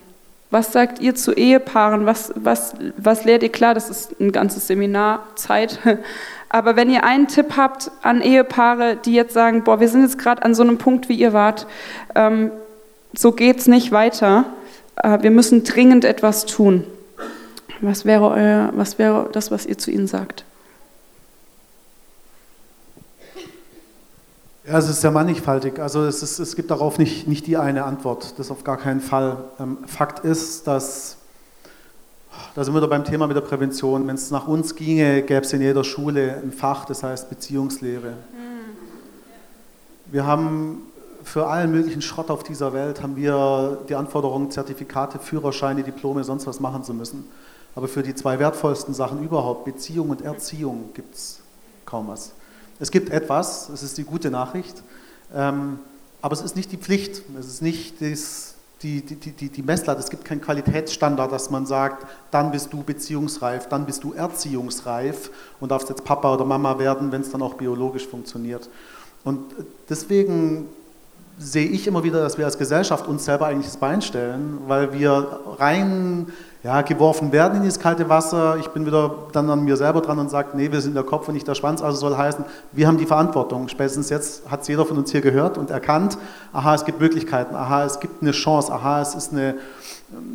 Was 0.49 0.71
sagt 0.71 0.99
ihr 0.99 1.15
zu 1.15 1.33
Ehepaaren? 1.33 2.05
Was, 2.05 2.31
was, 2.35 2.73
was 2.97 3.25
lehrt 3.25 3.43
ihr? 3.43 3.51
Klar, 3.51 3.73
das 3.73 3.89
ist 3.89 4.19
ein 4.19 4.31
ganzes 4.31 4.67
Seminar 4.67 5.23
Zeit. 5.35 5.79
Aber 6.49 6.77
wenn 6.77 6.89
ihr 6.89 7.03
einen 7.03 7.27
Tipp 7.27 7.57
habt 7.57 7.91
an 8.01 8.21
Ehepaare, 8.21 8.95
die 8.95 9.13
jetzt 9.13 9.33
sagen, 9.33 9.65
boah, 9.65 9.81
wir 9.81 9.89
sind 9.89 10.03
jetzt 10.03 10.17
gerade 10.17 10.41
an 10.41 10.55
so 10.55 10.63
einem 10.63 10.77
Punkt, 10.77 11.09
wie 11.09 11.15
ihr 11.15 11.33
wart, 11.33 11.67
ähm, 12.15 12.49
so 13.13 13.33
geht's 13.33 13.67
nicht 13.67 13.91
weiter, 13.91 14.45
äh, 14.95 15.21
wir 15.21 15.31
müssen 15.31 15.65
dringend 15.65 16.05
etwas 16.05 16.45
tun. 16.45 16.85
Was 17.81 18.05
wäre, 18.05 18.29
euer, 18.29 18.69
was 18.73 18.97
wäre 18.97 19.29
das, 19.33 19.51
was 19.51 19.65
ihr 19.65 19.77
zu 19.77 19.91
ihnen 19.91 20.07
sagt? 20.07 20.45
Ja, 24.69 24.77
es 24.77 24.87
ist 24.87 25.01
sehr 25.01 25.09
mannigfaltig. 25.09 25.79
Also 25.79 26.03
es, 26.03 26.21
ist, 26.21 26.37
es 26.37 26.55
gibt 26.55 26.69
darauf 26.69 26.99
nicht, 26.99 27.27
nicht 27.27 27.47
die 27.47 27.57
eine 27.57 27.85
Antwort. 27.85 28.37
Das 28.37 28.51
auf 28.51 28.63
gar 28.63 28.77
keinen 28.77 29.01
Fall. 29.01 29.37
Ähm, 29.59 29.79
Fakt 29.87 30.23
ist, 30.23 30.67
dass, 30.67 31.17
da 32.53 32.63
sind 32.63 32.75
wir 32.75 32.87
beim 32.87 33.03
Thema 33.03 33.25
mit 33.25 33.35
der 33.35 33.41
Prävention, 33.41 34.05
wenn 34.05 34.13
es 34.13 34.29
nach 34.29 34.47
uns 34.47 34.75
ginge, 34.75 35.23
gäbe 35.23 35.43
es 35.43 35.51
in 35.53 35.61
jeder 35.61 35.83
Schule 35.83 36.39
ein 36.43 36.51
Fach, 36.51 36.85
das 36.85 37.01
heißt 37.01 37.31
Beziehungslehre. 37.31 38.13
Wir 40.05 40.27
haben 40.27 40.83
für 41.23 41.47
allen 41.47 41.71
möglichen 41.71 42.03
Schrott 42.03 42.29
auf 42.29 42.43
dieser 42.43 42.71
Welt 42.71 43.01
haben 43.01 43.15
wir 43.15 43.79
die 43.89 43.95
Anforderung, 43.95 44.51
Zertifikate, 44.51 45.17
Führerscheine, 45.17 45.81
Diplome, 45.81 46.23
sonst 46.23 46.45
was 46.45 46.59
machen 46.59 46.83
zu 46.83 46.93
müssen. 46.93 47.25
Aber 47.73 47.87
für 47.87 48.03
die 48.03 48.13
zwei 48.13 48.37
wertvollsten 48.37 48.93
Sachen 48.93 49.23
überhaupt, 49.23 49.65
Beziehung 49.65 50.11
und 50.11 50.21
Erziehung, 50.21 50.91
gibt 50.93 51.15
es 51.15 51.39
kaum 51.87 52.07
was. 52.07 52.33
Es 52.79 52.91
gibt 52.91 53.09
etwas, 53.09 53.67
das 53.69 53.83
ist 53.83 53.97
die 53.97 54.03
gute 54.03 54.31
Nachricht, 54.31 54.83
ähm, 55.35 55.79
aber 56.21 56.33
es 56.33 56.41
ist 56.41 56.55
nicht 56.55 56.71
die 56.71 56.77
Pflicht, 56.77 57.23
es 57.37 57.47
ist 57.47 57.61
nicht 57.61 58.01
das, 58.01 58.55
die, 58.81 59.01
die, 59.01 59.15
die, 59.15 59.49
die 59.49 59.61
Messlatte, 59.61 59.99
es 59.99 60.09
gibt 60.09 60.25
keinen 60.25 60.41
Qualitätsstandard, 60.41 61.31
dass 61.31 61.49
man 61.49 61.65
sagt, 61.65 62.05
dann 62.31 62.51
bist 62.51 62.71
du 62.71 62.83
beziehungsreif, 62.83 63.67
dann 63.67 63.85
bist 63.85 64.03
du 64.03 64.13
erziehungsreif 64.13 65.31
und 65.59 65.71
darfst 65.71 65.89
jetzt 65.89 66.05
Papa 66.05 66.33
oder 66.33 66.45
Mama 66.45 66.79
werden, 66.79 67.11
wenn 67.11 67.21
es 67.21 67.31
dann 67.31 67.41
auch 67.41 67.55
biologisch 67.55 68.07
funktioniert. 68.07 68.69
Und 69.23 69.39
deswegen 69.89 70.69
sehe 71.37 71.67
ich 71.67 71.87
immer 71.87 72.03
wieder, 72.03 72.21
dass 72.21 72.37
wir 72.37 72.45
als 72.45 72.57
Gesellschaft 72.57 73.07
uns 73.07 73.25
selber 73.25 73.47
eigentlich 73.47 73.67
das 73.67 73.77
Bein 73.77 74.01
stellen, 74.01 74.59
weil 74.67 74.93
wir 74.93 75.39
rein 75.57 76.27
ja, 76.61 76.81
geworfen 76.81 77.31
werden 77.31 77.57
in 77.57 77.63
dieses 77.63 77.79
kalte 77.79 78.09
Wasser. 78.09 78.57
Ich 78.59 78.67
bin 78.69 78.85
wieder 78.85 79.15
dann 79.31 79.49
an 79.49 79.63
mir 79.63 79.77
selber 79.77 80.01
dran 80.01 80.19
und 80.19 80.29
sage, 80.29 80.49
nee, 80.55 80.71
wir 80.71 80.81
sind 80.81 80.93
der 80.93 81.03
Kopf 81.03 81.29
und 81.29 81.33
nicht 81.33 81.47
der 81.47 81.55
Schwanz, 81.55 81.81
also 81.81 81.97
soll 81.97 82.17
heißen, 82.17 82.43
wir 82.73 82.85
haben 82.85 82.97
die 82.97 83.05
Verantwortung. 83.05 83.69
Spätestens 83.69 84.09
jetzt 84.09 84.49
hat 84.51 84.63
es 84.63 84.67
jeder 84.67 84.85
von 84.85 84.97
uns 84.97 85.11
hier 85.11 85.21
gehört 85.21 85.57
und 85.57 85.69
erkannt, 85.69 86.17
aha, 86.51 86.75
es 86.75 86.83
gibt 86.83 86.99
Möglichkeiten, 86.99 87.55
aha, 87.55 87.85
es 87.85 88.01
gibt 88.01 88.21
eine 88.21 88.31
Chance, 88.31 88.73
aha, 88.73 89.01
es 89.01 89.15
ist 89.15 89.31
eine, 89.31 89.55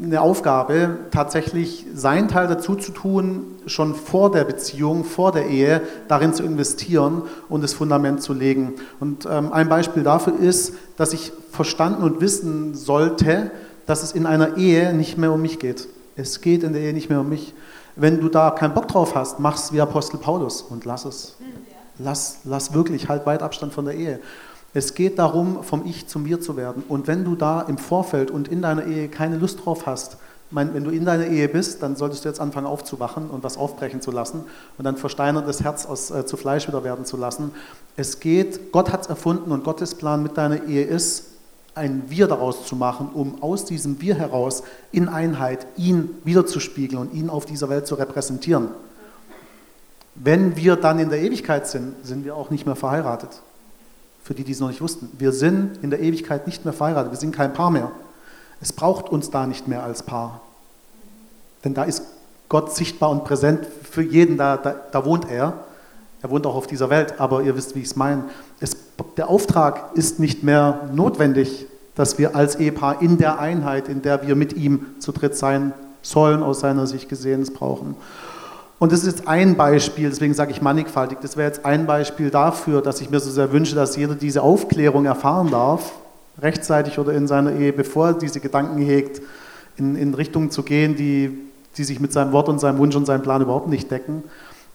eine 0.02 0.22
Aufgabe, 0.22 0.96
tatsächlich 1.10 1.84
seinen 1.94 2.28
Teil 2.28 2.46
dazu 2.46 2.74
zu 2.74 2.92
tun, 2.92 3.44
schon 3.66 3.94
vor 3.94 4.30
der 4.30 4.44
Beziehung, 4.44 5.04
vor 5.04 5.30
der 5.30 5.46
Ehe, 5.48 5.82
darin 6.08 6.32
zu 6.32 6.42
investieren 6.42 7.22
und 7.50 7.62
das 7.62 7.74
Fundament 7.74 8.22
zu 8.22 8.32
legen. 8.32 8.74
Und 8.98 9.26
ähm, 9.30 9.52
ein 9.52 9.68
Beispiel 9.68 10.02
dafür 10.02 10.38
ist, 10.38 10.72
dass 10.96 11.12
ich 11.12 11.32
verstanden 11.50 12.02
und 12.02 12.22
wissen 12.22 12.74
sollte, 12.74 13.50
dass 13.84 14.02
es 14.02 14.12
in 14.12 14.24
einer 14.24 14.56
Ehe 14.56 14.94
nicht 14.94 15.18
mehr 15.18 15.30
um 15.30 15.42
mich 15.42 15.58
geht. 15.58 15.86
Es 16.16 16.40
geht 16.40 16.62
in 16.62 16.72
der 16.72 16.82
Ehe 16.82 16.92
nicht 16.92 17.10
mehr 17.10 17.20
um 17.20 17.28
mich. 17.28 17.54
Wenn 17.96 18.20
du 18.20 18.28
da 18.28 18.50
keinen 18.50 18.74
Bock 18.74 18.88
drauf 18.88 19.14
hast, 19.14 19.40
mach 19.40 19.56
es 19.56 19.72
wie 19.72 19.80
Apostel 19.80 20.18
Paulus 20.18 20.62
und 20.62 20.84
lass 20.84 21.04
es. 21.04 21.36
Lass, 21.98 22.38
lass 22.44 22.74
wirklich, 22.74 23.08
halt 23.08 23.24
weit 23.24 23.42
Abstand 23.42 23.72
von 23.72 23.84
der 23.84 23.94
Ehe. 23.94 24.20
Es 24.72 24.94
geht 24.94 25.20
darum, 25.20 25.62
vom 25.62 25.86
Ich 25.86 26.08
zum 26.08 26.24
Wir 26.24 26.40
zu 26.40 26.56
werden. 26.56 26.82
Und 26.88 27.06
wenn 27.06 27.24
du 27.24 27.36
da 27.36 27.62
im 27.62 27.78
Vorfeld 27.78 28.32
und 28.32 28.48
in 28.48 28.62
deiner 28.62 28.84
Ehe 28.84 29.08
keine 29.08 29.36
Lust 29.36 29.64
drauf 29.64 29.86
hast, 29.86 30.16
mein, 30.50 30.74
wenn 30.74 30.84
du 30.84 30.90
in 30.90 31.04
deiner 31.04 31.26
Ehe 31.26 31.48
bist, 31.48 31.82
dann 31.82 31.96
solltest 31.96 32.24
du 32.24 32.28
jetzt 32.28 32.40
anfangen 32.40 32.66
aufzuwachen 32.66 33.30
und 33.30 33.42
was 33.42 33.56
aufbrechen 33.56 34.00
zu 34.00 34.10
lassen 34.10 34.44
und 34.78 34.84
dann 34.84 34.96
versteinerndes 34.96 35.62
Herz 35.62 35.86
aus, 35.86 36.10
äh, 36.10 36.26
zu 36.26 36.36
Fleisch 36.36 36.68
wieder 36.68 36.84
werden 36.84 37.04
zu 37.04 37.16
lassen. 37.16 37.52
Es 37.96 38.20
geht, 38.20 38.72
Gott 38.72 38.92
hat 38.92 39.02
es 39.02 39.06
erfunden 39.08 39.52
und 39.52 39.64
Gottes 39.64 39.94
Plan 39.94 40.22
mit 40.22 40.36
deiner 40.36 40.64
Ehe 40.64 40.84
ist, 40.84 41.33
ein 41.74 42.04
Wir 42.08 42.26
daraus 42.26 42.66
zu 42.66 42.76
machen, 42.76 43.10
um 43.12 43.42
aus 43.42 43.64
diesem 43.64 44.00
Wir 44.00 44.14
heraus 44.14 44.62
in 44.92 45.08
Einheit 45.08 45.66
ihn 45.76 46.10
wiederzuspiegeln 46.24 47.00
und 47.00 47.14
ihn 47.14 47.30
auf 47.30 47.46
dieser 47.46 47.68
Welt 47.68 47.86
zu 47.86 47.96
repräsentieren. 47.96 48.68
Wenn 50.14 50.56
wir 50.56 50.76
dann 50.76 50.98
in 50.98 51.10
der 51.10 51.20
Ewigkeit 51.20 51.66
sind, 51.66 51.94
sind 52.04 52.24
wir 52.24 52.36
auch 52.36 52.50
nicht 52.50 52.66
mehr 52.66 52.76
verheiratet. 52.76 53.42
Für 54.22 54.34
die, 54.34 54.44
die 54.44 54.52
es 54.52 54.60
noch 54.60 54.68
nicht 54.68 54.80
wussten. 54.80 55.10
Wir 55.18 55.32
sind 55.32 55.82
in 55.82 55.90
der 55.90 56.00
Ewigkeit 56.00 56.46
nicht 56.46 56.64
mehr 56.64 56.72
verheiratet. 56.72 57.12
Wir 57.12 57.18
sind 57.18 57.34
kein 57.34 57.52
Paar 57.52 57.70
mehr. 57.70 57.90
Es 58.60 58.72
braucht 58.72 59.08
uns 59.08 59.30
da 59.30 59.46
nicht 59.46 59.68
mehr 59.68 59.82
als 59.82 60.02
Paar. 60.02 60.40
Denn 61.64 61.74
da 61.74 61.84
ist 61.84 62.02
Gott 62.48 62.74
sichtbar 62.74 63.10
und 63.10 63.24
präsent 63.24 63.66
für 63.82 64.02
jeden, 64.02 64.36
da, 64.36 64.56
da, 64.56 64.74
da 64.92 65.04
wohnt 65.04 65.30
er. 65.30 65.64
Er 66.24 66.30
wohnt 66.30 66.46
auch 66.46 66.54
auf 66.54 66.66
dieser 66.66 66.88
Welt, 66.88 67.20
aber 67.20 67.42
ihr 67.42 67.54
wisst, 67.54 67.74
wie 67.74 67.80
ich 67.80 67.84
es 67.84 67.96
meine. 67.96 68.24
der 69.18 69.28
Auftrag 69.28 69.90
ist 69.92 70.18
nicht 70.18 70.42
mehr 70.42 70.88
notwendig, 70.94 71.66
dass 71.96 72.16
wir 72.18 72.34
als 72.34 72.56
Ehepaar 72.56 73.02
in 73.02 73.18
der 73.18 73.40
Einheit, 73.40 73.90
in 73.90 74.00
der 74.00 74.26
wir 74.26 74.34
mit 74.34 74.54
ihm 74.54 74.86
zu 75.00 75.12
dritt 75.12 75.36
sein 75.36 75.74
sollen, 76.00 76.42
aus 76.42 76.60
seiner 76.60 76.86
Sicht 76.86 77.10
gesehen, 77.10 77.42
es 77.42 77.52
brauchen. 77.52 77.94
Und 78.78 78.90
das 78.90 79.00
ist 79.00 79.18
jetzt 79.18 79.28
ein 79.28 79.54
Beispiel, 79.54 80.08
deswegen 80.08 80.32
sage 80.32 80.50
ich 80.50 80.62
mannigfaltig, 80.62 81.18
das 81.20 81.36
wäre 81.36 81.46
jetzt 81.46 81.66
ein 81.66 81.84
Beispiel 81.84 82.30
dafür, 82.30 82.80
dass 82.80 83.02
ich 83.02 83.10
mir 83.10 83.20
so 83.20 83.30
sehr 83.30 83.52
wünsche, 83.52 83.74
dass 83.74 83.94
jeder 83.94 84.14
diese 84.14 84.40
Aufklärung 84.40 85.04
erfahren 85.04 85.50
darf, 85.50 85.92
rechtzeitig 86.40 86.98
oder 86.98 87.12
in 87.12 87.28
seiner 87.28 87.52
Ehe, 87.52 87.74
bevor 87.74 88.06
er 88.06 88.14
diese 88.14 88.40
Gedanken 88.40 88.78
hegt, 88.78 89.20
in, 89.76 89.94
in 89.94 90.14
Richtungen 90.14 90.50
zu 90.50 90.62
gehen, 90.62 90.96
die, 90.96 91.36
die 91.76 91.84
sich 91.84 92.00
mit 92.00 92.14
seinem 92.14 92.32
Wort 92.32 92.48
und 92.48 92.60
seinem 92.60 92.78
Wunsch 92.78 92.96
und 92.96 93.04
seinem 93.04 93.20
Plan 93.20 93.42
überhaupt 93.42 93.68
nicht 93.68 93.90
decken. 93.90 94.24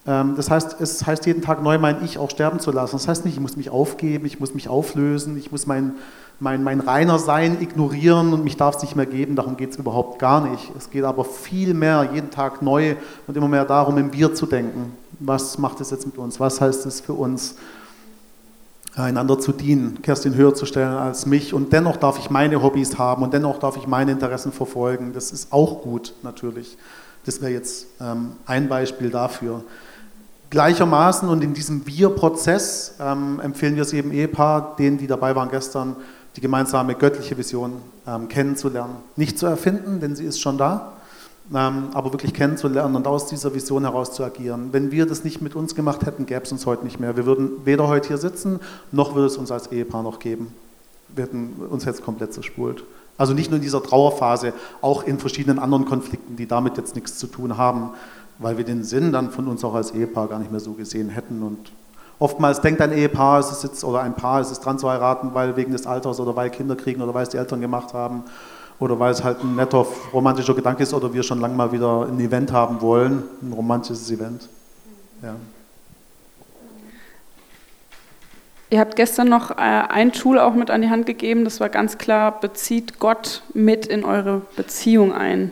Ähm, 0.07 0.35
das 0.35 0.49
heißt, 0.49 0.79
es 0.79 1.05
heißt 1.05 1.25
jeden 1.25 1.41
Tag 1.41 1.61
neu, 1.61 1.77
mein 1.77 2.03
Ich 2.03 2.17
auch 2.17 2.29
sterben 2.29 2.59
zu 2.59 2.71
lassen. 2.71 2.95
Das 2.95 3.07
heißt 3.07 3.25
nicht, 3.25 3.35
ich 3.35 3.39
muss 3.39 3.57
mich 3.57 3.69
aufgeben, 3.69 4.25
ich 4.25 4.39
muss 4.39 4.53
mich 4.53 4.69
auflösen, 4.69 5.37
ich 5.37 5.51
muss 5.51 5.67
mein, 5.67 5.93
mein, 6.39 6.63
mein 6.63 6.79
reiner 6.79 7.19
Sein 7.19 7.61
ignorieren 7.61 8.33
und 8.33 8.43
mich 8.43 8.57
darf 8.57 8.77
es 8.77 8.81
nicht 8.81 8.95
mehr 8.95 9.05
geben. 9.05 9.35
Darum 9.35 9.57
geht 9.57 9.71
es 9.71 9.77
überhaupt 9.77 10.19
gar 10.19 10.47
nicht. 10.47 10.71
Es 10.77 10.89
geht 10.89 11.03
aber 11.03 11.25
viel 11.25 11.73
mehr, 11.73 12.09
jeden 12.13 12.31
Tag 12.31 12.61
neu 12.61 12.95
und 13.27 13.35
immer 13.35 13.47
mehr 13.47 13.65
darum, 13.65 13.97
im 13.97 14.13
Wir 14.13 14.33
zu 14.33 14.45
denken. 14.45 14.93
Was 15.19 15.57
macht 15.57 15.81
es 15.81 15.91
jetzt 15.91 16.05
mit 16.05 16.17
uns? 16.17 16.39
Was 16.39 16.61
heißt 16.61 16.85
es 16.85 17.01
für 17.01 17.13
uns, 17.13 17.55
einander 18.95 19.39
zu 19.39 19.51
dienen, 19.51 20.01
Kerstin 20.01 20.35
höher 20.35 20.53
zu 20.53 20.65
stellen 20.65 20.93
als 20.93 21.25
mich 21.25 21.53
und 21.53 21.71
dennoch 21.71 21.97
darf 21.97 22.19
ich 22.19 22.29
meine 22.29 22.61
Hobbys 22.61 22.97
haben 22.97 23.23
und 23.23 23.33
dennoch 23.33 23.59
darf 23.59 23.77
ich 23.77 23.87
meine 23.87 24.11
Interessen 24.11 24.51
verfolgen. 24.51 25.13
Das 25.13 25.31
ist 25.31 25.53
auch 25.53 25.81
gut, 25.81 26.13
natürlich. 26.23 26.77
Das 27.25 27.41
wäre 27.41 27.51
jetzt 27.51 27.87
ähm, 28.01 28.33
ein 28.45 28.67
Beispiel 28.67 29.09
dafür. 29.09 29.63
Gleichermaßen 30.49 31.29
und 31.29 31.43
in 31.43 31.53
diesem 31.53 31.85
Wir-Prozess 31.85 32.95
ähm, 32.99 33.39
empfehlen 33.39 33.75
wir 33.75 33.83
es 33.83 33.93
eben 33.93 34.11
Ehepaar, 34.11 34.75
denen, 34.77 34.97
die 34.97 35.05
dabei 35.05 35.35
waren 35.35 35.49
gestern, 35.51 35.95
die 36.35 36.41
gemeinsame 36.41 36.95
göttliche 36.95 37.37
Vision 37.37 37.73
ähm, 38.07 38.27
kennenzulernen. 38.29 38.95
Nicht 39.15 39.37
zu 39.37 39.45
erfinden, 39.45 39.99
denn 39.99 40.15
sie 40.15 40.25
ist 40.25 40.41
schon 40.41 40.57
da, 40.57 40.93
ähm, 41.53 41.89
aber 41.93 42.13
wirklich 42.13 42.33
kennenzulernen 42.33 42.95
und 42.95 43.05
aus 43.05 43.27
dieser 43.27 43.53
Vision 43.53 43.83
heraus 43.83 44.13
zu 44.13 44.23
agieren. 44.23 44.69
Wenn 44.71 44.91
wir 44.91 45.05
das 45.05 45.23
nicht 45.23 45.39
mit 45.41 45.53
uns 45.53 45.75
gemacht 45.75 46.05
hätten, 46.07 46.25
gäbe 46.25 46.41
es 46.43 46.51
uns 46.51 46.65
heute 46.65 46.83
nicht 46.83 46.99
mehr. 46.99 47.15
Wir 47.15 47.27
würden 47.27 47.51
weder 47.65 47.87
heute 47.87 48.07
hier 48.07 48.17
sitzen, 48.17 48.59
noch 48.91 49.13
würde 49.13 49.27
es 49.27 49.37
uns 49.37 49.51
als 49.51 49.67
Ehepaar 49.71 50.01
noch 50.01 50.17
geben. 50.17 50.53
Wir 51.15 51.25
hätten 51.25 51.53
uns 51.69 51.85
jetzt 51.85 52.03
komplett 52.03 52.33
zerspult. 52.33 52.83
Also 53.19 53.33
nicht 53.33 53.51
nur 53.51 53.57
in 53.57 53.63
dieser 53.63 53.83
Trauerphase, 53.83 54.53
auch 54.81 55.03
in 55.03 55.19
verschiedenen 55.19 55.59
anderen 55.59 55.85
Konflikten, 55.85 56.37
die 56.37 56.47
damit 56.47 56.77
jetzt 56.77 56.95
nichts 56.95 57.17
zu 57.17 57.27
tun 57.27 57.57
haben 57.57 57.91
weil 58.39 58.57
wir 58.57 58.63
den 58.65 58.83
Sinn 58.83 59.11
dann 59.11 59.29
von 59.29 59.47
uns 59.47 59.63
auch 59.63 59.75
als 59.75 59.91
Ehepaar 59.91 60.27
gar 60.27 60.39
nicht 60.39 60.49
mehr 60.49 60.61
so 60.61 60.73
gesehen 60.73 61.09
hätten. 61.09 61.43
Und 61.43 61.71
oftmals 62.17 62.61
denkt 62.61 62.81
ein 62.81 62.93
Ehepaar, 62.93 63.39
es 63.39 63.51
ist 63.51 63.63
jetzt, 63.63 63.83
oder 63.83 64.01
ein 64.01 64.15
Paar, 64.15 64.39
es 64.39 64.49
ist 64.49 64.61
dran 64.61 64.79
zu 64.79 64.89
heiraten, 64.89 65.33
weil 65.33 65.55
wegen 65.55 65.73
des 65.73 65.85
Alters 65.85 66.19
oder 66.19 66.35
weil 66.35 66.49
Kinder 66.49 66.75
kriegen 66.75 67.01
oder 67.01 67.13
weil 67.13 67.23
es 67.23 67.29
die 67.29 67.37
Eltern 67.37 67.61
gemacht 67.61 67.93
haben 67.93 68.23
oder 68.79 68.97
weil 68.97 69.11
es 69.11 69.23
halt 69.23 69.43
ein 69.43 69.55
netter 69.55 69.85
romantischer 70.13 70.55
Gedanke 70.55 70.83
ist 70.83 70.93
oder 70.93 71.13
wir 71.13 71.21
schon 71.21 71.41
lange 71.41 71.55
mal 71.55 71.71
wieder 71.71 72.07
ein 72.07 72.19
Event 72.19 72.53
haben 72.53 72.81
wollen, 72.81 73.23
ein 73.41 73.51
romantisches 73.51 74.09
Event. 74.09 74.47
Ja. 75.21 75.35
Ihr 78.71 78.79
habt 78.79 78.95
gestern 78.95 79.27
noch 79.27 79.51
äh, 79.51 79.55
ein 79.55 80.13
Tool 80.13 80.39
auch 80.39 80.53
mit 80.53 80.69
an 80.69 80.81
die 80.81 80.89
Hand 80.89 81.07
gegeben, 81.07 81.43
das 81.43 81.59
war 81.59 81.69
ganz 81.69 81.97
klar, 81.97 82.39
bezieht 82.39 82.99
Gott 82.99 83.41
mit 83.53 83.85
in 83.87 84.05
eure 84.05 84.43
Beziehung 84.55 85.11
ein. 85.11 85.51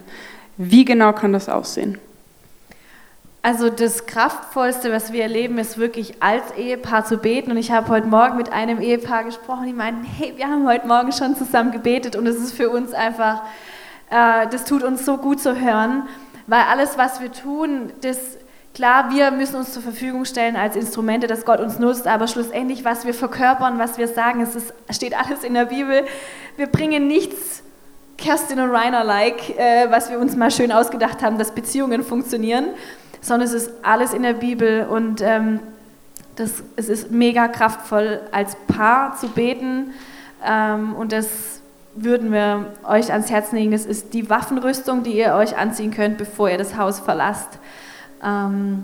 Wie 0.55 0.85
genau 0.85 1.11
kann 1.13 1.33
das 1.33 1.49
aussehen? 1.49 1.97
Also 3.41 3.69
das 3.69 4.05
Kraftvollste, 4.05 4.91
was 4.91 5.13
wir 5.13 5.23
erleben, 5.23 5.57
ist 5.57 5.77
wirklich 5.77 6.21
als 6.21 6.51
Ehepaar 6.57 7.05
zu 7.05 7.17
beten. 7.17 7.51
Und 7.51 7.57
ich 7.57 7.71
habe 7.71 7.87
heute 7.87 8.07
Morgen 8.07 8.37
mit 8.37 8.51
einem 8.51 8.81
Ehepaar 8.81 9.23
gesprochen, 9.23 9.67
die 9.67 9.73
meinten, 9.73 10.03
hey, 10.03 10.33
wir 10.35 10.47
haben 10.47 10.67
heute 10.67 10.87
Morgen 10.87 11.11
schon 11.11 11.35
zusammen 11.35 11.71
gebetet 11.71 12.15
und 12.15 12.27
es 12.27 12.35
ist 12.37 12.53
für 12.53 12.69
uns 12.69 12.93
einfach, 12.93 13.43
äh, 14.09 14.47
das 14.49 14.65
tut 14.65 14.83
uns 14.83 15.05
so 15.05 15.17
gut 15.17 15.39
zu 15.39 15.59
hören, 15.59 16.07
weil 16.47 16.63
alles, 16.63 16.97
was 16.97 17.21
wir 17.21 17.31
tun, 17.31 17.91
das 18.01 18.37
Klar, 18.77 19.09
wir 19.09 19.31
müssen 19.31 19.55
uns 19.55 19.73
zur 19.73 19.81
Verfügung 19.81 20.23
stellen 20.23 20.55
als 20.55 20.75
Instrumente, 20.75 21.25
dass 21.25 21.45
Gott 21.45 21.59
uns 21.59 21.79
nutzt, 21.79 22.05
aber 22.05 22.27
schlussendlich, 22.27 22.85
was 22.85 23.07
wir 23.07 23.15
verkörpern, 23.15 23.79
was 23.79 23.97
wir 23.97 24.07
sagen, 24.07 24.39
es 24.39 24.55
ist, 24.55 24.71
steht 24.91 25.17
alles 25.17 25.43
in 25.43 25.55
der 25.55 25.65
Bibel. 25.65 26.05
Wir 26.57 26.67
bringen 26.67 27.07
nichts 27.07 27.63
Kerstin 28.19 28.59
und 28.59 28.69
Rainer-like, 28.69 29.57
äh, 29.57 29.89
was 29.89 30.11
wir 30.11 30.19
uns 30.19 30.35
mal 30.35 30.51
schön 30.51 30.71
ausgedacht 30.71 31.23
haben, 31.23 31.39
dass 31.39 31.55
Beziehungen 31.55 32.03
funktionieren, 32.03 32.65
sondern 33.21 33.47
es 33.47 33.53
ist 33.53 33.71
alles 33.83 34.13
in 34.13 34.23
der 34.23 34.33
Bibel 34.33 34.85
und 34.85 35.21
ähm, 35.21 35.59
Das, 36.37 36.63
es 36.75 36.87
ist 36.87 37.09
mega 37.09 37.47
kraftvoll, 37.47 38.21
als 38.31 38.55
Paar 38.67 39.17
zu 39.17 39.27
beten 39.29 39.91
ähm, 40.45 40.95
und 40.95 41.11
das 41.11 41.27
würden 41.95 42.31
wir 42.31 42.67
euch 42.83 43.11
ans 43.11 43.31
Herz 43.31 43.51
legen. 43.51 43.71
Das 43.71 43.87
ist 43.87 44.13
die 44.13 44.29
Waffenrüstung, 44.29 45.01
die 45.01 45.17
ihr 45.17 45.33
euch 45.33 45.57
anziehen 45.57 45.89
könnt, 45.89 46.19
bevor 46.19 46.47
ihr 46.47 46.59
das 46.59 46.77
Haus 46.77 46.99
verlasst. 46.99 47.57
Ähm, 48.23 48.83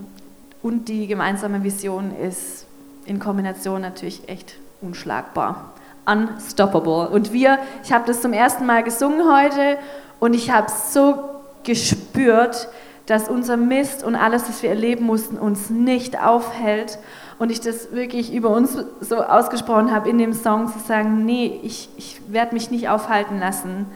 und 0.63 0.87
die 0.87 1.05
gemeinsame 1.05 1.61
Vision 1.61 2.11
ist 2.17 2.65
in 3.05 3.19
Kombination 3.19 3.81
natürlich 3.81 4.27
echt 4.27 4.55
unschlagbar. 4.81 5.73
Unstoppable. 6.07 7.09
Und 7.09 7.33
wir, 7.33 7.59
ich 7.83 7.93
habe 7.93 8.05
das 8.07 8.21
zum 8.21 8.33
ersten 8.33 8.65
Mal 8.65 8.81
gesungen 8.81 9.21
heute 9.31 9.77
und 10.19 10.33
ich 10.33 10.49
habe 10.49 10.71
so 10.91 11.19
gespürt, 11.63 12.67
dass 13.05 13.29
unser 13.29 13.57
Mist 13.57 14.03
und 14.03 14.15
alles, 14.15 14.47
was 14.47 14.63
wir 14.63 14.69
erleben 14.69 15.05
mussten, 15.05 15.37
uns 15.37 15.69
nicht 15.69 16.19
aufhält. 16.19 16.99
Und 17.39 17.51
ich 17.51 17.59
das 17.59 17.91
wirklich 17.91 18.33
über 18.33 18.49
uns 18.49 18.77
so 19.01 19.17
ausgesprochen 19.17 19.91
habe 19.91 20.09
in 20.09 20.17
dem 20.17 20.33
Song, 20.33 20.67
zu 20.67 20.79
sagen, 20.79 21.25
nee, 21.25 21.59
ich, 21.63 21.89
ich 21.97 22.21
werde 22.29 22.53
mich 22.53 22.71
nicht 22.71 22.89
aufhalten 22.89 23.39
lassen. 23.39 23.87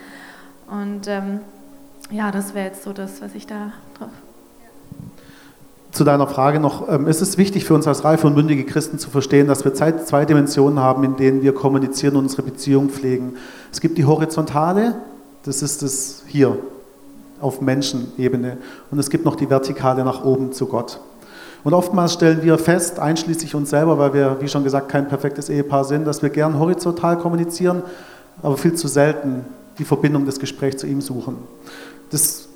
Und 0.70 1.08
ähm, 1.08 1.40
ja, 2.12 2.32
das 2.32 2.54
wäre 2.54 2.66
jetzt 2.68 2.84
so 2.84 2.94
das, 2.94 3.22
was 3.22 3.36
ich 3.36 3.48
da 3.48 3.72
drauf 3.98 4.10
zu 5.98 6.04
deiner 6.04 6.28
Frage 6.28 6.60
noch, 6.60 6.88
ähm, 6.88 7.08
ist 7.08 7.22
es 7.22 7.38
wichtig 7.38 7.66
für 7.66 7.74
uns 7.74 7.88
als 7.88 8.04
reife 8.04 8.28
und 8.28 8.36
mündige 8.36 8.64
Christen 8.66 9.00
zu 9.00 9.10
verstehen, 9.10 9.48
dass 9.48 9.66
wir 9.66 9.74
zwei 9.74 10.26
Dimensionen 10.26 10.80
haben, 10.80 11.04
in 11.04 11.16
denen 11.18 11.42
wir 11.42 11.54
kommunizieren 11.54 12.16
und 12.16 12.26
unsere 12.26 12.44
Beziehung 12.44 12.90
pflegen. 12.90 13.34
Es 13.72 13.82
gibt 13.82 13.98
die 13.98 14.06
horizontale, 14.06 14.96
das 15.44 15.64
ist 15.64 15.82
das 15.82 16.24
hier 16.28 16.58
auf 17.42 17.62
Menschenebene, 17.62 18.58
und 18.92 19.00
es 19.00 19.10
gibt 19.10 19.26
noch 19.26 19.36
die 19.36 19.50
vertikale 19.50 20.04
nach 20.04 20.24
oben 20.24 20.52
zu 20.52 20.68
Gott. 20.68 21.00
Und 21.64 21.74
oftmals 21.74 22.14
stellen 22.14 22.44
wir 22.44 22.58
fest, 22.58 23.00
einschließlich 23.00 23.54
uns 23.56 23.70
selber, 23.70 23.98
weil 23.98 24.14
wir, 24.14 24.38
wie 24.40 24.48
schon 24.48 24.64
gesagt, 24.64 24.90
kein 24.90 25.08
perfektes 25.08 25.50
Ehepaar 25.50 25.84
sind, 25.84 26.06
dass 26.06 26.22
wir 26.22 26.30
gern 26.30 26.60
horizontal 26.60 27.18
kommunizieren, 27.18 27.82
aber 28.42 28.58
viel 28.58 28.74
zu 28.76 28.88
selten 28.88 29.46
die 29.78 29.84
Verbindung 29.84 30.26
des 30.26 30.40
Gesprächs 30.40 30.78
zu 30.78 30.88
ihm 30.88 31.02
suchen. 31.02 31.38
Das 32.10 32.48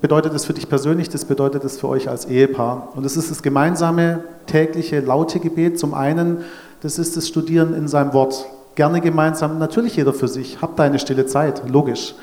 bedeutet 0.00 0.34
es 0.34 0.44
für 0.44 0.52
dich 0.52 0.68
persönlich, 0.68 1.08
das 1.08 1.24
bedeutet 1.24 1.64
es 1.64 1.78
für 1.78 1.88
euch 1.88 2.08
als 2.08 2.26
Ehepaar. 2.26 2.88
Und 2.94 3.06
es 3.06 3.16
ist 3.16 3.30
das 3.30 3.42
gemeinsame 3.42 4.24
tägliche 4.46 5.00
laute 5.00 5.38
Gebet. 5.38 5.78
Zum 5.78 5.94
einen, 5.94 6.38
das 6.82 6.98
ist 6.98 7.16
das 7.16 7.28
Studieren 7.28 7.74
in 7.74 7.88
seinem 7.88 8.12
Wort. 8.12 8.46
Gerne 8.74 9.00
gemeinsam, 9.00 9.58
natürlich 9.58 9.96
jeder 9.96 10.12
für 10.12 10.28
sich. 10.28 10.60
Hab 10.60 10.76
deine 10.76 10.98
stille 10.98 11.26
Zeit, 11.26 11.62
logisch. 11.68 12.14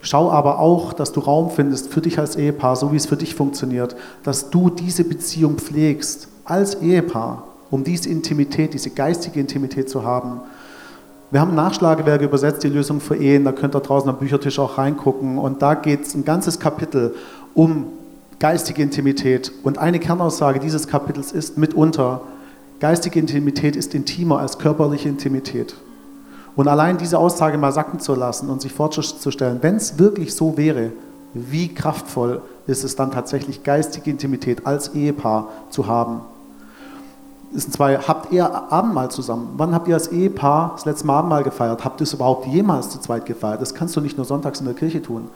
Schau 0.00 0.30
aber 0.30 0.60
auch, 0.60 0.92
dass 0.92 1.12
du 1.12 1.20
Raum 1.20 1.50
findest 1.50 1.92
für 1.92 2.00
dich 2.00 2.18
als 2.18 2.36
Ehepaar, 2.36 2.76
so 2.76 2.92
wie 2.92 2.96
es 2.96 3.06
für 3.06 3.16
dich 3.16 3.34
funktioniert, 3.34 3.96
dass 4.22 4.50
du 4.50 4.70
diese 4.70 5.04
Beziehung 5.04 5.56
pflegst 5.56 6.28
als 6.44 6.76
Ehepaar, 6.76 7.44
um 7.70 7.84
diese 7.84 8.08
Intimität, 8.08 8.74
diese 8.74 8.90
geistige 8.90 9.40
Intimität 9.40 9.90
zu 9.90 10.04
haben. 10.04 10.40
Wir 11.30 11.40
haben 11.40 11.54
Nachschlagewerke 11.54 12.24
übersetzt, 12.24 12.62
die 12.62 12.68
Lösung 12.68 13.00
für 13.00 13.16
Ehen, 13.16 13.44
da 13.44 13.52
könnt 13.52 13.74
ihr 13.76 13.80
draußen 13.80 14.08
am 14.08 14.18
Büchertisch 14.18 14.58
auch 14.58 14.78
reingucken. 14.78 15.36
Und 15.36 15.60
da 15.60 15.74
geht 15.74 16.06
es 16.06 16.14
ein 16.14 16.24
ganzes 16.24 16.58
Kapitel 16.58 17.14
um 17.54 17.88
geistige 18.38 18.82
Intimität. 18.82 19.52
Und 19.62 19.78
eine 19.78 19.98
Kernaussage 19.98 20.58
dieses 20.58 20.86
Kapitels 20.86 21.32
ist 21.32 21.58
mitunter, 21.58 22.22
geistige 22.80 23.18
Intimität 23.18 23.76
ist 23.76 23.94
intimer 23.94 24.38
als 24.38 24.58
körperliche 24.58 25.08
Intimität. 25.08 25.74
Und 26.58 26.66
allein 26.66 26.98
diese 26.98 27.18
Aussage 27.18 27.56
mal 27.56 27.70
sacken 27.70 28.00
zu 28.00 28.16
lassen 28.16 28.50
und 28.50 28.60
sich 28.60 28.72
vorzustellen, 28.72 29.58
wenn 29.60 29.76
es 29.76 29.98
wirklich 29.98 30.34
so 30.34 30.56
wäre, 30.56 30.90
wie 31.32 31.72
kraftvoll 31.72 32.42
ist 32.66 32.82
es 32.82 32.96
dann 32.96 33.12
tatsächlich, 33.12 33.62
geistige 33.62 34.10
Intimität 34.10 34.66
als 34.66 34.88
Ehepaar 34.88 35.48
zu 35.70 35.86
haben 35.86 36.22
ist 37.52 37.72
zwei, 37.72 37.96
habt 37.96 38.32
ihr 38.32 38.72
Abendmahl 38.72 39.10
zusammen? 39.10 39.54
Wann 39.56 39.74
habt 39.74 39.88
ihr 39.88 39.94
als 39.94 40.08
Ehepaar 40.08 40.72
das 40.74 40.84
letzte 40.84 41.06
Mal 41.06 41.18
Abendmahl 41.18 41.44
gefeiert? 41.44 41.84
Habt 41.84 42.00
ihr 42.00 42.04
es 42.04 42.12
überhaupt 42.12 42.46
jemals 42.46 42.90
zu 42.90 43.00
zweit 43.00 43.26
gefeiert? 43.26 43.62
Das 43.62 43.74
kannst 43.74 43.96
du 43.96 44.00
nicht 44.00 44.16
nur 44.16 44.26
sonntags 44.26 44.60
in 44.60 44.66
der 44.66 44.74
Kirche 44.74 45.00
tun. 45.00 45.28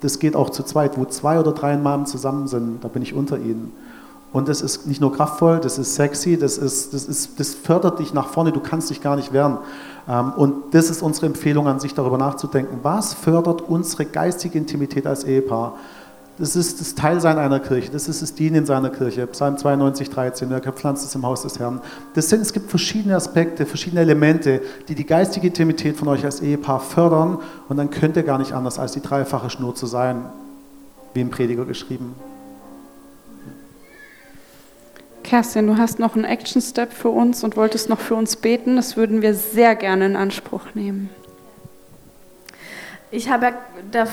Das 0.00 0.18
geht 0.18 0.36
auch 0.36 0.50
zu 0.50 0.62
zweit. 0.62 0.98
Wo 0.98 1.06
zwei 1.06 1.40
oder 1.40 1.52
drei 1.52 1.76
Mann 1.76 2.06
zusammen 2.06 2.48
sind, 2.48 2.84
da 2.84 2.88
bin 2.88 3.02
ich 3.02 3.14
unter 3.14 3.38
ihnen. 3.38 3.72
Und 4.32 4.48
das 4.48 4.60
ist 4.60 4.86
nicht 4.86 5.00
nur 5.00 5.12
kraftvoll, 5.12 5.60
das 5.60 5.78
ist 5.78 5.94
sexy, 5.94 6.36
das, 6.36 6.58
ist, 6.58 6.92
das, 6.92 7.04
ist, 7.06 7.38
das 7.38 7.54
fördert 7.54 8.00
dich 8.00 8.12
nach 8.12 8.26
vorne, 8.26 8.50
du 8.50 8.60
kannst 8.60 8.90
dich 8.90 9.00
gar 9.00 9.14
nicht 9.16 9.32
wehren. 9.32 9.58
Ähm, 10.08 10.32
und 10.36 10.74
das 10.74 10.90
ist 10.90 11.02
unsere 11.02 11.26
Empfehlung 11.26 11.68
an 11.68 11.80
sich, 11.80 11.94
darüber 11.94 12.18
nachzudenken. 12.18 12.78
Was 12.82 13.14
fördert 13.14 13.62
unsere 13.62 14.04
geistige 14.04 14.58
Intimität 14.58 15.06
als 15.06 15.24
Ehepaar? 15.24 15.74
Das 16.36 16.56
ist 16.56 16.80
das 16.80 16.96
Teilsein 16.96 17.38
einer 17.38 17.60
Kirche, 17.60 17.92
das 17.92 18.08
ist 18.08 18.20
das 18.20 18.34
Dienen 18.34 18.56
in 18.56 18.66
seiner 18.66 18.90
Kirche. 18.90 19.24
Psalm 19.28 19.56
92, 19.56 20.10
13, 20.10 20.50
wer 20.50 20.60
gepflanzt 20.60 21.04
ist 21.04 21.14
im 21.14 21.24
Haus 21.24 21.42
des 21.42 21.60
Herrn. 21.60 21.80
Das 22.14 22.28
sind, 22.28 22.40
es 22.40 22.52
gibt 22.52 22.70
verschiedene 22.70 23.14
Aspekte, 23.14 23.66
verschiedene 23.66 24.00
Elemente, 24.00 24.60
die 24.88 24.96
die 24.96 25.06
geistige 25.06 25.46
Intimität 25.46 25.96
von 25.96 26.08
euch 26.08 26.24
als 26.24 26.40
Ehepaar 26.40 26.80
fördern. 26.80 27.38
Und 27.68 27.76
dann 27.76 27.90
könnt 27.90 28.16
ihr 28.16 28.24
gar 28.24 28.38
nicht 28.38 28.52
anders, 28.52 28.80
als 28.80 28.92
die 28.92 29.00
dreifache 29.00 29.48
Schnur 29.48 29.76
zu 29.76 29.86
sein, 29.86 30.24
wie 31.14 31.20
im 31.20 31.30
Prediger 31.30 31.66
geschrieben. 31.66 32.16
Kerstin, 35.24 35.66
du 35.66 35.76
hast 35.78 35.98
noch 35.98 36.14
einen 36.14 36.24
Action-Step 36.24 36.92
für 36.92 37.08
uns 37.08 37.42
und 37.42 37.56
wolltest 37.56 37.88
noch 37.88 37.98
für 37.98 38.14
uns 38.14 38.36
beten. 38.36 38.76
Das 38.76 38.96
würden 38.96 39.22
wir 39.22 39.34
sehr 39.34 39.74
gerne 39.74 40.06
in 40.06 40.16
Anspruch 40.16 40.74
nehmen. 40.74 41.10
Ich 43.10 43.30
habe 43.30 43.46
ja 43.46 44.06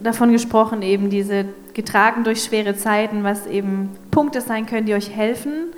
davon 0.00 0.32
gesprochen, 0.32 0.82
eben 0.82 1.10
diese 1.10 1.46
getragen 1.74 2.24
durch 2.24 2.44
schwere 2.44 2.76
Zeiten, 2.76 3.24
was 3.24 3.46
eben 3.46 3.90
Punkte 4.10 4.40
sein 4.40 4.66
können, 4.66 4.86
die 4.86 4.94
euch 4.94 5.10
helfen. 5.10 5.72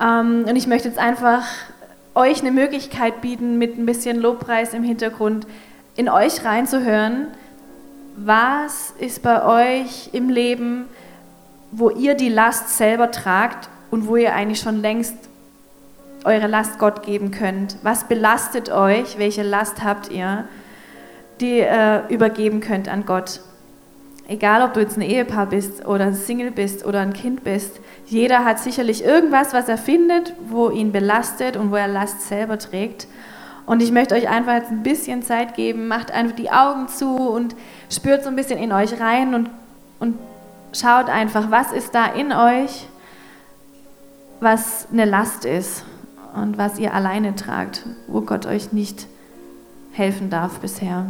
Ähm, 0.00 0.44
und 0.46 0.56
ich 0.56 0.66
möchte 0.66 0.88
jetzt 0.88 0.98
einfach 0.98 1.46
euch 2.14 2.40
eine 2.40 2.50
Möglichkeit 2.50 3.20
bieten, 3.22 3.58
mit 3.58 3.78
ein 3.78 3.86
bisschen 3.86 4.20
Lobpreis 4.20 4.74
im 4.74 4.82
Hintergrund 4.82 5.46
in 5.96 6.08
euch 6.08 6.44
reinzuhören. 6.44 7.28
Was 8.16 8.92
ist 8.98 9.22
bei 9.22 9.44
euch 9.44 10.10
im 10.12 10.28
Leben, 10.28 10.86
wo 11.76 11.90
ihr 11.90 12.14
die 12.14 12.28
Last 12.28 12.76
selber 12.76 13.10
tragt 13.10 13.68
und 13.90 14.08
wo 14.08 14.16
ihr 14.16 14.34
eigentlich 14.34 14.60
schon 14.60 14.80
längst 14.80 15.16
eure 16.24 16.46
Last 16.46 16.78
Gott 16.78 17.02
geben 17.02 17.30
könnt? 17.30 17.76
Was 17.82 18.08
belastet 18.08 18.70
euch? 18.70 19.18
Welche 19.18 19.42
Last 19.42 19.84
habt 19.84 20.10
ihr? 20.10 20.44
die 21.40 21.60
äh, 21.60 22.06
übergeben 22.08 22.60
könnt 22.60 22.88
an 22.88 23.04
Gott. 23.06 23.40
Egal, 24.28 24.62
ob 24.62 24.74
du 24.74 24.80
jetzt 24.80 24.96
ein 24.96 25.02
Ehepaar 25.02 25.46
bist 25.46 25.86
oder 25.86 26.06
ein 26.06 26.14
Single 26.14 26.50
bist 26.50 26.84
oder 26.84 27.00
ein 27.00 27.12
Kind 27.12 27.44
bist, 27.44 27.78
jeder 28.06 28.44
hat 28.44 28.58
sicherlich 28.58 29.04
irgendwas, 29.04 29.52
was 29.52 29.68
er 29.68 29.78
findet, 29.78 30.32
wo 30.48 30.70
ihn 30.70 30.90
belastet 30.90 31.56
und 31.56 31.70
wo 31.70 31.76
er 31.76 31.86
Last 31.86 32.22
selber 32.22 32.58
trägt. 32.58 33.06
Und 33.66 33.82
ich 33.82 33.92
möchte 33.92 34.14
euch 34.14 34.28
einfach 34.28 34.54
jetzt 34.54 34.70
ein 34.70 34.82
bisschen 34.82 35.22
Zeit 35.22 35.54
geben, 35.54 35.86
macht 35.86 36.10
einfach 36.10 36.34
die 36.34 36.50
Augen 36.50 36.88
zu 36.88 37.16
und 37.16 37.54
spürt 37.90 38.24
so 38.24 38.28
ein 38.28 38.36
bisschen 38.36 38.58
in 38.58 38.72
euch 38.72 39.00
rein 39.00 39.34
und, 39.34 39.50
und 40.00 40.18
schaut 40.72 41.08
einfach, 41.08 41.50
was 41.50 41.72
ist 41.72 41.94
da 41.94 42.06
in 42.06 42.32
euch, 42.32 42.86
was 44.40 44.88
eine 44.92 45.04
Last 45.04 45.44
ist 45.44 45.84
und 46.34 46.58
was 46.58 46.78
ihr 46.78 46.92
alleine 46.94 47.34
tragt, 47.34 47.84
wo 48.06 48.20
Gott 48.20 48.46
euch 48.46 48.72
nicht 48.72 49.06
helfen 49.92 50.30
darf 50.30 50.60
bisher. 50.60 51.06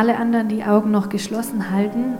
Alle 0.00 0.16
anderen 0.16 0.48
die 0.48 0.64
Augen 0.64 0.90
noch 0.90 1.10
geschlossen 1.10 1.70
halten, 1.70 2.16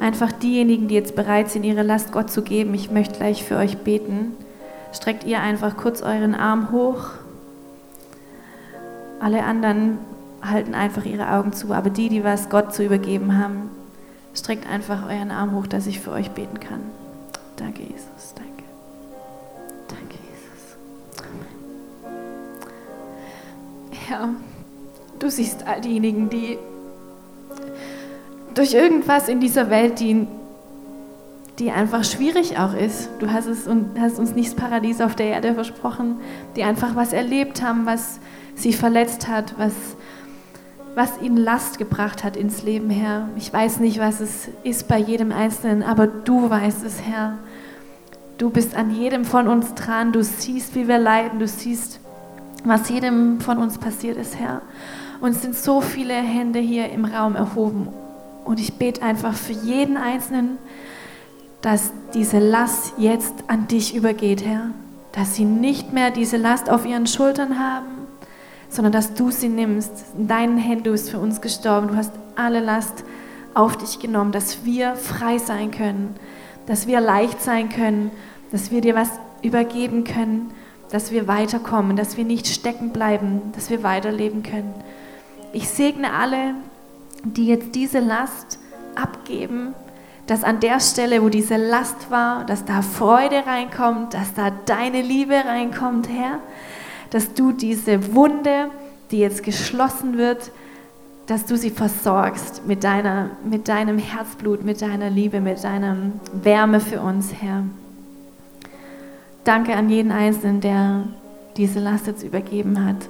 einfach 0.00 0.32
diejenigen, 0.32 0.88
die 0.88 0.94
jetzt 0.94 1.14
bereit 1.14 1.50
sind, 1.50 1.62
ihre 1.62 1.82
Last 1.82 2.10
Gott 2.10 2.30
zu 2.30 2.40
geben, 2.40 2.72
ich 2.72 2.90
möchte 2.90 3.18
gleich 3.18 3.44
für 3.44 3.58
euch 3.58 3.76
beten. 3.76 4.32
Streckt 4.94 5.24
ihr 5.24 5.40
einfach 5.40 5.76
kurz 5.76 6.00
euren 6.00 6.34
Arm 6.34 6.72
hoch. 6.72 7.10
Alle 9.20 9.44
anderen 9.44 9.98
halten 10.40 10.74
einfach 10.74 11.04
ihre 11.04 11.32
Augen 11.32 11.52
zu, 11.52 11.74
aber 11.74 11.90
die, 11.90 12.08
die 12.08 12.24
was 12.24 12.48
Gott 12.48 12.74
zu 12.74 12.82
übergeben 12.82 13.36
haben, 13.36 13.68
streckt 14.34 14.66
einfach 14.66 15.06
euren 15.06 15.30
Arm 15.30 15.54
hoch, 15.54 15.66
dass 15.66 15.86
ich 15.86 16.00
für 16.00 16.12
euch 16.12 16.30
beten 16.30 16.60
kann. 16.60 16.80
Danke, 17.56 17.82
Jesus. 17.82 18.32
Danke. 18.34 18.64
Danke, 19.88 20.14
Jesus. 20.14 20.78
Amen. 22.00 22.24
Ja. 24.08 24.30
Du 25.18 25.28
siehst 25.28 25.66
all 25.66 25.82
diejenigen, 25.82 26.30
die 26.30 26.56
durch 28.56 28.72
irgendwas 28.72 29.28
in 29.28 29.38
dieser 29.38 29.70
Welt, 29.70 30.00
die, 30.00 30.26
die 31.58 31.70
einfach 31.70 32.04
schwierig 32.04 32.58
auch 32.58 32.74
ist. 32.74 33.10
Du 33.20 33.30
hast, 33.30 33.46
es 33.46 33.68
hast 34.00 34.18
uns 34.18 34.34
nicht 34.34 34.48
das 34.48 34.56
Paradies 34.56 35.00
auf 35.00 35.14
der 35.14 35.26
Erde 35.26 35.54
versprochen, 35.54 36.16
die 36.56 36.64
einfach 36.64 36.96
was 36.96 37.12
erlebt 37.12 37.62
haben, 37.62 37.86
was 37.86 38.18
sie 38.54 38.72
verletzt 38.72 39.28
hat, 39.28 39.54
was, 39.58 39.74
was 40.94 41.20
ihnen 41.20 41.36
Last 41.36 41.76
gebracht 41.78 42.24
hat 42.24 42.34
ins 42.34 42.62
Leben, 42.62 42.88
Herr. 42.88 43.28
Ich 43.36 43.52
weiß 43.52 43.80
nicht, 43.80 44.00
was 44.00 44.20
es 44.20 44.48
ist 44.64 44.88
bei 44.88 44.98
jedem 44.98 45.32
Einzelnen, 45.32 45.82
aber 45.82 46.06
du 46.06 46.48
weißt 46.48 46.82
es, 46.84 47.02
Herr. 47.02 47.36
Du 48.38 48.48
bist 48.48 48.74
an 48.74 48.90
jedem 48.90 49.26
von 49.26 49.48
uns 49.48 49.74
dran. 49.74 50.12
Du 50.12 50.22
siehst, 50.22 50.74
wie 50.74 50.88
wir 50.88 50.98
leiden. 50.98 51.38
Du 51.38 51.46
siehst, 51.46 52.00
was 52.64 52.88
jedem 52.88 53.40
von 53.40 53.58
uns 53.58 53.76
passiert 53.76 54.16
ist, 54.16 54.38
Herr. 54.38 54.62
Und 55.20 55.30
es 55.30 55.42
sind 55.42 55.54
so 55.54 55.82
viele 55.82 56.14
Hände 56.14 56.58
hier 56.58 56.90
im 56.90 57.04
Raum 57.04 57.36
erhoben. 57.36 57.88
Und 58.46 58.60
ich 58.60 58.74
bete 58.74 59.02
einfach 59.02 59.34
für 59.34 59.52
jeden 59.52 59.96
Einzelnen, 59.96 60.58
dass 61.62 61.90
diese 62.14 62.38
Last 62.38 62.94
jetzt 62.96 63.34
an 63.48 63.66
dich 63.66 63.94
übergeht, 63.94 64.44
Herr. 64.44 64.70
Dass 65.12 65.34
sie 65.34 65.44
nicht 65.44 65.92
mehr 65.92 66.12
diese 66.12 66.36
Last 66.36 66.70
auf 66.70 66.86
ihren 66.86 67.08
Schultern 67.08 67.58
haben, 67.58 68.06
sondern 68.68 68.92
dass 68.92 69.14
du 69.14 69.32
sie 69.32 69.48
nimmst. 69.48 69.90
In 70.16 70.28
deinen 70.28 70.58
Händen, 70.58 70.84
du 70.84 70.96
für 70.96 71.18
uns 71.18 71.40
gestorben. 71.40 71.88
Du 71.88 71.96
hast 71.96 72.12
alle 72.36 72.60
Last 72.60 73.02
auf 73.54 73.76
dich 73.76 73.98
genommen, 73.98 74.30
dass 74.30 74.64
wir 74.64 74.94
frei 74.94 75.38
sein 75.38 75.72
können, 75.72 76.14
dass 76.66 76.86
wir 76.86 77.00
leicht 77.00 77.42
sein 77.42 77.68
können, 77.68 78.12
dass 78.52 78.70
wir 78.70 78.80
dir 78.80 78.94
was 78.94 79.10
übergeben 79.42 80.04
können, 80.04 80.52
dass 80.90 81.10
wir 81.10 81.26
weiterkommen, 81.26 81.96
dass 81.96 82.16
wir 82.16 82.24
nicht 82.24 82.46
stecken 82.46 82.90
bleiben, 82.92 83.40
dass 83.56 83.70
wir 83.70 83.82
weiterleben 83.82 84.44
können. 84.44 84.72
Ich 85.52 85.68
segne 85.68 86.12
alle, 86.12 86.54
die 87.32 87.46
jetzt 87.46 87.74
diese 87.74 88.00
Last 88.00 88.58
abgeben, 88.94 89.74
dass 90.26 90.42
an 90.42 90.60
der 90.60 90.80
Stelle, 90.80 91.22
wo 91.22 91.28
diese 91.28 91.56
Last 91.56 92.10
war, 92.10 92.44
dass 92.44 92.64
da 92.64 92.82
Freude 92.82 93.46
reinkommt, 93.46 94.14
dass 94.14 94.34
da 94.34 94.50
deine 94.50 95.02
Liebe 95.02 95.34
reinkommt, 95.34 96.08
Herr, 96.08 96.40
dass 97.10 97.34
du 97.34 97.52
diese 97.52 98.14
Wunde, 98.14 98.70
die 99.10 99.18
jetzt 99.18 99.44
geschlossen 99.44 100.18
wird, 100.18 100.50
dass 101.26 101.44
du 101.44 101.56
sie 101.56 101.70
versorgst 101.70 102.66
mit, 102.66 102.84
deiner, 102.84 103.30
mit 103.48 103.68
deinem 103.68 103.98
Herzblut, 103.98 104.64
mit 104.64 104.82
deiner 104.82 105.10
Liebe, 105.10 105.40
mit 105.40 105.62
deiner 105.62 105.96
Wärme 106.32 106.80
für 106.80 107.00
uns, 107.00 107.32
Herr. 107.40 107.64
Danke 109.44 109.76
an 109.76 109.88
jeden 109.88 110.10
Einzelnen, 110.10 110.60
der 110.60 111.04
diese 111.56 111.78
Last 111.78 112.06
jetzt 112.06 112.22
übergeben 112.22 112.84
hat. 112.84 113.08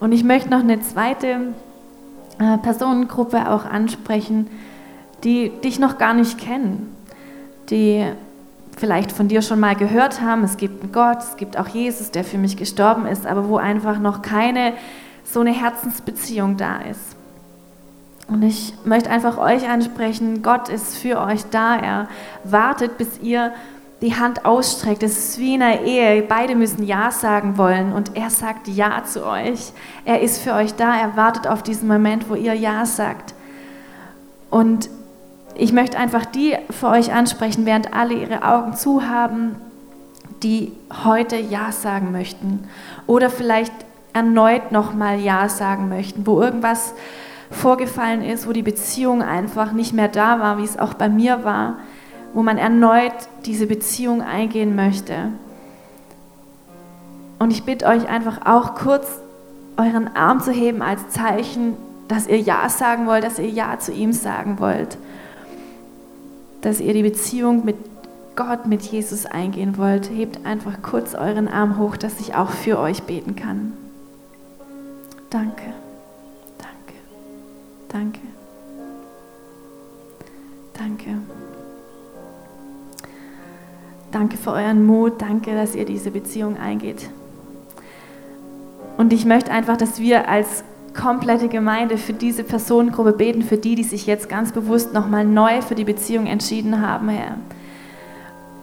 Und 0.00 0.12
ich 0.12 0.24
möchte 0.24 0.50
noch 0.50 0.60
eine 0.60 0.80
zweite 0.80 1.54
äh, 2.38 2.58
Personengruppe 2.58 3.50
auch 3.50 3.64
ansprechen, 3.64 4.48
die 5.24 5.50
dich 5.64 5.78
noch 5.78 5.98
gar 5.98 6.14
nicht 6.14 6.38
kennen, 6.38 6.94
die 7.70 8.06
vielleicht 8.76 9.10
von 9.10 9.28
dir 9.28 9.42
schon 9.42 9.58
mal 9.58 9.74
gehört 9.74 10.20
haben, 10.20 10.44
es 10.44 10.56
gibt 10.56 10.82
einen 10.82 10.92
Gott, 10.92 11.18
es 11.18 11.36
gibt 11.36 11.58
auch 11.58 11.68
Jesus, 11.68 12.10
der 12.10 12.24
für 12.24 12.38
mich 12.38 12.56
gestorben 12.56 13.06
ist, 13.06 13.26
aber 13.26 13.48
wo 13.48 13.56
einfach 13.56 13.98
noch 13.98 14.22
keine 14.22 14.74
so 15.24 15.40
eine 15.40 15.52
Herzensbeziehung 15.52 16.56
da 16.56 16.78
ist. 16.78 17.16
Und 18.28 18.42
ich 18.42 18.74
möchte 18.84 19.08
einfach 19.08 19.38
euch 19.38 19.68
ansprechen, 19.68 20.42
Gott 20.42 20.68
ist 20.68 20.96
für 20.96 21.20
euch 21.20 21.44
da, 21.50 21.76
er 21.76 22.08
wartet, 22.44 22.98
bis 22.98 23.18
ihr 23.20 23.52
die 24.02 24.14
Hand 24.14 24.44
ausstreckt. 24.44 25.02
Es 25.02 25.16
ist 25.18 25.38
wie 25.38 25.54
in 25.54 25.62
einer 25.62 25.82
Ehe. 25.82 26.22
Beide 26.22 26.54
müssen 26.54 26.84
Ja 26.84 27.10
sagen 27.10 27.56
wollen 27.56 27.92
und 27.92 28.16
er 28.16 28.30
sagt 28.30 28.68
Ja 28.68 29.04
zu 29.04 29.26
euch. 29.26 29.72
Er 30.04 30.20
ist 30.20 30.42
für 30.42 30.52
euch 30.54 30.74
da. 30.74 30.96
Er 30.96 31.16
wartet 31.16 31.46
auf 31.46 31.62
diesen 31.62 31.88
Moment, 31.88 32.28
wo 32.28 32.34
ihr 32.34 32.54
Ja 32.54 32.84
sagt. 32.84 33.34
Und 34.50 34.90
ich 35.54 35.72
möchte 35.72 35.98
einfach 35.98 36.26
die 36.26 36.56
für 36.70 36.88
euch 36.88 37.12
ansprechen, 37.12 37.64
während 37.64 37.94
alle 37.94 38.14
ihre 38.14 38.42
Augen 38.42 38.74
zu 38.74 39.08
haben, 39.08 39.56
die 40.42 40.72
heute 41.04 41.36
Ja 41.36 41.72
sagen 41.72 42.12
möchten 42.12 42.68
oder 43.06 43.30
vielleicht 43.30 43.72
erneut 44.12 44.70
nochmal 44.70 45.18
Ja 45.18 45.48
sagen 45.48 45.88
möchten, 45.88 46.26
wo 46.26 46.42
irgendwas 46.42 46.92
vorgefallen 47.50 48.22
ist, 48.22 48.46
wo 48.46 48.52
die 48.52 48.62
Beziehung 48.62 49.22
einfach 49.22 49.72
nicht 49.72 49.94
mehr 49.94 50.08
da 50.08 50.40
war, 50.40 50.58
wie 50.58 50.64
es 50.64 50.78
auch 50.78 50.94
bei 50.94 51.08
mir 51.08 51.44
war 51.44 51.76
wo 52.36 52.42
man 52.42 52.58
erneut 52.58 53.14
diese 53.46 53.66
Beziehung 53.66 54.20
eingehen 54.20 54.76
möchte. 54.76 55.32
Und 57.38 57.50
ich 57.50 57.64
bitte 57.64 57.86
euch 57.86 58.10
einfach 58.10 58.44
auch 58.44 58.74
kurz 58.74 59.06
euren 59.78 60.14
Arm 60.14 60.42
zu 60.42 60.52
heben 60.52 60.82
als 60.82 61.08
Zeichen, 61.08 61.78
dass 62.08 62.26
ihr 62.26 62.38
Ja 62.38 62.68
sagen 62.68 63.06
wollt, 63.06 63.24
dass 63.24 63.38
ihr 63.38 63.48
Ja 63.48 63.78
zu 63.78 63.90
ihm 63.90 64.12
sagen 64.12 64.58
wollt, 64.58 64.98
dass 66.60 66.78
ihr 66.78 66.92
die 66.92 67.04
Beziehung 67.04 67.64
mit 67.64 67.76
Gott, 68.36 68.66
mit 68.66 68.82
Jesus 68.82 69.24
eingehen 69.24 69.78
wollt. 69.78 70.10
Hebt 70.10 70.44
einfach 70.44 70.82
kurz 70.82 71.14
euren 71.14 71.48
Arm 71.48 71.78
hoch, 71.78 71.96
dass 71.96 72.20
ich 72.20 72.34
auch 72.34 72.50
für 72.50 72.78
euch 72.78 73.04
beten 73.04 73.34
kann. 73.34 73.72
Danke, 75.30 75.72
danke, 76.58 77.00
danke, 77.88 78.20
danke. 80.74 81.45
Danke 84.16 84.38
für 84.38 84.52
euren 84.52 84.86
Mut. 84.86 85.20
Danke, 85.20 85.54
dass 85.54 85.74
ihr 85.74 85.84
diese 85.84 86.10
Beziehung 86.10 86.56
eingeht. 86.56 87.10
Und 88.96 89.12
ich 89.12 89.26
möchte 89.26 89.50
einfach, 89.50 89.76
dass 89.76 90.00
wir 90.00 90.26
als 90.26 90.64
komplette 90.98 91.48
Gemeinde 91.48 91.98
für 91.98 92.14
diese 92.14 92.42
Personengruppe 92.42 93.12
beten, 93.12 93.42
für 93.42 93.58
die, 93.58 93.74
die 93.74 93.84
sich 93.84 94.06
jetzt 94.06 94.30
ganz 94.30 94.52
bewusst 94.52 94.94
nochmal 94.94 95.26
neu 95.26 95.60
für 95.60 95.74
die 95.74 95.84
Beziehung 95.84 96.26
entschieden 96.26 96.80
haben, 96.80 97.10
Herr. 97.10 97.36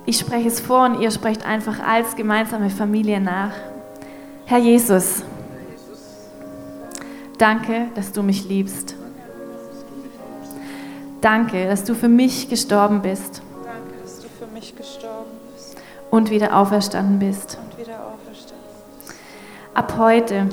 Ich 0.07 0.17
spreche 0.17 0.47
es 0.47 0.59
vor 0.59 0.85
und 0.85 0.99
ihr 0.99 1.11
sprecht 1.11 1.45
einfach 1.45 1.79
als 1.79 2.15
gemeinsame 2.15 2.71
Familie 2.71 3.21
nach. 3.21 3.51
Herr 4.45 4.57
Jesus, 4.57 5.21
danke, 7.37 7.89
dass 7.93 8.11
du 8.11 8.23
mich 8.23 8.49
liebst. 8.49 8.95
Danke, 11.21 11.67
dass 11.67 11.83
du 11.83 11.93
für 11.93 12.09
mich 12.09 12.49
gestorben 12.49 13.03
bist. 13.03 13.43
Danke, 13.63 14.01
dass 14.01 14.19
du 14.19 14.27
für 14.27 14.51
mich 14.51 14.75
gestorben 14.75 15.25
bist 15.25 15.32
und 16.13 16.29
wieder 16.29 16.55
auferstanden 16.55 17.17
bist. 17.17 17.57
Wieder 17.75 17.95
auferstanden. 18.05 18.67
Ab 19.73 19.95
heute, 19.97 20.47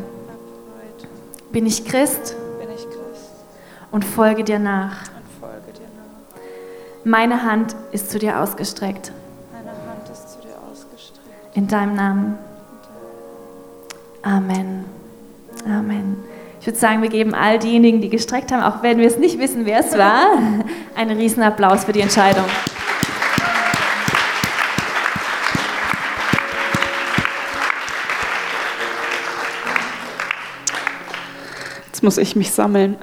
bin, 1.53 1.67
ich 1.67 1.85
Christ 1.85 2.35
bin 2.59 2.71
ich 2.75 2.83
Christ 2.85 3.33
und 3.91 4.03
folge 4.03 4.43
dir 4.43 4.59
nach. 4.59 5.03
Folge 5.39 5.73
dir 5.75 5.87
nach. 5.99 6.41
Meine 7.05 7.43
Hand 7.43 7.77
ist 7.93 8.11
zu 8.11 8.19
dir 8.19 8.41
ausgestreckt. 8.41 9.09
Zu 9.09 9.13
dir. 10.41 10.57
In 11.53 11.69
deinem 11.69 11.95
Namen. 11.95 12.39
Amen. 14.23 14.87
Amen. 15.67 16.25
Ich 16.59 16.67
würde 16.67 16.79
sagen, 16.79 17.03
wir 17.03 17.11
geben 17.11 17.35
all 17.35 17.59
diejenigen, 17.59 18.01
die 18.01 18.09
gestreckt 18.09 18.51
haben, 18.51 18.63
auch 18.63 18.83
wenn 18.83 18.97
wir 18.97 19.07
es 19.07 19.19
nicht 19.19 19.39
wissen, 19.39 19.67
wer 19.67 19.81
es 19.81 19.99
war, 19.99 20.25
einen 20.97 21.19
riesen 21.19 21.43
Applaus 21.43 21.85
für 21.85 21.93
die 21.93 22.01
Entscheidung. 22.01 22.47
Jetzt 32.01 32.05
muss 32.05 32.17
ich 32.17 32.35
mich 32.35 32.51
sammeln. 32.53 32.97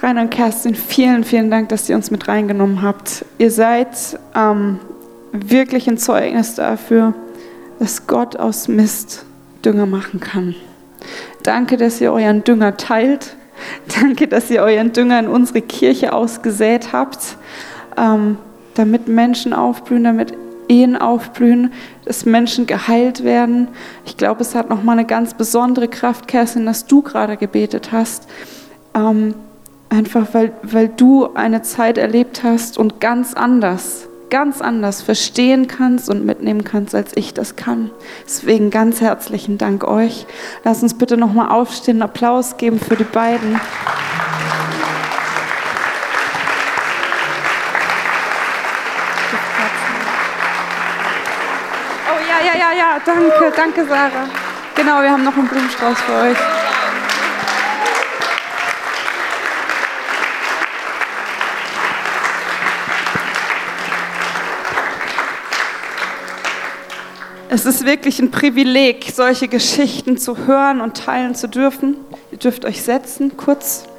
Rainer 0.00 0.22
und 0.22 0.30
Kerstin, 0.30 0.74
vielen, 0.74 1.22
vielen 1.22 1.50
Dank, 1.50 1.68
dass 1.68 1.86
ihr 1.86 1.94
uns 1.94 2.10
mit 2.10 2.28
reingenommen 2.28 2.80
habt. 2.80 3.26
Ihr 3.36 3.50
seid 3.50 4.18
ähm, 4.34 4.78
wirklich 5.32 5.86
ein 5.86 5.98
Zeugnis 5.98 6.54
dafür, 6.54 7.12
dass 7.78 8.06
Gott 8.06 8.36
aus 8.36 8.68
Mist 8.68 9.26
Dünger 9.62 9.84
machen 9.84 10.18
kann. 10.18 10.54
Danke, 11.42 11.76
dass 11.76 12.00
ihr 12.00 12.10
euren 12.10 12.42
Dünger 12.42 12.78
teilt. 12.78 13.36
Danke, 14.00 14.26
dass 14.26 14.50
ihr 14.50 14.62
euren 14.62 14.94
Dünger 14.94 15.18
in 15.18 15.28
unsere 15.28 15.60
Kirche 15.60 16.14
ausgesät 16.14 16.94
habt, 16.94 17.36
ähm, 17.98 18.38
damit 18.76 19.08
Menschen 19.08 19.52
aufblühen, 19.52 20.04
damit 20.04 20.32
Ehen 20.72 20.96
aufblühen, 20.96 21.70
dass 22.06 22.24
Menschen 22.24 22.66
geheilt 22.66 23.24
werden. 23.24 23.68
Ich 24.06 24.16
glaube, 24.16 24.40
es 24.40 24.54
hat 24.54 24.70
nochmal 24.70 24.98
eine 24.98 25.06
ganz 25.06 25.34
besondere 25.34 25.86
Kraft, 25.86 26.26
Kerstin, 26.28 26.64
dass 26.64 26.86
du 26.86 27.02
gerade 27.02 27.36
gebetet 27.36 27.92
hast. 27.92 28.26
Ähm, 28.94 29.34
einfach 29.90 30.28
weil, 30.32 30.52
weil 30.62 30.88
du 30.88 31.34
eine 31.34 31.60
Zeit 31.60 31.98
erlebt 31.98 32.42
hast 32.42 32.78
und 32.78 33.00
ganz 33.00 33.34
anders, 33.34 34.08
ganz 34.30 34.62
anders 34.62 35.02
verstehen 35.02 35.66
kannst 35.66 36.08
und 36.08 36.24
mitnehmen 36.24 36.64
kannst, 36.64 36.94
als 36.94 37.14
ich 37.14 37.34
das 37.34 37.54
kann. 37.54 37.90
Deswegen 38.24 38.70
ganz 38.70 39.02
herzlichen 39.02 39.58
Dank 39.58 39.84
euch. 39.84 40.26
Lass 40.64 40.82
uns 40.82 40.94
bitte 40.94 41.18
nochmal 41.18 41.50
aufstehen, 41.50 42.00
Applaus 42.00 42.56
geben 42.56 42.80
für 42.80 42.96
die 42.96 43.04
beiden. 43.04 43.60
Ja, 52.54 52.72
ja, 52.72 52.72
ja, 52.72 53.00
danke, 53.04 53.52
danke, 53.54 53.84
Sarah. 53.86 54.28
Genau, 54.74 55.02
wir 55.02 55.10
haben 55.10 55.24
noch 55.24 55.36
einen 55.36 55.48
Blumenstrauß 55.48 56.00
für 56.00 56.12
euch. 56.12 56.36
Es 67.48 67.66
ist 67.66 67.84
wirklich 67.84 68.18
ein 68.18 68.30
Privileg, 68.30 69.12
solche 69.14 69.46
Geschichten 69.46 70.16
zu 70.16 70.46
hören 70.46 70.80
und 70.80 70.96
teilen 70.96 71.34
zu 71.34 71.48
dürfen. 71.48 71.96
Ihr 72.30 72.38
dürft 72.38 72.64
euch 72.64 72.82
setzen, 72.82 73.36
kurz. 73.36 73.91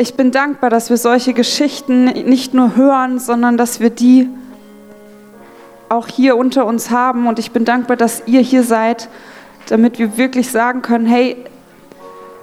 Ich 0.00 0.14
bin 0.14 0.30
dankbar, 0.30 0.70
dass 0.70 0.88
wir 0.88 0.96
solche 0.96 1.34
Geschichten 1.34 2.04
nicht 2.04 2.54
nur 2.54 2.74
hören, 2.74 3.18
sondern 3.18 3.58
dass 3.58 3.80
wir 3.80 3.90
die 3.90 4.30
auch 5.90 6.08
hier 6.08 6.38
unter 6.38 6.64
uns 6.64 6.90
haben. 6.90 7.26
Und 7.26 7.38
ich 7.38 7.50
bin 7.50 7.66
dankbar, 7.66 7.98
dass 7.98 8.22
ihr 8.24 8.40
hier 8.40 8.62
seid, 8.62 9.10
damit 9.68 9.98
wir 9.98 10.16
wirklich 10.16 10.50
sagen 10.50 10.80
können, 10.80 11.04
hey, 11.04 11.36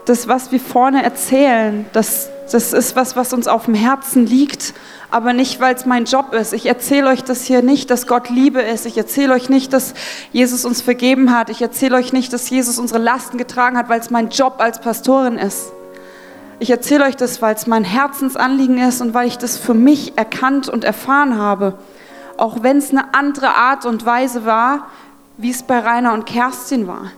das, 0.05 0.27
was 0.27 0.51
wir 0.51 0.59
vorne 0.59 1.03
erzählen, 1.03 1.87
das, 1.93 2.29
das 2.51 2.73
ist 2.73 2.95
was, 2.95 3.15
was 3.15 3.33
uns 3.33 3.47
auf 3.47 3.65
dem 3.65 3.73
Herzen 3.73 4.27
liegt 4.27 4.75
aber 5.09 5.31
nicht, 5.31 5.61
weil 5.61 5.73
es 5.73 5.85
mein 5.85 6.03
Job 6.03 6.33
ist. 6.33 6.51
Ich 6.53 6.65
erzähle 6.65 7.07
euch 7.07 7.23
das 7.23 7.45
hier 7.45 7.61
nicht, 7.61 7.89
dass 7.89 8.07
Gott 8.07 8.29
Liebe 8.29 8.61
ist. 8.61 8.85
Ich 8.85 8.97
erzähle 8.97 9.33
euch 9.33 9.47
nicht, 9.47 9.71
dass 9.71 9.93
Jesus 10.33 10.65
uns 10.65 10.81
vergeben 10.81 11.33
hat. 11.33 11.49
Ich 11.49 11.61
erzähle 11.61 11.95
euch 11.95 12.11
nicht, 12.11 12.33
dass 12.33 12.49
Jesus 12.49 12.77
unsere 12.77 12.99
Lasten 12.99 13.37
getragen 13.37 13.77
hat, 13.77 13.87
weil 13.87 14.01
es 14.01 14.09
mein 14.09 14.29
Job 14.29 14.55
als 14.57 14.81
Pastorin 14.81 15.37
ist. 15.37 15.71
Ich 16.59 16.71
erzähle 16.71 17.05
euch 17.05 17.15
das, 17.15 17.41
weil 17.41 17.53
es 17.53 17.67
mein 17.67 17.83
Herzensanliegen 17.83 18.79
ist 18.79 19.01
und 19.01 19.13
weil 19.13 19.27
ich 19.27 19.37
das 19.37 19.57
für 19.57 19.75
mich 19.75 20.17
erkannt 20.17 20.67
und 20.67 20.83
erfahren 20.83 21.37
habe. 21.37 21.77
Auch 22.35 22.63
wenn 22.63 22.77
es 22.77 22.89
eine 22.89 23.13
andere 23.13 23.55
Art 23.55 23.85
und 23.85 24.05
Weise 24.05 24.43
war, 24.45 24.87
wie 25.37 25.51
es 25.51 25.61
bei 25.61 25.77
Rainer 25.77 26.13
und 26.13 26.25
Kerstin 26.25 26.87
war. 26.87 27.11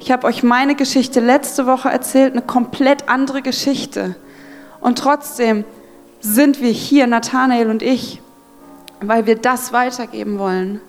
Ich 0.00 0.10
habe 0.10 0.26
euch 0.26 0.42
meine 0.42 0.74
Geschichte 0.74 1.20
letzte 1.20 1.66
Woche 1.66 1.88
erzählt, 1.88 2.32
eine 2.32 2.42
komplett 2.42 3.08
andere 3.08 3.42
Geschichte. 3.42 4.16
Und 4.80 4.98
trotzdem 4.98 5.64
sind 6.20 6.60
wir 6.60 6.70
hier, 6.70 7.06
Nathanael 7.06 7.70
und 7.70 7.82
ich, 7.82 8.20
weil 9.00 9.26
wir 9.26 9.36
das 9.36 9.72
weitergeben 9.72 10.38
wollen, 10.38 10.80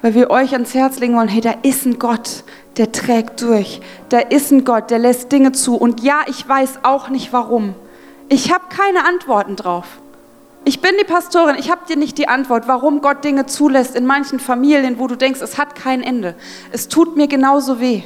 weil 0.00 0.14
wir 0.14 0.30
euch 0.30 0.52
ans 0.54 0.72
Herz 0.72 0.98
legen 0.98 1.16
wollen, 1.16 1.28
hey, 1.28 1.42
da 1.42 1.54
ist 1.62 1.84
ein 1.84 1.98
Gott, 1.98 2.44
der 2.76 2.92
trägt 2.92 3.42
durch, 3.42 3.80
da 4.08 4.18
ist 4.18 4.50
ein 4.50 4.64
Gott, 4.64 4.90
der 4.90 4.98
lässt 4.98 5.32
Dinge 5.32 5.52
zu 5.52 5.76
und 5.76 6.02
ja, 6.02 6.20
ich 6.26 6.48
weiß 6.48 6.80
auch 6.82 7.08
nicht 7.08 7.32
warum. 7.32 7.74
Ich 8.28 8.52
habe 8.52 8.64
keine 8.68 9.04
Antworten 9.04 9.56
drauf. 9.56 9.86
Ich 10.64 10.80
bin 10.80 10.92
die 11.00 11.04
Pastorin, 11.04 11.56
ich 11.58 11.70
habe 11.70 11.80
dir 11.88 11.96
nicht 11.96 12.18
die 12.18 12.28
Antwort, 12.28 12.68
warum 12.68 13.00
Gott 13.00 13.24
Dinge 13.24 13.46
zulässt 13.46 13.96
in 13.96 14.06
manchen 14.06 14.38
Familien, 14.38 14.98
wo 14.98 15.06
du 15.06 15.16
denkst, 15.16 15.40
es 15.40 15.58
hat 15.58 15.74
kein 15.74 16.02
Ende. 16.02 16.34
Es 16.70 16.88
tut 16.88 17.16
mir 17.16 17.28
genauso 17.28 17.80
weh. 17.80 18.02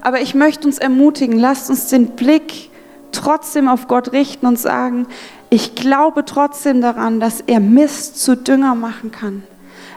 Aber 0.00 0.20
ich 0.20 0.34
möchte 0.34 0.66
uns 0.66 0.78
ermutigen, 0.78 1.38
lasst 1.38 1.68
uns 1.68 1.88
den 1.88 2.16
Blick 2.16 2.70
trotzdem 3.12 3.68
auf 3.68 3.88
Gott 3.88 4.12
richten 4.12 4.46
und 4.46 4.58
sagen, 4.58 5.06
ich 5.50 5.74
glaube 5.74 6.24
trotzdem 6.24 6.80
daran, 6.80 7.20
dass 7.20 7.40
er 7.40 7.60
Mist 7.60 8.22
zu 8.22 8.36
Dünger 8.36 8.74
machen 8.74 9.10
kann. 9.10 9.42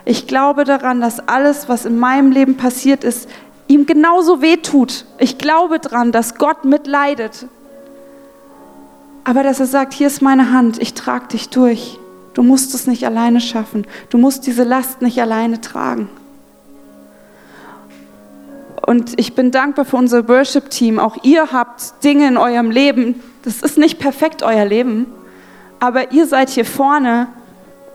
Ich 0.04 0.26
glaube 0.26 0.64
daran, 0.64 1.00
dass 1.00 1.28
alles, 1.28 1.68
was 1.68 1.86
in 1.86 1.98
meinem 1.98 2.30
Leben 2.30 2.56
passiert 2.56 3.04
ist, 3.04 3.28
ihm 3.70 3.86
genauso 3.86 4.42
weh 4.42 4.56
tut. 4.56 5.04
Ich 5.18 5.38
glaube 5.38 5.78
daran, 5.78 6.10
dass 6.10 6.34
Gott 6.34 6.64
mitleidet. 6.64 7.46
Aber 9.22 9.44
dass 9.44 9.60
er 9.60 9.66
sagt, 9.66 9.94
hier 9.94 10.08
ist 10.08 10.20
meine 10.20 10.52
Hand, 10.52 10.82
ich 10.82 10.94
trage 10.94 11.28
dich 11.28 11.50
durch. 11.50 11.98
Du 12.34 12.42
musst 12.42 12.74
es 12.74 12.88
nicht 12.88 13.06
alleine 13.06 13.40
schaffen. 13.40 13.86
Du 14.08 14.18
musst 14.18 14.46
diese 14.46 14.64
Last 14.64 15.02
nicht 15.02 15.20
alleine 15.22 15.60
tragen. 15.60 16.08
Und 18.84 19.12
ich 19.20 19.34
bin 19.34 19.52
dankbar 19.52 19.84
für 19.84 19.96
unser 19.96 20.28
Worship-Team. 20.28 20.98
Auch 20.98 21.22
ihr 21.22 21.52
habt 21.52 22.02
Dinge 22.02 22.26
in 22.26 22.36
eurem 22.36 22.72
Leben. 22.72 23.22
Das 23.42 23.62
ist 23.62 23.78
nicht 23.78 24.00
perfekt, 24.00 24.42
euer 24.42 24.64
Leben. 24.64 25.06
Aber 25.78 26.10
ihr 26.10 26.26
seid 26.26 26.50
hier 26.50 26.64
vorne 26.64 27.28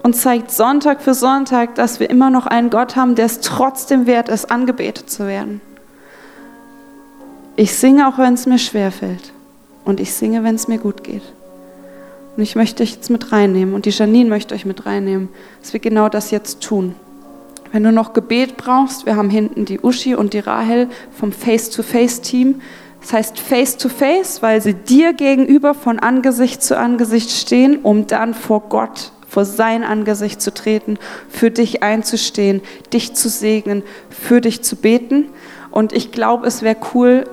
und 0.06 0.16
zeigt 0.16 0.52
Sonntag 0.52 1.02
für 1.02 1.16
Sonntag, 1.16 1.74
dass 1.74 2.00
wir 2.00 2.12
immer 2.12 2.30
noch 2.30 2.46
einen 2.46 2.70
Gott 2.70 2.96
haben, 2.96 3.16
der 3.16 3.26
es 3.26 3.40
trotzdem 3.40 4.06
wert 4.06 4.30
ist, 4.30 4.52
angebetet 4.52 5.10
zu 5.10 5.26
werden. 5.26 5.62
Ich 7.56 7.74
singe 7.74 8.08
auch, 8.08 8.20
wenn 8.20 8.36
es 8.36 8.46
mir 8.46 8.60
schwerfällt. 8.60 9.34
Und 9.84 10.00
ich 10.00 10.14
singe, 10.14 10.44
wenn 10.44 10.54
es 10.54 10.68
mir 10.68 10.78
gut 10.78 11.04
geht. 11.04 11.24
Und 12.38 12.44
ich 12.44 12.56
möchte 12.56 12.84
euch 12.84 12.92
jetzt 12.92 13.10
mit 13.10 13.32
reinnehmen. 13.32 13.74
Und 13.74 13.88
die 13.88 13.90
Janine 13.90 14.30
möchte 14.30 14.54
euch 14.54 14.64
mit 14.64 14.86
reinnehmen, 14.86 15.28
dass 15.60 15.74
wir 15.74 15.80
genau 15.80 16.08
das 16.08 16.30
jetzt 16.30 16.62
tun. 16.62 16.94
Wenn 17.72 17.82
du 17.82 17.92
noch 17.92 18.14
Gebet 18.14 18.58
brauchst, 18.58 19.08
wir 19.08 19.16
haben 19.16 19.32
hinten 19.32 19.66
die 19.66 19.80
Uschi 19.80 20.14
und 20.14 20.34
die 20.34 20.40
Rahel 20.40 20.88
vom 21.18 21.32
Face-to-Face-Team. 21.32 22.62
Das 23.02 23.12
heißt 23.12 23.40
face 23.40 23.78
to 23.78 23.90
face, 23.90 24.44
weil 24.44 24.62
sie 24.62 24.76
dir 24.76 25.14
gegenüber 25.14 25.74
von 25.74 25.98
Angesicht 25.98 26.62
zu 26.62 26.78
Angesicht 26.78 27.32
stehen, 27.32 27.80
um 27.82 28.06
dann 28.06 28.36
vor 28.36 28.62
Gott, 28.70 29.12
vor 29.28 29.46
sein 29.46 29.84
Angesicht 29.84 30.42
zu 30.42 30.54
treten, 30.54 30.98
für 31.30 31.52
dich 31.52 31.84
einzustehen, 31.84 32.62
dich 32.94 33.14
zu 33.14 33.30
segnen, 33.30 33.84
für 34.10 34.42
dich 34.42 34.64
zu 34.64 34.76
beten. 34.76 35.26
Und 35.72 35.94
ich 35.94 36.12
glaube, 36.12 36.48
es 36.48 36.62
wäre 36.62 36.78
cool, 36.94 37.26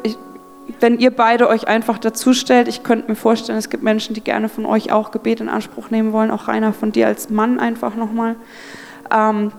wenn 0.81 0.99
ihr 0.99 1.11
beide 1.11 1.49
euch 1.49 1.69
einfach 1.69 1.99
dazu 1.99 2.33
stellt. 2.33 2.69
Ich 2.69 2.83
könnte 2.83 3.09
mir 3.09 3.17
vorstellen, 3.17 3.59
es 3.59 3.71
gibt 3.71 3.83
Menschen, 3.83 4.15
die 4.15 4.21
gerne 4.21 4.49
von 4.49 4.67
euch 4.67 4.93
auch 4.93 5.11
Gebet 5.11 5.41
in 5.41 5.49
Anspruch 5.49 5.91
nehmen 5.91 6.13
wollen, 6.13 6.31
auch 6.31 6.49
Rainer 6.49 6.73
von 6.73 6.93
dir 6.93 7.07
als 7.07 7.31
Mann 7.31 7.61
einfach 7.61 7.95
nochmal. 7.95 8.37
Ähm, 9.11 9.53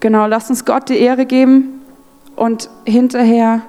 genau, 0.00 0.26
lasst 0.26 0.50
uns 0.50 0.64
Gott 0.64 0.88
die 0.88 0.98
Ehre 0.98 1.26
geben 1.26 1.80
und 2.36 2.70
hinterher 2.86 3.62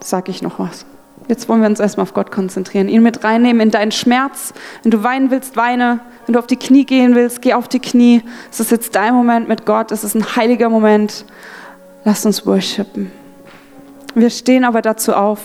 sage 0.00 0.30
ich 0.30 0.42
noch 0.42 0.58
was. 0.58 0.86
Jetzt 1.30 1.48
wollen 1.48 1.60
wir 1.60 1.68
uns 1.68 1.78
erstmal 1.78 2.02
auf 2.02 2.12
Gott 2.12 2.32
konzentrieren, 2.32 2.88
ihn 2.88 3.04
mit 3.04 3.22
reinnehmen 3.22 3.60
in 3.60 3.70
deinen 3.70 3.92
Schmerz. 3.92 4.52
Wenn 4.82 4.90
du 4.90 5.04
weinen 5.04 5.30
willst, 5.30 5.56
weine. 5.56 6.00
Wenn 6.26 6.32
du 6.32 6.40
auf 6.40 6.48
die 6.48 6.56
Knie 6.56 6.84
gehen 6.84 7.14
willst, 7.14 7.40
geh 7.40 7.54
auf 7.54 7.68
die 7.68 7.78
Knie. 7.78 8.24
Es 8.50 8.58
ist 8.58 8.72
jetzt 8.72 8.96
dein 8.96 9.14
Moment 9.14 9.46
mit 9.46 9.64
Gott. 9.64 9.92
Es 9.92 10.02
ist 10.02 10.16
ein 10.16 10.34
heiliger 10.34 10.68
Moment. 10.68 11.24
Lass 12.04 12.26
uns 12.26 12.44
worshipen. 12.46 13.12
Wir 14.16 14.28
stehen 14.28 14.64
aber 14.64 14.82
dazu 14.82 15.14
auf. 15.14 15.38